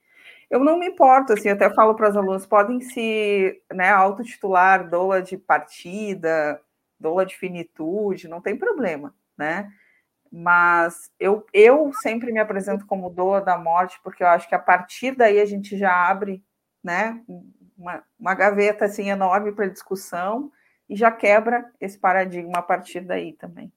Eu 0.51 0.61
não 0.61 0.79
me 0.79 0.87
importo, 0.87 1.33
assim, 1.33 1.49
até 1.49 1.69
falo 1.71 1.95
para 1.95 2.09
as 2.09 2.17
alunas, 2.17 2.47
podem 2.47 2.81
se 2.81 3.61
né, 3.73 3.91
autotitular 3.91 4.89
doula 4.89 5.23
de 5.23 5.37
partida, 5.37 6.61
doula 7.01 7.27
de 7.27 7.37
finitude, 7.37 8.29
não 8.29 8.41
tem 8.41 8.57
problema, 8.57 9.15
né? 9.37 9.71
Mas 10.31 11.11
eu, 11.19 11.47
eu 11.53 11.93
sempre 12.03 12.33
me 12.33 12.41
apresento 12.41 12.87
como 12.87 13.11
doula 13.11 13.41
da 13.41 13.57
morte, 13.59 14.01
porque 14.03 14.23
eu 14.23 14.29
acho 14.29 14.49
que 14.49 14.55
a 14.55 14.59
partir 14.59 15.17
daí 15.17 15.41
a 15.41 15.47
gente 15.47 15.77
já 15.79 15.93
abre 16.09 16.43
né, 16.83 17.21
uma, 17.85 18.03
uma 18.19 18.35
gaveta 18.35 18.87
assim 18.87 19.11
enorme 19.11 19.53
para 19.53 19.69
discussão 19.69 20.51
e 20.89 20.97
já 20.97 21.13
quebra 21.13 21.71
esse 21.81 21.99
paradigma 21.99 22.59
a 22.59 22.63
partir 22.63 23.01
daí 23.01 23.35
também. 23.35 23.71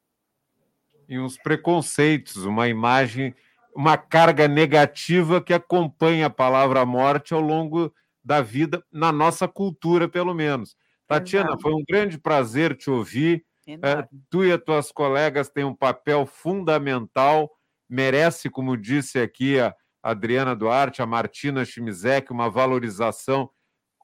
E 1.10 1.20
uns 1.20 1.38
preconceitos, 1.38 2.46
uma 2.46 2.68
imagem, 2.68 3.36
uma 3.76 3.98
carga 3.98 4.48
negativa 4.48 5.42
que 5.42 5.54
acompanha 5.54 6.28
a 6.28 6.30
palavra 6.30 6.86
morte 6.86 7.34
ao 7.34 7.42
longo 7.42 7.94
da 8.24 8.42
vida, 8.42 8.84
na 8.92 9.12
nossa 9.12 9.48
cultura, 9.48 10.08
pelo 10.08 10.34
menos. 10.34 10.76
Tatiana, 11.06 11.50
Exato. 11.50 11.62
foi 11.62 11.74
um 11.74 11.84
grande 11.88 12.18
prazer 12.18 12.76
te 12.76 12.90
ouvir. 12.90 13.46
É, 13.68 14.08
tu 14.30 14.46
e 14.46 14.52
as 14.52 14.62
tuas 14.62 14.92
colegas 14.94 15.50
têm 15.50 15.66
um 15.66 15.76
papel 15.76 16.26
fundamental, 16.26 17.52
merece, 17.90 18.50
como 18.50 18.78
disse 18.78 19.20
aqui 19.20 19.60
a 19.60 19.76
Adriana 20.02 20.56
Duarte, 20.56 21.02
a 21.02 21.06
Martina 21.06 21.66
Chimizek, 21.66 22.32
uma 22.32 22.50
valorização 22.50 23.50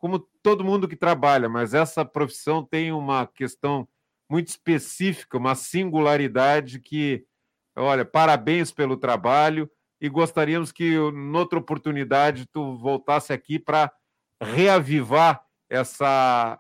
como 0.04 0.20
todo 0.20 0.66
mundo 0.66 0.86
que 0.86 0.98
trabalha, 0.98 1.48
mas 1.48 1.74
essa 1.74 2.04
profissão 2.04 2.62
tem 2.62 2.92
uma 2.92 3.26
questão 3.26 3.88
muito 4.30 4.50
específica, 4.50 5.38
uma 5.38 5.56
singularidade 5.56 6.82
que, 6.82 7.26
olha, 7.74 8.04
parabéns 8.04 8.70
pelo 8.70 8.98
trabalho 8.98 9.72
e 10.02 10.10
gostaríamos 10.10 10.74
que, 10.74 10.98
noutra 11.14 11.58
oportunidade, 11.58 12.46
tu 12.48 12.76
voltasse 12.76 13.32
aqui 13.32 13.58
para 13.58 13.94
reavivar 14.42 15.46
essa, 15.70 16.60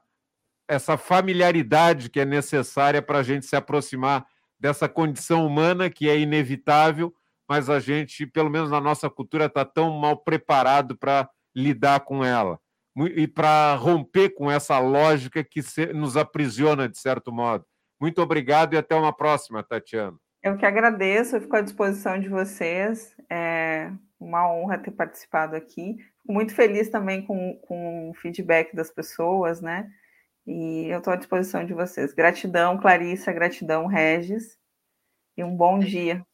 essa 0.65 0.95
familiaridade 0.95 2.09
que 2.09 2.21
é 2.21 2.25
necessária 2.25 3.01
para 3.01 3.19
a 3.19 3.23
gente 3.23 3.45
se 3.45 3.57
aproximar 3.57 4.25
dessa 4.57 4.87
condição 4.87 5.45
humana 5.45 5.89
que 5.89 6.07
é 6.07 6.17
inevitável, 6.17 7.13
mas 7.45 7.69
a 7.69 7.81
gente, 7.81 8.25
pelo 8.25 8.49
menos 8.49 8.71
na 8.71 8.79
nossa 8.79 9.09
cultura, 9.09 9.47
está 9.47 9.65
tão 9.65 9.91
mal 9.99 10.15
preparado 10.15 10.95
para 10.95 11.29
lidar 11.53 11.99
com 12.05 12.23
ela 12.23 12.62
e 12.95 13.27
para 13.27 13.75
romper 13.75 14.29
com 14.29 14.49
essa 14.49 14.77
lógica 14.79 15.43
que 15.43 15.61
nos 15.93 16.15
aprisiona, 16.15 16.87
de 16.87 16.97
certo 16.97 17.31
modo. 17.31 17.65
Muito 17.99 18.21
obrigado 18.21 18.73
e 18.73 18.77
até 18.77 18.95
uma 18.95 19.15
próxima, 19.15 19.63
Tatiana. 19.63 20.17
Eu 20.43 20.57
que 20.57 20.65
agradeço, 20.65 21.35
eu 21.35 21.41
fico 21.41 21.55
à 21.55 21.61
disposição 21.61 22.19
de 22.19 22.27
vocês. 22.27 23.15
É 23.29 23.91
uma 24.19 24.51
honra 24.53 24.77
ter 24.77 24.91
participado 24.91 25.55
aqui. 25.55 25.97
Fico 26.21 26.33
muito 26.33 26.53
feliz 26.53 26.89
também 26.89 27.25
com, 27.25 27.57
com 27.59 28.09
o 28.09 28.13
feedback 28.13 28.75
das 28.75 28.91
pessoas, 28.91 29.61
né? 29.61 29.89
E 30.45 30.87
eu 30.89 30.99
estou 30.99 31.13
à 31.13 31.15
disposição 31.15 31.65
de 31.65 31.73
vocês. 31.73 32.13
Gratidão, 32.13 32.77
Clarissa, 32.77 33.31
gratidão, 33.31 33.87
Regis. 33.87 34.57
E 35.37 35.43
um 35.43 35.55
bom 35.55 35.79
dia. 35.79 36.25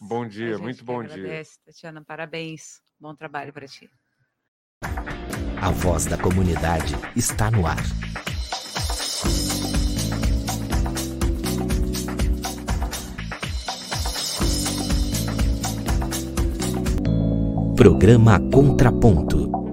Bom 0.00 0.26
dia, 0.26 0.58
muito 0.58 0.84
bom 0.84 1.00
agradece, 1.00 1.52
dia. 1.52 1.72
Tatiana, 1.72 2.04
parabéns. 2.04 2.80
Bom 2.98 3.14
trabalho 3.14 3.52
para 3.52 3.66
ti. 3.66 3.90
A 5.60 5.70
voz 5.70 6.06
da 6.06 6.16
comunidade 6.16 6.96
está 7.16 7.50
no 7.50 7.66
ar. 7.66 7.82
Programa 17.76 18.40
Contraponto. 18.50 19.65